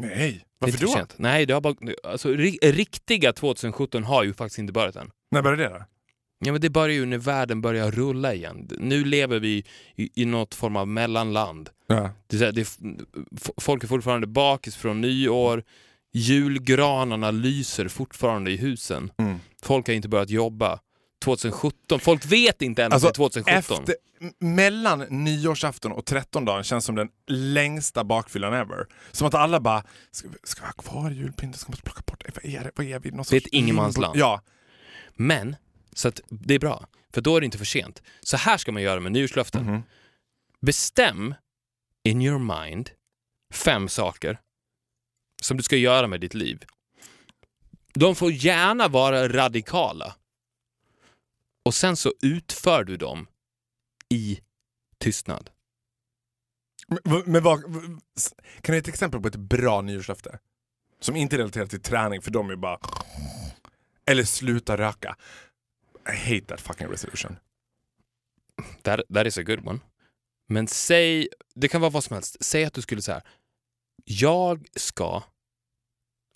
Nej. 0.00 0.46
Varför 0.58 0.86
då? 0.86 0.92
sent. 0.92 1.14
Nej, 1.18 1.46
det 1.46 1.54
har 1.54 1.60
bara, 1.60 1.74
alltså, 2.04 2.28
ri- 2.34 2.58
riktiga 2.72 3.32
2017 3.32 4.04
har 4.04 4.24
ju 4.24 4.34
faktiskt 4.34 4.58
inte 4.58 4.72
börjat 4.72 4.96
än. 4.96 5.10
När 5.30 5.42
började 5.42 5.62
det 5.62 5.68
då? 5.68 5.84
Ja, 6.38 6.52
men 6.52 6.60
det 6.60 6.70
börjar 6.70 6.94
ju 6.94 7.06
när 7.06 7.18
världen 7.18 7.60
börjar 7.60 7.90
rulla 7.90 8.34
igen. 8.34 8.68
Nu 8.80 9.04
lever 9.04 9.38
vi 9.40 9.64
i, 9.96 10.22
i 10.22 10.24
något 10.24 10.54
form 10.54 10.76
av 10.76 10.88
mellanland. 10.88 11.70
Ja. 11.86 12.10
Det 12.26 12.42
är, 12.42 12.52
det 12.52 12.60
är, 12.60 12.66
folk 13.60 13.84
är 13.84 13.88
fortfarande 13.88 14.26
bakis 14.26 14.76
från 14.76 15.00
nyår, 15.00 15.64
julgranarna 16.16 17.30
lyser 17.30 17.88
fortfarande 17.88 18.50
i 18.50 18.56
husen. 18.56 19.12
Mm. 19.18 19.38
Folk 19.62 19.86
har 19.86 19.94
inte 19.94 20.08
börjat 20.08 20.30
jobba. 20.30 20.80
2017, 21.24 22.00
folk 22.00 22.26
vet 22.26 22.62
inte 22.62 22.82
ens 22.82 22.92
Alltså, 22.92 23.08
att 23.08 23.14
det 23.14 23.50
är 23.50 23.62
2017. 23.62 23.78
Efter, 23.80 23.94
mellan 24.38 24.98
nyårsafton 24.98 25.92
och 25.92 26.04
trettondagen 26.04 26.64
känns 26.64 26.84
som 26.84 26.94
den 26.94 27.08
längsta 27.26 28.04
bakfyllan 28.04 28.54
ever. 28.54 28.86
Som 29.12 29.26
att 29.26 29.34
alla 29.34 29.60
bara, 29.60 29.84
ska 30.10 30.28
vi, 30.28 30.36
ska 30.44 30.60
vi 30.60 30.66
ha 30.66 30.72
kvar 30.72 31.10
julpynten? 31.10 31.58
Ska 31.58 31.72
vi 31.72 31.82
plocka 31.82 32.02
bort 32.06 32.24
det? 32.24 32.30
Vad 32.34 32.44
är 32.44 32.64
det? 32.64 32.70
Vad 32.76 32.86
är 32.86 32.98
vi? 32.98 33.10
Någon 33.10 33.24
Det 33.30 33.36
är 33.36 33.40
ett 33.40 33.46
ingenmansland. 33.46 34.16
Ja. 34.16 34.42
Men, 35.14 35.56
så 35.92 36.08
att 36.08 36.20
det 36.28 36.54
är 36.54 36.58
bra, 36.58 36.86
för 37.14 37.20
då 37.20 37.36
är 37.36 37.40
det 37.40 37.44
inte 37.44 37.58
för 37.58 37.64
sent. 37.64 38.02
Så 38.20 38.36
här 38.36 38.56
ska 38.56 38.72
man 38.72 38.82
göra 38.82 39.00
med 39.00 39.12
nyårslöften. 39.12 39.64
Mhm. 39.64 39.82
Bestäm 40.60 41.34
in 42.04 42.22
your 42.22 42.62
mind 42.62 42.90
fem 43.52 43.88
saker 43.88 44.38
som 45.42 45.56
du 45.56 45.62
ska 45.62 45.76
göra 45.76 46.06
med 46.06 46.20
ditt 46.20 46.34
liv. 46.34 46.64
De 47.94 48.14
får 48.14 48.32
gärna 48.32 48.88
vara 48.88 49.28
radikala. 49.28 50.16
Och 51.64 51.74
sen 51.74 51.96
så 51.96 52.12
utför 52.22 52.84
du 52.84 52.96
dem 52.96 53.26
i 54.08 54.40
tystnad. 54.98 55.50
Men, 57.04 57.22
men 57.26 57.42
vad, 57.42 57.62
kan 57.62 57.72
du 58.62 58.72
ge 58.72 58.78
ett 58.78 58.88
exempel 58.88 59.20
på 59.20 59.28
ett 59.28 59.36
bra 59.36 59.82
nyårslöfte? 59.82 60.38
Som 61.00 61.16
inte 61.16 61.38
relaterar 61.38 61.66
till 61.66 61.82
träning, 61.82 62.22
för 62.22 62.30
de 62.30 62.50
är 62.50 62.56
bara... 62.56 62.78
Eller 64.06 64.24
sluta 64.24 64.76
röka. 64.76 65.16
I 66.12 66.16
hate 66.16 66.46
that 66.46 66.60
fucking 66.60 66.88
resolution. 66.88 67.36
That, 68.82 69.00
that 69.14 69.26
is 69.26 69.38
a 69.38 69.42
good 69.42 69.68
one. 69.68 69.80
Men 70.48 70.68
säg, 70.68 71.28
det 71.54 71.68
kan 71.68 71.80
vara 71.80 71.90
vad 71.90 72.04
som 72.04 72.14
helst. 72.14 72.36
Säg 72.40 72.64
att 72.64 72.74
du 72.74 72.82
skulle 72.82 73.02
säga, 73.02 73.22
jag 74.08 74.66
ska, 74.76 75.22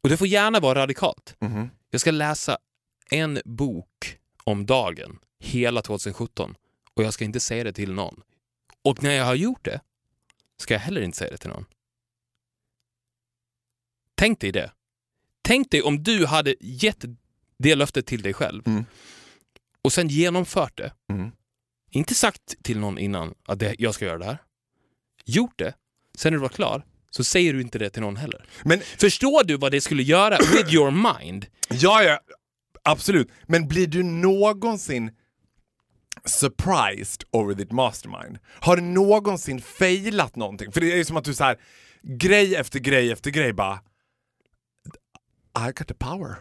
och 0.03 0.09
det 0.09 0.16
får 0.16 0.27
gärna 0.27 0.61
vara 0.61 0.79
radikalt. 0.79 1.37
Mhm. 1.41 1.71
Jag 1.91 2.01
ska 2.01 2.11
läsa 2.11 2.59
en 3.11 3.41
bok 3.45 4.18
om 4.45 4.66
dagen 4.66 5.18
hela 5.39 5.83
2017 5.83 6.55
och 6.95 7.05
jag 7.05 7.14
ska 7.14 7.25
inte 7.25 7.41
säga 7.41 7.64
det 7.64 7.73
till 7.73 7.93
någon. 7.93 8.23
Och 8.85 9.03
när 9.03 9.11
jag 9.11 9.25
har 9.25 9.35
gjort 9.35 9.64
det 9.64 9.81
ska 10.59 10.75
jag 10.75 10.81
heller 10.81 11.01
inte 11.03 11.18
säga 11.18 11.31
det 11.31 11.37
till 11.39 11.51
någon. 11.51 11.64
Tänk 14.14 14.41
dig 14.41 14.53
det. 14.53 14.73
Tänk 15.43 15.71
dig 15.71 15.83
om 15.83 16.03
du 16.03 16.27
hade 16.27 16.55
gett 16.61 17.05
det 17.59 17.75
löftet 17.75 18.07
till 18.07 18.23
dig 18.23 18.35
själv 18.35 18.62
Mm. 18.66 18.85
och 19.83 19.93
sen 19.93 20.09
genomfört 20.09 20.77
det. 20.77 20.95
Mm. 21.09 21.31
Inte 21.91 22.14
sagt 22.14 22.62
till 22.62 22.79
någon 22.79 22.99
innan 22.99 23.35
att 23.45 23.62
jag 23.81 23.95
ska 23.95 24.05
göra 24.05 24.18
det 24.18 24.25
här. 24.25 24.39
Gjort 25.25 25.59
det, 25.59 25.75
sen 26.14 26.33
när 26.33 26.39
du 26.39 26.43
var 26.43 26.49
klar 26.49 26.87
så 27.11 27.25
säger 27.25 27.53
du 27.53 27.61
inte 27.61 27.79
det 27.79 27.91
till 27.91 28.03
någon 28.03 28.17
heller. 28.17 28.45
Men 28.65 28.81
Förstår 28.81 29.45
du 29.45 29.57
vad 29.57 29.73
det 29.73 29.81
skulle 29.81 30.03
göra 30.03 30.39
with 30.39 30.75
your 30.75 30.91
mind? 30.91 31.47
ja, 31.71 32.03
ja, 32.03 32.21
absolut. 32.85 33.29
Men 33.47 33.69
blir 33.69 33.87
du 33.87 34.03
någonsin 34.03 35.11
surprised 36.25 37.25
over 37.31 37.55
ditt 37.55 37.73
mastermind? 37.73 38.39
Har 38.61 38.77
du 38.77 38.83
någonsin 38.83 39.61
failat 39.61 40.37
någonting? 40.37 40.73
För 40.73 40.81
det 40.81 40.93
är 40.93 40.97
ju 40.97 41.05
som 41.05 41.17
att 41.17 41.25
du 41.25 41.35
så 41.35 41.45
här 41.45 41.57
grej 42.03 42.55
efter 42.57 42.79
grej 42.79 43.13
efter 43.13 43.31
grej 43.31 43.53
bara 43.53 43.81
I 45.69 45.73
got 45.73 45.89
the 45.89 45.95
power. 45.95 46.35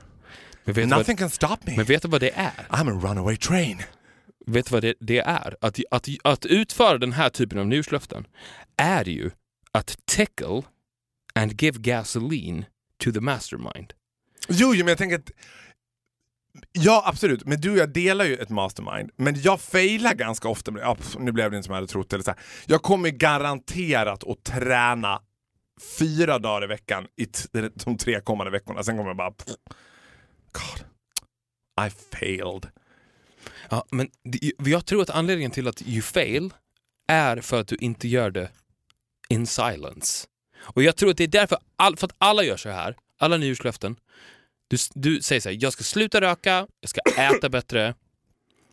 Du 0.66 0.72
vad, 0.74 0.88
Nothing 0.88 1.18
can 1.18 1.30
stop 1.30 1.58
me. 1.66 1.74
men 1.78 1.86
vet 1.86 2.02
du 2.02 2.08
vad 2.08 2.22
det 2.22 2.32
är? 2.36 2.68
I'm 2.70 2.98
a 2.98 3.02
runaway 3.08 3.38
train. 3.38 3.82
Vet 4.46 4.66
du 4.66 4.72
vad 4.72 4.82
det, 4.84 4.94
det 5.00 5.20
är? 5.20 5.56
Att, 5.62 5.80
att, 5.92 6.08
att 6.24 6.46
utföra 6.46 6.98
den 6.98 7.14
här 7.14 7.30
typen 7.30 7.60
av 7.60 7.68
nyårslöften 7.68 8.26
är 8.78 9.10
ju 9.10 9.32
att 9.74 9.98
tickle 10.06 10.62
and 11.36 11.62
give 11.62 11.80
gasoline 11.80 12.66
to 13.04 13.12
the 13.12 13.22
mastermind. 13.22 13.94
Jo, 14.48 14.70
men 14.70 14.88
jag 14.88 14.98
tänker 14.98 15.16
att 15.16 15.32
Ja, 16.72 17.04
absolut. 17.06 17.46
Men 17.46 17.62
du 17.62 17.72
och 17.72 17.78
jag 17.78 17.94
delar 17.94 18.26
ju 18.26 18.36
ett 18.36 18.50
mastermind. 18.50 19.12
Men 19.16 19.42
jag 19.42 19.62
failar 19.62 20.14
ganska 20.14 20.50
ofta. 20.50 20.72
Pff, 20.96 21.16
nu 21.20 21.32
blev 21.32 21.52
det 21.52 21.58
inte 21.58 21.66
som 21.66 21.72
jag 21.72 21.78
hade 21.78 21.88
trott. 21.88 22.14
Eller 22.14 22.24
så 22.24 22.32
här. 22.32 22.40
Jag 22.66 22.82
kommer 22.82 23.10
garanterat 23.10 24.24
att 24.24 24.44
träna 24.44 25.22
fyra 26.00 26.40
dagar 26.40 26.64
i 26.64 26.68
veckan 26.68 27.08
i 27.16 27.28
de 27.86 27.98
tre 27.98 28.22
kommande 28.22 28.52
veckorna. 28.52 28.84
Sen 28.84 28.98
kommer 28.98 29.10
jag 29.10 29.18
bara... 29.18 29.32
Pff, 29.32 29.56
God, 30.52 30.86
I 31.88 31.90
failed. 31.90 32.68
Ja, 33.70 33.86
men 33.92 34.10
jag 34.66 34.86
tror 34.86 35.02
att 35.02 35.10
anledningen 35.10 35.52
till 35.52 35.68
att 35.68 35.82
you 35.82 36.02
fail 36.02 36.54
är 37.08 37.42
för 37.42 37.62
att 37.62 37.68
du 37.68 37.76
inte 37.76 38.08
gör 38.08 38.32
det 38.32 38.50
in 39.30 39.48
silence. 39.48 40.28
Och 40.60 40.84
jag 40.84 40.96
tror 40.96 41.10
att 41.10 41.18
det 41.18 41.24
är 41.24 41.28
därför, 41.28 41.58
all, 41.76 41.98
för 41.98 42.08
att 42.08 42.16
alla 42.18 42.44
gör 42.44 42.58
så 42.58 42.70
här, 42.70 42.96
alla 43.18 43.38
nyårslöften. 43.38 43.96
Du, 44.68 44.78
du 44.94 45.22
säger 45.22 45.42
så 45.42 45.50
här, 45.50 45.58
jag 45.62 45.74
ska 45.74 45.84
sluta 45.84 46.22
röka, 46.22 46.68
jag 46.80 46.90
ska 46.90 47.02
äta 47.18 47.50
bättre, 47.50 47.96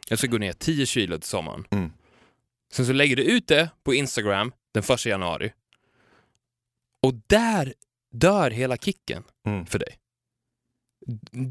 jag 0.09 0.19
ska 0.19 0.29
gå 0.29 0.39
ner 0.39 0.53
10 0.53 0.87
kilo 0.87 1.19
till 1.19 1.29
sommaren. 1.29 1.65
Mm. 1.71 1.93
Sen 2.73 2.87
så 2.87 2.93
lägger 2.93 3.17
du 3.17 3.23
ut 3.23 3.49
det 3.49 3.71
på 3.85 3.95
Instagram 3.95 4.53
den 4.73 4.83
1 4.83 5.07
januari. 5.07 5.53
Och 7.03 7.15
där 7.27 7.75
dör 8.13 8.51
hela 8.51 8.77
kicken 8.77 9.25
Mm. 9.47 9.67
för 9.67 9.79
dig. 9.79 9.99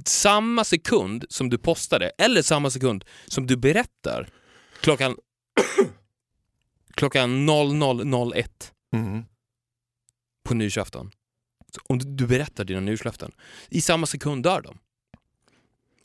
Samma 0.05 0.63
sekund 0.63 1.25
som 1.29 1.49
du 1.49 1.57
postar 1.57 1.99
det, 1.99 2.09
eller 2.17 2.41
samma 2.41 2.69
sekund 2.69 3.05
som 3.27 3.47
du 3.47 3.57
berättar 3.57 4.29
klockan 4.81 5.17
klockan 6.95 7.49
00.01 7.49 8.71
Mm. 8.93 9.23
på 10.47 10.53
nyårsafton. 10.53 11.11
Om 11.83 11.99
du- 11.99 12.15
du 12.15 12.27
berättar 12.27 12.65
dina 12.65 12.79
nyårslöften, 12.79 13.31
i 13.69 13.81
samma 13.81 14.05
sekund 14.05 14.43
dör 14.43 14.61
de. 14.61 14.79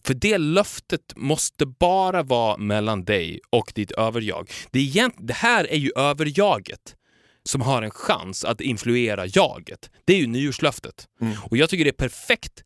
För 0.04 0.14
det 0.14 0.38
löftet 0.38 1.12
måste 1.16 1.66
bara 1.66 2.22
vara 2.22 2.56
mellan 2.56 3.04
dig 3.04 3.40
och 3.50 3.72
ditt 3.74 3.90
överjag. 3.92 4.50
Det, 4.70 4.78
egent, 4.80 5.14
det 5.18 5.34
här 5.34 5.64
är 5.64 5.76
ju 5.76 5.90
överjaget 5.96 6.96
som 7.42 7.60
har 7.60 7.82
en 7.82 7.90
chans 7.90 8.44
att 8.44 8.60
influera 8.60 9.26
jaget. 9.26 9.90
Det 10.04 10.12
är 10.12 10.18
ju 10.18 10.26
nyårslöftet. 10.26 11.08
Mm. 11.20 11.36
Och 11.50 11.56
jag 11.56 11.70
tycker 11.70 11.84
det 11.84 11.90
är 11.90 12.08
perfekt 12.08 12.64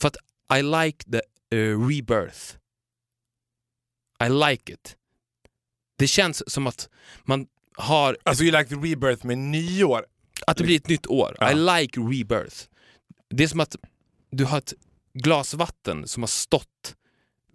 för 0.00 0.08
att 0.08 0.16
I 0.58 0.62
like 0.62 1.04
the 1.10 1.20
uh, 1.56 1.88
rebirth. 1.88 2.56
I 4.24 4.28
like 4.28 4.72
it. 4.72 4.96
Det 5.98 6.06
känns 6.06 6.52
som 6.52 6.66
att 6.66 6.88
man 7.24 7.46
har 7.74 8.16
Alltså 8.22 8.44
you 8.44 8.58
like 8.58 8.68
the 8.68 8.74
rebirth 8.74 9.26
med 9.26 9.38
nyår. 9.38 10.06
att 10.46 10.56
det 10.56 10.64
blir 10.64 10.76
ett 10.76 10.88
nytt 10.88 11.06
år. 11.06 11.36
Ja. 11.40 11.50
I 11.52 11.54
like 11.54 12.00
rebirth. 12.00 12.56
Det 13.30 13.44
är 13.44 13.48
som 13.48 13.60
att 13.60 13.76
du 14.30 14.44
har 14.44 14.58
ett 14.58 14.74
glas 15.14 15.54
vatten 15.54 16.06
som 16.08 16.22
har 16.22 16.28
stått 16.28 16.96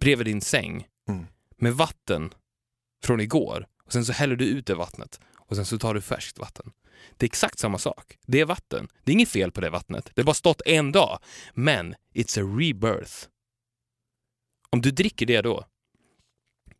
bredvid 0.00 0.26
din 0.26 0.40
säng 0.40 0.86
Mm. 1.08 1.26
med 1.56 1.74
vatten 1.74 2.34
från 3.04 3.20
igår 3.20 3.66
och 3.84 3.92
sen 3.92 4.04
så 4.04 4.12
häller 4.12 4.36
du 4.36 4.44
ut 4.44 4.66
det 4.66 4.74
vattnet 4.74 5.20
och 5.36 5.56
sen 5.56 5.66
så 5.66 5.78
tar 5.78 5.94
du 5.94 6.00
färskt 6.00 6.38
vatten. 6.38 6.72
Det 7.16 7.24
är 7.24 7.28
exakt 7.28 7.58
samma 7.58 7.78
sak. 7.78 8.18
Det 8.26 8.40
är 8.40 8.44
vatten. 8.44 8.88
Det 9.04 9.10
är 9.10 9.14
inget 9.14 9.28
fel 9.28 9.52
på 9.52 9.60
det 9.60 9.70
vattnet. 9.70 10.10
Det 10.14 10.20
har 10.22 10.26
bara 10.26 10.34
stått 10.34 10.62
en 10.66 10.92
dag. 10.92 11.18
Men 11.54 11.94
it's 12.14 12.40
a 12.40 12.58
rebirth. 12.60 13.14
Om 14.70 14.80
du 14.82 14.90
dricker 14.90 15.26
det 15.26 15.40
då, 15.42 15.64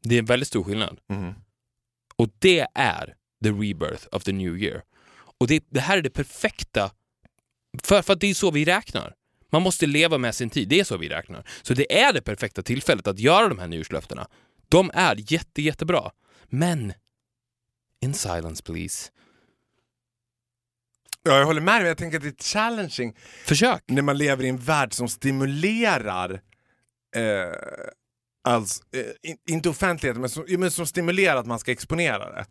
det 0.02 0.14
är 0.14 0.18
en 0.18 0.24
väldigt 0.24 0.48
stor 0.48 0.64
skillnad. 0.64 1.00
Mm. 1.08 1.34
Och 2.16 2.28
det 2.38 2.66
är 2.74 3.16
the 3.44 3.50
rebirth 3.50 4.06
of 4.12 4.24
the 4.24 4.32
new 4.32 4.58
year. 4.58 4.82
Och 5.40 5.46
det, 5.46 5.64
det 5.70 5.80
här 5.80 5.98
är 5.98 6.02
det 6.02 6.10
perfekta, 6.10 6.90
för, 7.82 8.02
för 8.02 8.12
att 8.12 8.20
det 8.20 8.30
är 8.30 8.34
så 8.34 8.50
vi 8.50 8.64
räknar. 8.64 9.14
Man 9.52 9.62
måste 9.62 9.86
leva 9.86 10.18
med 10.18 10.34
sin 10.34 10.50
tid, 10.50 10.68
det 10.68 10.80
är 10.80 10.84
så 10.84 10.96
vi 10.96 11.08
räknar. 11.08 11.48
Så 11.62 11.74
det 11.74 12.00
är 12.00 12.12
det 12.12 12.22
perfekta 12.22 12.62
tillfället 12.62 13.06
att 13.06 13.18
göra 13.18 13.48
de 13.48 13.58
här 13.58 13.68
nyårslöftena. 13.68 14.28
De 14.68 14.90
är 14.94 15.32
jätte, 15.32 15.62
jättebra. 15.62 16.10
Men, 16.46 16.92
in 18.00 18.14
silence 18.14 18.62
please. 18.62 19.10
Ja, 21.22 21.38
jag 21.38 21.46
håller 21.46 21.60
med 21.60 21.80
dig. 21.80 21.88
Jag 21.88 21.98
tänker 21.98 22.16
att 22.16 22.22
det 22.22 22.28
är 22.28 22.44
challenging 22.44 23.16
Försök. 23.44 23.82
när 23.86 24.02
man 24.02 24.18
lever 24.18 24.44
i 24.44 24.48
en 24.48 24.56
värld 24.56 24.92
som 24.92 25.08
stimulerar 25.08 26.40
eh, 27.16 27.52
alltså, 28.44 28.82
eh, 28.92 29.30
in, 29.30 29.36
inte 29.48 29.68
offentligheten, 29.68 30.20
men 30.20 30.30
som, 30.30 30.44
men 30.48 30.70
som 30.70 30.86
stimulerar 30.86 31.36
att 31.36 31.46
man 31.46 31.58
ska 31.58 31.72
exponera 31.72 32.32
det. 32.32 32.46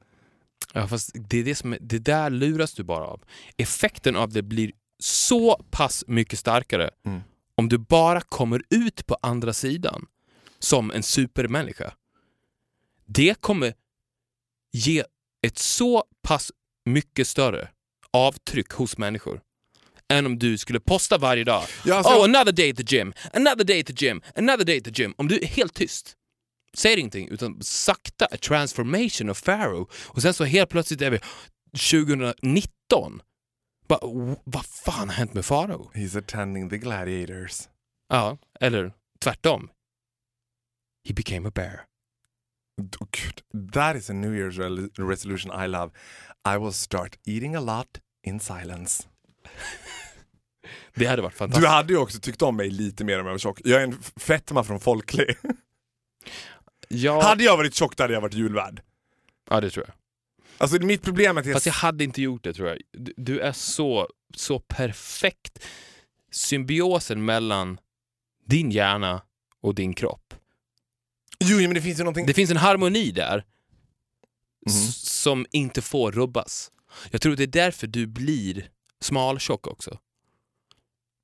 Ja, 0.74 0.88
fast 0.88 1.12
det, 1.14 1.38
är 1.40 1.44
det, 1.44 1.56
som 1.56 1.78
det 1.82 2.00
där 2.00 2.30
luras 2.30 2.74
du 2.74 2.84
bara 2.84 3.06
av. 3.06 3.24
Effekten 3.58 4.16
av 4.16 4.30
det 4.34 4.42
blir 4.44 4.72
så 5.00 5.66
pass 5.72 6.04
mycket 6.08 6.40
starkare 6.40 6.90
Mm. 7.06 7.22
om 7.56 7.70
du 7.70 7.78
bara 7.78 8.22
kommer 8.22 8.62
ut 8.70 9.06
på 9.08 9.18
andra 9.22 9.54
sidan 9.54 10.06
som 10.60 10.92
en 10.92 11.04
supermänniska. 11.04 11.94
Det 13.06 13.42
kommer 13.42 13.74
ge 14.74 15.04
ett 15.48 15.58
så 15.58 16.04
pass 16.24 16.52
mycket 16.86 17.28
större 17.28 17.70
avtryck 18.12 18.72
hos 18.72 18.98
människor 18.98 19.42
än 20.10 20.26
om 20.26 20.40
du 20.40 20.58
skulle 20.58 20.80
posta 20.80 21.18
varje 21.18 21.44
dag. 21.44 21.64
Ja, 21.86 21.96
alltså- 21.96 22.14
oh, 22.14 22.24
another 22.24 22.52
day 22.52 22.70
at 22.72 22.78
the 22.78 22.96
gym, 22.96 23.14
another 23.34 23.64
day 23.64 23.80
at 23.80 23.86
the 23.86 24.06
gym, 24.06 24.22
another 24.36 24.66
day 24.66 24.78
at 24.78 24.84
the 24.84 24.92
gym. 25.04 25.14
Om 25.18 25.28
du 25.28 25.40
är 25.40 25.46
helt 25.46 25.74
tyst, 25.74 26.16
säger 26.78 26.98
ingenting, 26.98 27.28
utan 27.30 27.58
sakta 27.62 28.26
a 28.26 28.38
transformation 28.38 29.30
of 29.30 29.44
Pharaoh. 29.44 29.88
Och 30.06 30.22
sen 30.22 30.34
så 30.34 30.44
helt 30.44 30.70
plötsligt 30.70 31.02
är 31.02 31.12
vi 31.12 31.20
2019. 31.92 33.22
Ba, 33.88 33.96
w- 34.02 34.40
vad 34.44 34.66
fan 34.66 35.10
har 35.10 35.16
hänt 35.16 35.34
med 35.34 35.46
Farao? 35.46 35.92
He's 35.94 36.18
attending 36.18 36.70
the 36.70 36.78
gladiators. 36.78 37.70
Ja, 38.10 38.38
eller 38.60 38.94
tvärtom. 39.20 39.70
He 41.08 41.14
became 41.14 41.48
a 41.48 41.52
bear. 41.56 41.84
Oh, 43.00 43.08
that 43.74 43.96
is 43.96 44.10
a 44.10 44.14
New 44.14 44.34
Year's 44.36 44.58
re- 44.60 45.10
resolution 45.10 45.64
I 45.64 45.68
love. 45.68 45.92
I 46.56 46.58
will 46.58 46.74
start 46.74 47.16
eating 47.26 47.56
a 47.56 47.60
lot 47.62 47.98
in 48.28 48.40
silence. 48.40 49.04
Det 50.96 51.06
hade 51.06 51.22
varit 51.22 51.34
fantastiskt. 51.34 51.62
Du 51.62 51.68
hade 51.68 51.94
ju 51.94 52.00
också 52.00 52.20
tyckt 52.20 52.42
om 52.42 52.56
mig 52.56 52.70
lite 52.70 53.04
mer 53.04 53.20
om 53.20 53.26
jag 53.26 53.34
var 53.34 53.40
tjock. 53.40 53.62
Jag 53.64 53.80
är 53.82 53.84
en 53.88 54.02
fetma 54.02 54.64
från 54.64 54.80
folklig. 54.80 55.38
ja, 56.88 57.22
Hade 57.24 57.44
jag 57.44 57.58
varit 57.58 57.74
tjock 57.76 58.00
hade 58.00 58.14
jag 58.14 58.22
varit 58.22 58.34
julvärd. 58.34 58.82
ja, 59.50 59.62
det 59.62 59.70
tror 59.70 59.86
jag. 59.88 59.96
Alltså 60.58 60.80
mitt 60.86 61.02
problem 61.02 61.38
är 61.38 61.42
att 61.42 61.48
jag... 61.48 61.54
Fast 61.56 61.66
jag 61.66 61.74
hade 61.74 62.04
inte 62.04 62.22
gjort 62.22 62.44
det 62.44 62.54
tror 62.54 62.68
jag. 62.70 62.78
Du, 63.18 63.40
är 63.40 63.52
så, 63.52 64.10
så 64.36 64.60
perfekt. 64.60 65.66
Symbiosen 66.32 67.26
mellan 67.26 67.80
din 68.46 68.72
hjärna 68.72 69.22
och 69.62 69.76
din 69.76 69.94
kropp. 69.94 70.34
Jo, 71.40 71.58
men 71.58 71.74
det 71.74 71.82
finns 71.82 72.00
ju 72.00 72.04
någonting... 72.04 72.26
Det 72.26 72.34
finns 72.34 72.52
en 72.52 72.58
harmoni 72.58 73.12
där 73.12 73.46
s- 74.68 75.10
som 75.22 75.46
inte 75.52 75.82
får 75.82 76.12
rubbas. 76.12 76.72
Jag 77.12 77.22
tror 77.22 77.36
det 77.36 77.44
är 77.44 77.48
därför 77.48 77.88
du 77.88 78.08
blir 78.08 78.70
smaltjock 79.02 79.68
också. 79.68 80.00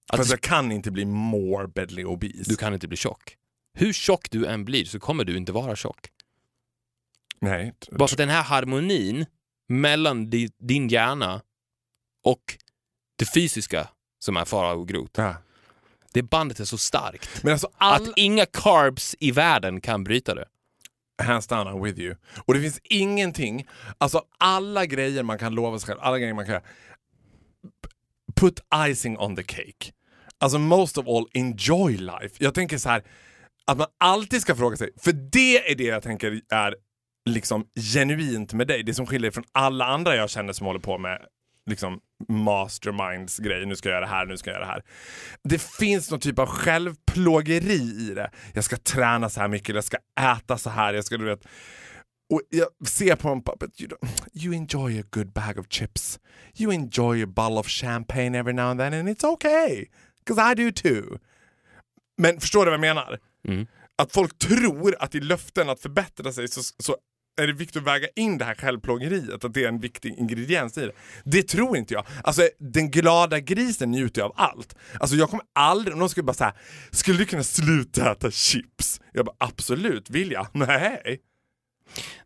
Att 0.07 0.17
Fast 0.17 0.29
jag 0.31 0.41
kan 0.41 0.71
inte 0.71 0.91
bli 0.91 1.05
morbidly 1.05 2.03
obese. 2.03 2.49
du 2.49 2.55
kan 2.55 2.73
inte 2.73 2.87
bli 2.87 2.97
tjock. 2.97 3.37
Hur 3.73 3.93
tjock 3.93 4.31
du 4.31 4.45
än 4.45 4.65
blir 4.65 4.85
så 4.85 4.99
kommer 4.99 5.23
du 5.23 5.37
inte 5.37 5.51
vara 5.51 5.75
tjock. 5.75 6.09
Nej. 7.39 7.73
Bara 7.91 8.07
för 8.07 8.17
den 8.17 8.29
här 8.29 8.43
harmonin 8.43 9.25
mellan 9.67 10.29
di, 10.29 10.49
din 10.57 10.87
hjärna 10.87 11.41
och 12.23 12.57
det 13.15 13.25
fysiska 13.25 13.87
som 14.19 14.37
är 14.37 14.45
fara 14.45 14.73
och 14.73 14.87
grot. 14.87 15.11
Ja. 15.17 15.35
Det 16.13 16.23
bandet 16.23 16.59
är 16.59 16.65
så 16.65 16.77
starkt 16.77 17.43
Men 17.43 17.53
alltså 17.53 17.69
all... 17.77 18.01
att 18.01 18.09
inga 18.15 18.45
carbs 18.45 19.15
i 19.19 19.31
världen 19.31 19.81
kan 19.81 20.03
bryta 20.03 20.35
det. 20.35 20.45
Hands 21.23 21.47
down 21.47 21.67
I'm 21.67 21.83
with 21.83 21.99
you. 21.99 22.15
Och 22.45 22.53
det 22.53 22.61
finns 22.61 22.79
ingenting, 22.83 23.67
alltså 23.97 24.23
alla 24.37 24.85
grejer 24.85 25.23
man 25.23 25.37
kan 25.37 25.55
lova 25.55 25.79
sig 25.79 25.87
själv, 25.87 25.99
alla 26.01 26.19
grejer 26.19 26.33
man 26.33 26.45
kan. 26.45 26.61
Put 28.35 28.59
icing 28.89 29.17
on 29.17 29.35
the 29.35 29.43
cake. 29.43 29.91
Alltså 30.37 30.59
most 30.59 30.97
of 30.97 31.07
all, 31.07 31.27
enjoy 31.33 31.97
life. 31.97 32.35
Jag 32.37 32.53
tänker 32.53 32.77
så 32.77 32.89
här 32.89 33.03
att 33.71 33.77
man 33.77 33.87
alltid 33.99 34.41
ska 34.41 34.55
fråga 34.55 34.77
sig, 34.77 34.89
för 34.97 35.11
det 35.11 35.71
är 35.71 35.75
det 35.75 35.83
jag 35.83 36.03
tänker 36.03 36.41
är 36.49 36.75
liksom 37.29 37.65
genuint 37.93 38.53
med 38.53 38.67
dig. 38.67 38.83
Det 38.83 38.93
som 38.93 39.05
skiljer 39.05 39.21
dig 39.21 39.31
från 39.31 39.43
alla 39.51 39.85
andra 39.85 40.15
jag 40.15 40.29
känner 40.29 40.53
som 40.53 40.67
håller 40.67 40.79
på 40.79 40.97
med 40.97 41.25
liksom 41.69 41.99
masterminds 42.29 43.37
grej. 43.37 43.65
Nu 43.65 43.75
ska 43.75 43.89
jag 43.89 43.95
göra 43.95 44.05
det 44.05 44.11
här, 44.11 44.25
nu 44.25 44.37
ska 44.37 44.49
jag 44.49 44.55
göra 44.55 44.65
det 44.65 44.71
här. 44.71 44.83
Det 45.43 45.61
finns 45.61 46.11
någon 46.11 46.19
typ 46.19 46.39
av 46.39 46.47
självplågeri 46.47 48.09
i 48.09 48.13
det. 48.15 48.31
Jag 48.53 48.63
ska 48.63 48.77
träna 48.77 49.29
så 49.29 49.41
här 49.41 49.47
mycket, 49.47 49.75
jag 49.75 49.83
ska 49.83 49.97
äta 50.19 50.57
så 50.57 50.69
här, 50.69 50.93
jag 50.93 51.05
ska 51.05 51.17
du 51.17 51.25
vet 51.25 51.45
och 52.33 52.41
jag 52.49 52.87
ser 52.87 53.15
på 53.15 53.29
en 53.29 53.43
puppet, 53.43 53.81
you, 53.81 53.89
you 54.33 54.55
enjoy 54.55 54.99
a 54.99 55.03
good 55.11 55.33
bag 55.33 55.59
of 55.59 55.67
chips. 55.69 56.19
You 56.57 56.73
enjoy 56.73 57.23
a 57.23 57.27
bottle 57.27 57.59
of 57.59 57.67
champagne 57.67 58.39
every 58.39 58.53
now 58.53 58.69
and 58.69 58.79
then 58.79 58.93
and 58.93 59.09
it's 59.09 59.23
okay. 59.23 59.85
Because 60.25 60.51
I 60.51 60.55
do 60.55 60.71
too. 60.71 61.19
Men 62.17 62.39
förstår 62.39 62.65
du 62.65 62.71
vad 62.71 62.73
jag 62.73 62.95
menar? 62.95 63.19
Mm. 63.47 63.67
Att 63.95 64.11
folk 64.11 64.37
tror 64.37 64.95
att 64.99 65.15
i 65.15 65.19
löften 65.19 65.69
att 65.69 65.79
förbättra 65.79 66.33
sig 66.33 66.47
så, 66.47 66.61
så 66.79 66.97
är 67.41 67.47
det 67.47 67.53
viktigt 67.53 67.77
att 67.77 67.87
väga 67.87 68.07
in 68.15 68.37
det 68.37 68.45
här 68.45 68.55
självplågeriet, 68.55 69.43
att 69.43 69.53
det 69.53 69.63
är 69.63 69.67
en 69.67 69.79
viktig 69.79 70.15
ingrediens 70.17 70.77
i 70.77 70.81
det. 70.81 70.91
Det 71.23 71.43
tror 71.43 71.77
inte 71.77 71.93
jag. 71.93 72.05
Alltså 72.23 72.49
den 72.59 72.91
glada 72.91 73.39
grisen 73.39 73.91
njuter 73.91 74.21
av 74.21 74.33
allt. 74.35 74.75
Alltså 74.99 75.15
jag 75.15 75.29
kommer 75.29 75.45
aldrig, 75.53 75.93
om 75.93 75.99
någon 75.99 76.09
skulle 76.09 76.23
bara 76.23 76.33
säga 76.33 76.53
skulle 76.91 77.17
du 77.17 77.25
kunna 77.25 77.43
sluta 77.43 78.11
äta 78.11 78.31
chips? 78.31 79.01
Jag 79.13 79.25
bara 79.25 79.35
absolut, 79.37 80.09
vill 80.09 80.31
jag? 80.31 80.47
Nej. 80.53 81.21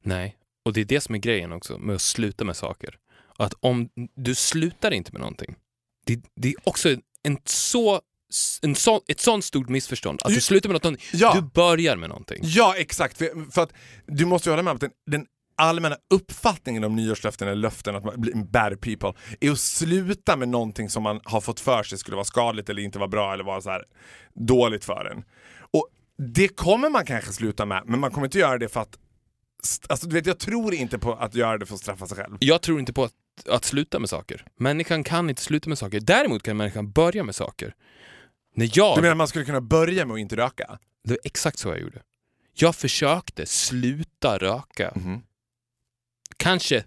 Nej, 0.01 0.37
och 0.65 0.73
det 0.73 0.81
är 0.81 0.85
det 0.85 1.01
som 1.01 1.15
är 1.15 1.19
grejen 1.19 1.51
också 1.51 1.77
med 1.77 1.95
att 1.95 2.01
sluta 2.01 2.45
med 2.45 2.55
saker. 2.55 2.95
Att 3.37 3.53
om 3.59 3.89
du 4.15 4.35
slutar 4.35 4.91
inte 4.91 5.11
med 5.11 5.21
någonting, 5.21 5.55
det, 6.05 6.21
det 6.35 6.49
är 6.49 6.55
också 6.63 6.89
en 7.23 7.37
så, 7.45 8.01
en 8.61 8.75
så, 8.75 9.01
ett 9.07 9.19
sånt 9.19 9.45
stort 9.45 9.69
missförstånd. 9.69 10.19
Att 10.23 10.33
du 10.33 10.41
slutar 10.41 10.69
med 10.69 10.83
något, 10.83 10.99
Ja. 11.13 11.33
du 11.35 11.41
börjar 11.41 11.95
med 11.95 12.09
någonting. 12.09 12.39
Ja, 12.43 12.75
exakt. 12.77 13.17
För, 13.17 13.51
för 13.51 13.61
att 13.61 13.73
du 14.05 14.25
måste 14.25 14.49
ju 14.49 14.51
hålla 14.51 14.63
med 14.63 14.71
om 14.71 14.75
att 14.75 14.81
den, 14.81 14.91
den 15.11 15.25
allmänna 15.55 15.95
uppfattningen 16.13 16.83
om 16.83 16.95
nyårslöften 16.95 17.47
eller 17.47 17.61
löften 17.61 17.95
att 17.95 18.03
man 18.03 18.21
blir 18.21 18.33
bad 18.35 18.81
people 18.81 19.13
är 19.39 19.51
att 19.51 19.59
sluta 19.59 20.35
med 20.35 20.49
någonting 20.49 20.89
som 20.89 21.03
man 21.03 21.19
har 21.23 21.41
fått 21.41 21.59
för 21.59 21.83
sig 21.83 21.97
skulle 21.97 22.15
vara 22.15 22.25
skadligt 22.25 22.69
eller 22.69 22.81
inte 22.81 22.99
vara 22.99 23.07
bra 23.09 23.33
eller 23.33 23.43
vara 23.43 23.61
så 23.61 23.69
här 23.69 23.83
dåligt 24.47 24.85
för 24.85 25.11
en. 25.11 25.23
Och 25.71 25.87
det 26.33 26.47
kommer 26.47 26.89
man 26.89 27.05
kanske 27.05 27.33
sluta 27.33 27.65
med, 27.65 27.83
men 27.85 27.99
man 27.99 28.11
kommer 28.11 28.27
inte 28.27 28.39
göra 28.39 28.57
det 28.57 28.69
för 28.69 28.79
att 28.81 28.97
Alltså, 29.89 30.07
du 30.07 30.13
vet, 30.13 30.25
jag 30.25 30.39
tror 30.39 30.73
inte 30.73 30.99
på 30.99 31.13
att 31.13 31.35
göra 31.35 31.57
det 31.57 31.65
för 31.65 31.73
att 31.75 31.79
straffa 31.81 32.07
sig 32.07 32.17
själv. 32.17 32.37
Jag 32.39 32.61
tror 32.61 32.79
inte 32.79 32.93
på 32.93 33.03
att, 33.03 33.13
att 33.49 33.65
sluta 33.65 33.99
med 33.99 34.09
saker. 34.09 34.45
Människan 34.59 35.03
kan 35.03 35.29
inte 35.29 35.41
sluta 35.41 35.69
med 35.69 35.77
saker. 35.77 35.99
Däremot 35.99 36.43
kan 36.43 36.57
människan 36.57 36.91
börja 36.91 37.23
med 37.23 37.35
saker. 37.35 37.73
När 38.57 38.69
jag... 38.73 38.97
Du 38.97 39.01
menar 39.01 39.15
man 39.15 39.27
skulle 39.27 39.45
kunna 39.45 39.61
börja 39.61 40.05
med 40.05 40.13
att 40.13 40.19
inte 40.19 40.35
röka? 40.35 40.79
Det 41.03 41.09
var 41.09 41.19
exakt 41.23 41.59
så 41.59 41.69
jag 41.69 41.79
gjorde. 41.79 42.03
Jag 42.53 42.75
försökte 42.75 43.45
sluta 43.45 44.37
röka. 44.37 44.93
Mhm. 44.95 45.21
Kanske 46.37 46.85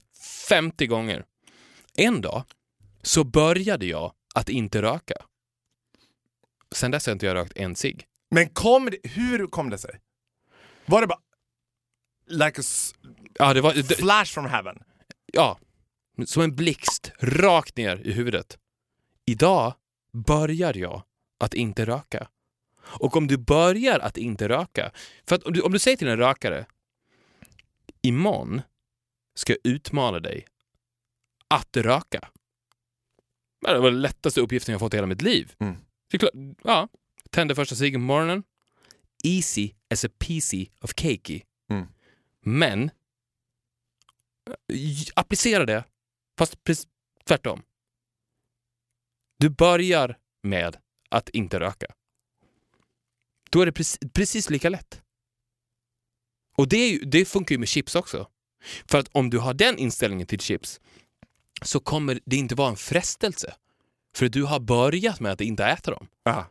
50 0.48 0.86
gånger. 0.86 1.24
En 1.96 2.20
dag 2.20 2.44
så 3.02 3.24
började 3.24 3.86
jag 3.86 4.12
att 4.34 4.48
inte 4.48 4.82
röka. 4.82 5.14
Sen 6.74 6.90
dess 6.90 7.06
har 7.06 7.12
inte 7.12 7.26
jag 7.26 7.34
rökt 7.34 7.56
en 7.56 7.76
cigg. 7.76 8.04
Men 8.30 8.48
kom 8.48 8.90
det, 8.90 9.10
hur 9.10 9.46
kom 9.46 9.70
det 9.70 9.78
sig? 9.78 10.00
Var 10.86 11.00
det 11.00 11.06
bara 11.06 11.20
like 12.26 12.60
a 12.60 12.64
Ja, 13.38 13.54
det 13.54 13.60
var... 13.60 13.74
Det, 13.74 13.96
flash 13.96 14.32
from 14.34 14.46
heaven? 14.46 14.82
ja, 15.32 15.58
som 16.26 16.42
en 16.42 16.56
blixt 16.56 17.12
rakt 17.20 17.76
ner 17.76 17.96
i 17.96 18.12
huvudet. 18.12 18.58
Idag 19.26 19.74
börjar 20.12 20.76
jag 20.76 21.02
att 21.40 21.54
inte 21.54 21.86
röka. 21.86 22.28
Och 22.82 23.16
om 23.16 23.26
du 23.26 23.36
börjar 23.36 23.98
att 23.98 24.16
inte 24.16 24.48
röka, 24.48 24.92
för 25.26 25.34
att 25.36 25.42
om 25.42 25.52
du, 25.52 25.60
om 25.60 25.72
du 25.72 25.78
säger 25.78 25.96
till 25.96 26.08
en 26.08 26.16
rökare 26.16 26.66
imorgon 28.02 28.62
ska 29.34 29.52
jag 29.52 29.72
utmana 29.72 30.20
dig 30.20 30.46
att 31.48 31.76
röka. 31.76 32.28
Det 33.60 33.78
var 33.78 33.90
den 33.90 34.00
lättaste 34.00 34.40
uppgiften 34.40 34.72
jag 34.72 34.80
fått 34.80 34.94
i 34.94 34.96
hela 34.96 35.06
mitt 35.06 35.22
liv. 35.22 35.54
Mm. 35.58 35.76
Klart, 36.18 36.30
ja, 36.64 36.88
tände 37.30 37.54
första 37.54 37.74
ciggen 37.74 38.00
på 38.00 38.04
morgonen. 38.04 38.42
Easy 39.24 39.72
as 39.90 40.04
a 40.04 40.08
piece 40.18 40.66
of 40.80 40.90
cakey. 40.94 41.42
Mm. 41.70 41.86
Men 42.40 42.82
eh, 44.72 45.12
applicera 45.14 45.66
det, 45.66 45.84
fast 46.38 46.56
tvärtom. 47.24 47.62
Du 49.38 49.48
börjar 49.48 50.18
med 50.42 50.76
att 51.10 51.28
inte 51.28 51.60
röka. 51.60 51.86
Då 53.50 53.62
är 53.62 53.66
det 53.66 53.72
precis, 53.72 53.98
precis 54.12 54.50
lika 54.50 54.68
lätt. 54.68 55.02
Och 56.56 56.68
det, 56.68 56.88
ju, 56.88 56.98
det 56.98 57.24
funkar 57.24 57.54
ju 57.54 57.58
med 57.58 57.68
chips 57.68 57.94
också. 57.94 58.28
För 58.86 58.98
att 58.98 59.08
om 59.12 59.30
du 59.30 59.38
har 59.38 59.54
den 59.54 59.78
inställningen 59.78 60.26
till 60.26 60.40
chips 60.40 60.80
så 61.62 61.80
kommer 61.80 62.20
det 62.24 62.36
inte 62.36 62.54
vara 62.54 62.70
en 62.70 62.76
frestelse. 62.76 63.54
För 64.16 64.28
du 64.28 64.44
har 64.44 64.60
börjat 64.60 65.20
med 65.20 65.32
att 65.32 65.40
inte 65.40 65.64
äta 65.64 65.90
dem. 65.90 66.06
Ja. 66.22 66.46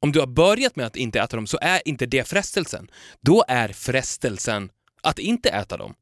Om 0.00 0.12
du 0.12 0.20
har 0.20 0.26
börjat 0.26 0.76
med 0.76 0.86
att 0.86 0.96
inte 0.96 1.20
äta 1.20 1.36
dem 1.36 1.46
så 1.46 1.58
är 1.60 1.88
inte 1.88 2.06
det 2.06 2.28
frestelsen. 2.28 2.90
Då 3.20 3.44
är 3.48 3.68
frestelsen 3.68 4.70
att 5.02 5.18
inte 5.18 5.50
äta 5.50 5.76
dem. 5.76 5.94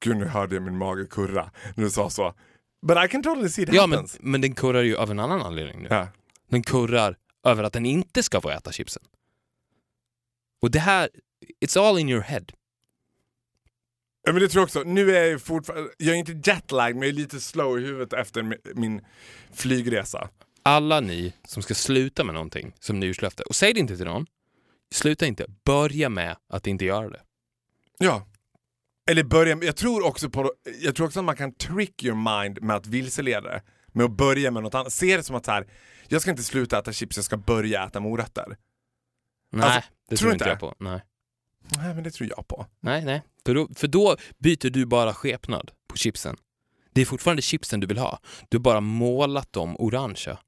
Gud, 0.00 0.16
nu 0.16 0.24
hörde 0.24 0.54
jag 0.54 0.62
min 0.62 0.78
mage 0.78 1.06
kurra 1.06 1.50
när 1.74 1.84
du 1.84 1.90
sa 1.90 2.10
så. 2.10 2.34
But 2.82 2.96
I 3.04 3.08
can 3.08 3.22
totally 3.22 3.48
see 3.48 3.62
it 3.62 3.68
Ja, 3.72 3.86
men, 3.86 3.96
happens. 3.96 4.16
men 4.20 4.40
den 4.40 4.54
kurrar 4.54 4.82
ju 4.82 4.96
av 4.96 5.10
en 5.10 5.18
annan 5.18 5.42
anledning 5.42 5.82
nu. 5.82 5.88
Ja. 5.90 6.08
Den 6.48 6.62
kurrar 6.62 7.16
över 7.44 7.64
att 7.64 7.72
den 7.72 7.86
inte 7.86 8.22
ska 8.22 8.40
få 8.40 8.50
äta 8.50 8.72
chipsen. 8.72 9.02
Och 10.62 10.70
det 10.70 10.78
här, 10.78 11.10
it's 11.64 11.80
all 11.88 11.98
in 11.98 12.08
your 12.08 12.22
head. 12.22 12.44
Ja, 14.22 14.32
men 14.32 14.42
det 14.42 14.48
tror 14.48 14.60
jag 14.60 14.64
också. 14.64 14.82
Nu 14.82 15.16
är 15.16 15.30
jag 15.30 15.42
fortfarande, 15.42 15.90
jag 15.98 16.14
är 16.14 16.18
inte 16.18 16.50
jetlagged 16.50 16.96
men 16.96 17.02
jag 17.02 17.08
är 17.08 17.20
lite 17.20 17.40
slow 17.40 17.78
i 17.80 17.84
huvudet 17.86 18.12
efter 18.12 18.42
mi- 18.42 18.74
min 18.74 19.00
flygresa. 19.52 20.28
Alla 20.62 21.00
ni 21.00 21.32
som 21.44 21.62
ska 21.62 21.74
sluta 21.74 22.24
med 22.24 22.34
någonting 22.34 22.72
som 22.80 23.00
nyårslöfte, 23.00 23.42
och 23.42 23.56
säg 23.56 23.72
det 23.74 23.80
inte 23.80 23.96
till 23.96 24.06
någon, 24.06 24.26
sluta 24.94 25.26
inte, 25.26 25.46
börja 25.64 26.08
med 26.08 26.36
att 26.48 26.66
inte 26.66 26.84
göra 26.84 27.08
det. 27.10 27.20
Ja. 27.98 28.26
Eller 29.10 29.24
börja, 29.24 29.58
jag 29.62 29.76
tror 29.76 30.06
också 30.06 30.30
på, 30.30 30.52
jag 30.80 30.96
tror 30.96 31.06
också 31.06 31.18
att 31.18 31.24
man 31.24 31.36
kan 31.36 31.54
trick 31.54 32.04
your 32.04 32.40
mind 32.40 32.62
med 32.62 32.76
att 32.76 32.86
vilseleda 32.86 33.48
det. 33.48 33.62
Med 33.92 34.04
att 34.04 34.10
börja 34.16 34.50
med 34.50 34.62
något 34.62 34.74
annat. 34.74 34.92
Se 34.92 35.16
det 35.16 35.22
som 35.22 35.36
att 35.36 35.44
så 35.44 35.50
här, 35.50 35.66
jag 36.08 36.22
ska 36.22 36.30
inte 36.30 36.42
sluta 36.42 36.78
äta 36.78 36.92
chips, 36.92 37.16
jag 37.16 37.24
ska 37.24 37.36
börja 37.36 37.86
äta 37.86 38.00
morötter. 38.00 38.56
Nej, 39.52 39.64
Alltså, 39.64 39.90
det 40.08 40.16
tror 40.16 40.32
inte 40.32 40.44
jag 40.48 40.60
på. 40.60 40.74
Nej, 40.78 41.00
Nej 41.76 41.94
men 41.94 42.04
det 42.04 42.10
tror 42.10 42.28
jag 42.36 42.48
på. 42.48 42.66
nej. 42.80 43.04
nej. 43.04 43.22
För, 43.46 43.54
då, 43.54 43.68
för 43.76 43.88
då 43.88 44.16
byter 44.38 44.70
du 44.70 44.86
bara 44.86 45.14
skepnad 45.14 45.70
på 45.88 45.96
chipsen. 45.96 46.36
Det 46.92 47.00
är 47.00 47.06
fortfarande 47.06 47.42
chipsen 47.42 47.80
du 47.80 47.86
vill 47.86 47.98
ha. 47.98 48.20
Du 48.48 48.56
har 48.56 48.62
bara 48.62 48.80
målat 48.80 49.52
dem 49.52 49.76
orangea. 49.78 50.38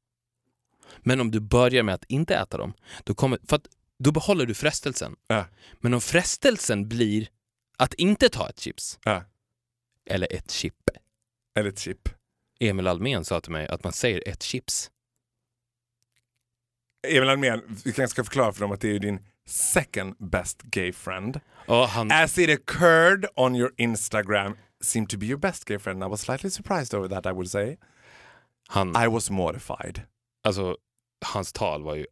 Men 0.99 1.21
om 1.21 1.31
du 1.31 1.41
börjar 1.41 1.83
med 1.83 1.95
att 1.95 2.05
inte 2.05 2.35
äta 2.35 2.57
dem, 2.59 2.73
då, 3.05 3.15
kommer, 3.15 3.39
för 3.49 3.57
att, 3.57 3.67
då 3.99 4.13
behåller 4.13 4.47
du 4.47 4.55
frestelsen. 4.55 5.17
Ja. 5.27 5.45
Men 5.81 5.95
om 5.95 6.01
frestelsen 6.01 6.89
blir 6.89 7.29
att 7.83 7.95
inte 7.95 8.29
ta 8.29 8.49
ett 8.49 8.61
chips, 8.61 8.99
Ja. 9.05 9.25
eller 10.11 10.33
ett 10.33 10.51
chip. 10.51 10.75
Eller 11.55 11.69
ett 11.69 11.79
chip. 11.79 12.09
Emil 12.61 12.87
Almen 12.87 13.25
sa 13.25 13.41
till 13.41 13.53
mig 13.53 13.67
att 13.69 13.85
man 13.85 13.93
säger 13.93 14.29
ett 14.29 14.43
chips. 14.43 14.91
Emil 17.09 17.29
Almén, 17.29 17.63
vi 17.85 17.93
kanske 17.93 18.09
ska 18.09 18.25
förklara 18.25 18.53
för 18.53 18.61
dem 18.61 18.73
att 18.73 18.81
det 18.81 18.97
är 18.97 18.99
din 18.99 19.21
second 19.47 20.15
best 20.19 20.63
gay 20.63 20.93
friend. 20.93 21.41
Ja, 21.67 21.87
han, 21.87 22.11
As 22.13 22.39
it 22.39 22.61
occurred 22.61 23.27
on 23.37 23.57
your 23.57 23.73
Instagram 23.77 24.57
seemed 24.81 25.09
to 25.11 25.19
be 25.19 25.27
your 25.27 25.39
best 25.39 25.65
gay 25.65 25.79
friend. 25.79 26.03
I 26.05 26.07
was 26.07 26.21
slightly 26.21 26.51
surprised 26.51 26.95
over 26.95 27.09
that 27.09 27.27
I 27.27 27.31
would 27.33 27.51
say. 27.51 27.77
han, 28.69 28.97
I 29.05 29.09
was 29.09 29.31
mortified. 29.31 30.03
alltså, 30.45 30.77
hans 31.25 31.53
tal 31.53 31.83
var 31.83 31.95
ju 31.95 32.07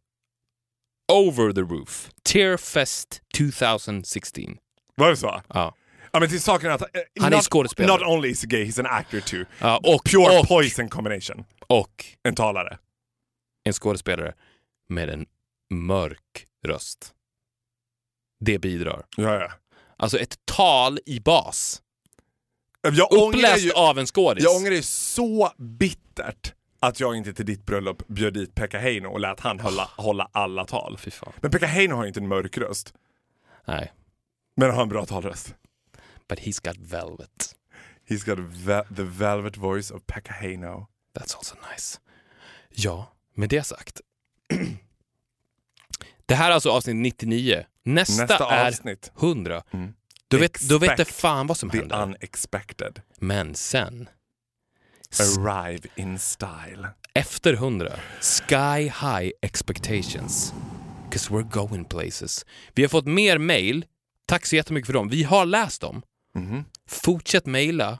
over 1.11 1.53
the 1.53 1.61
roof. 1.61 2.09
Tearfest 2.23 3.21
2016. 3.37 4.57
Var 4.95 5.09
det 5.09 5.17
så? 5.17 5.41
Ja. 5.47 5.75
Ja 6.11 6.19
men 6.19 6.29
till 6.29 6.41
saken 6.41 6.69
är 6.69 6.73
att... 6.75 6.81
eh, 6.81 6.87
Han 7.21 7.33
är 7.33 7.41
skådespelare. 7.41 7.97
Not 7.97 8.07
only 8.07 8.29
is 8.29 8.41
he 8.43 8.47
gay, 8.47 8.65
he's 8.65 8.79
an 8.79 8.85
actor 8.85 9.19
too. 9.19 9.45
Ja, 9.59 9.77
och, 9.83 10.03
Pure 10.05 10.39
och, 10.39 10.47
poison 10.47 10.89
combination. 10.89 11.43
och 11.67 12.05
En 12.23 12.35
talare. 12.35 12.77
en 13.63 13.73
skådespelare 13.73 14.33
med 14.89 15.09
en 15.09 15.25
mörk 15.69 16.45
röst. 16.65 17.13
Det 18.39 18.59
bidrar. 18.59 19.05
Ja, 19.17 19.33
ja. 19.35 19.51
Alltså 19.97 20.17
ett 20.19 20.35
tal 20.45 20.99
i 21.05 21.19
bas. 21.19 21.81
Jag 22.81 23.11
ångrar, 23.11 23.27
Uppläst 23.27 23.65
ju, 23.65 23.71
av 23.71 23.99
en 23.99 24.05
skådis. 24.05 24.43
jag 24.43 24.55
ångrar 24.55 24.71
ju 24.71 24.81
så 24.81 25.51
bittert 25.57 26.53
att 26.79 26.99
jag 26.99 27.15
inte 27.15 27.33
till 27.33 27.45
ditt 27.45 27.65
bröllop 27.65 28.07
bjöd 28.07 28.33
dit 28.33 28.55
Pekka 28.55 28.79
Heino 28.79 29.07
och 29.07 29.19
lät 29.19 29.39
han 29.39 29.59
hålla, 29.59 29.89
hålla 29.97 30.29
alla 30.31 30.65
tal. 30.65 30.97
Fy 30.97 31.11
fan. 31.11 31.33
Men 31.41 31.51
Pekka 31.51 31.65
Heino 31.65 31.95
har 31.95 32.03
ju 32.03 32.07
inte 32.07 32.19
en 32.19 32.27
mörk 32.27 32.57
röst. 32.57 32.93
Nej. 33.67 33.91
Men 34.55 34.67
han 34.69 34.75
har 34.75 34.83
en 34.83 34.89
bra 34.89 35.05
talröst. 35.05 35.55
But 36.29 36.39
he's 36.39 36.65
got 36.67 36.77
velvet. 36.77 37.55
He's 38.09 38.25
got 38.25 38.39
ve- 38.39 38.95
the 38.95 39.03
velvet 39.03 39.57
voice 39.57 39.91
of 39.91 40.01
Pekka 40.05 40.33
Heino. 40.33 40.87
That's 41.19 41.35
also 41.37 41.55
nice. 41.71 41.99
Ja, 42.69 43.13
med 43.35 43.49
det 43.49 43.63
sagt. 43.63 44.01
Det 46.25 46.35
här 46.35 46.49
är 46.49 46.53
alltså 46.53 46.69
avsnitt 46.69 46.95
99. 46.95 47.65
Nästa, 47.83 48.21
Nästa 48.25 48.51
är 48.51 48.67
avsnitt. 48.67 49.11
100. 49.19 49.63
Mm. 49.71 49.93
Då 50.27 50.37
vet, 50.37 50.61
då 50.69 50.77
vet 50.77 50.97
det 50.97 51.05
fan 51.05 51.47
vad 51.47 51.57
som 51.57 51.69
The 51.69 51.77
händer. 51.77 52.03
unexpected. 52.03 53.01
Men 53.17 53.55
sen, 53.55 54.09
Arrive 55.19 55.87
in 55.95 56.19
style. 56.19 56.87
efter 57.13 57.53
100, 57.53 57.99
sky 58.21 58.81
high 58.83 59.31
expectations. 59.41 60.53
Because 61.09 61.29
we're 61.33 61.49
going 61.49 61.85
places. 61.85 62.45
Vi 62.75 62.81
har 62.83 62.89
fått 62.89 63.05
mer 63.07 63.37
mail. 63.37 63.85
Tack 64.31 64.45
så 64.45 64.55
jättemycket 64.55 64.85
för 64.85 64.93
dem. 64.93 65.09
Vi 65.09 65.23
har 65.23 65.45
läst 65.45 65.81
dem. 65.81 66.01
Mhm. 66.35 66.63
Fortsätt 66.87 67.45
mejla. 67.45 67.99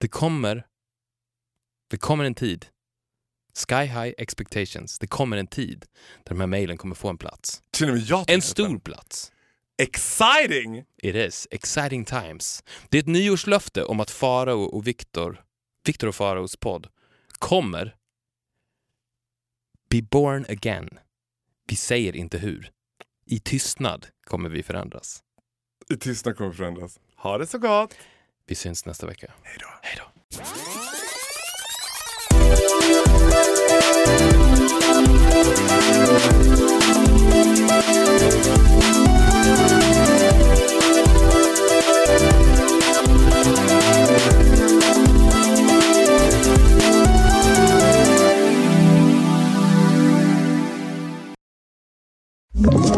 Det 0.00 0.08
kommer. 0.08 0.66
Det 1.90 1.96
kommer 1.96 2.24
en 2.24 2.34
tid. 2.34 2.66
Sky 3.68 3.74
high 3.74 4.14
expectations. 4.18 4.98
Det 4.98 5.06
kommer 5.06 5.36
en 5.36 5.46
tid 5.46 5.86
där 6.24 6.34
de 6.34 6.40
här 6.40 6.46
mejlen 6.46 6.76
kommer 6.76 6.94
få 6.94 7.08
en 7.08 7.18
plats. 7.18 7.62
Till 7.70 7.88
och 7.88 7.94
med 7.94 8.02
jag 8.04 8.30
En 8.30 8.42
stor 8.42 8.68
detta. 8.68 8.80
plats. 8.80 9.32
Exciting! 9.82 10.84
It 11.02 11.14
is. 11.14 11.48
Exciting 11.50 12.04
times. 12.04 12.64
Det 12.88 12.98
är 12.98 13.02
ett 13.02 13.08
nyårslöfte 13.08 13.84
om 13.84 14.00
att 14.00 14.10
Farao 14.10 14.62
och 14.62 14.86
Viktor, 14.86 15.44
Viktor 15.84 16.08
och 16.08 16.14
Faraos 16.14 16.56
podd, 16.56 16.86
kommer 17.38 17.96
be 19.90 20.02
born 20.02 20.46
again. 20.48 20.98
Vi 21.68 21.76
säger 21.76 22.16
inte 22.16 22.38
hur. 22.38 22.70
I 23.26 23.40
tystnad 23.40 24.06
kommer 24.24 24.48
vi 24.48 24.62
förändras. 24.62 25.22
I 25.90 25.96
tystnad 25.96 26.36
kommer 26.36 26.52
förändras. 26.52 26.98
Ha 27.16 27.38
det 27.38 27.46
så 27.46 27.58
gott! 27.58 27.94
Vi 28.46 28.54
syns 28.54 28.86
nästa 28.86 29.06
vecka. 29.06 29.32
Hej 29.42 29.56
då. 29.60 29.66
Hej 29.82 29.98
då. 29.98 30.04
Ett 52.68 52.97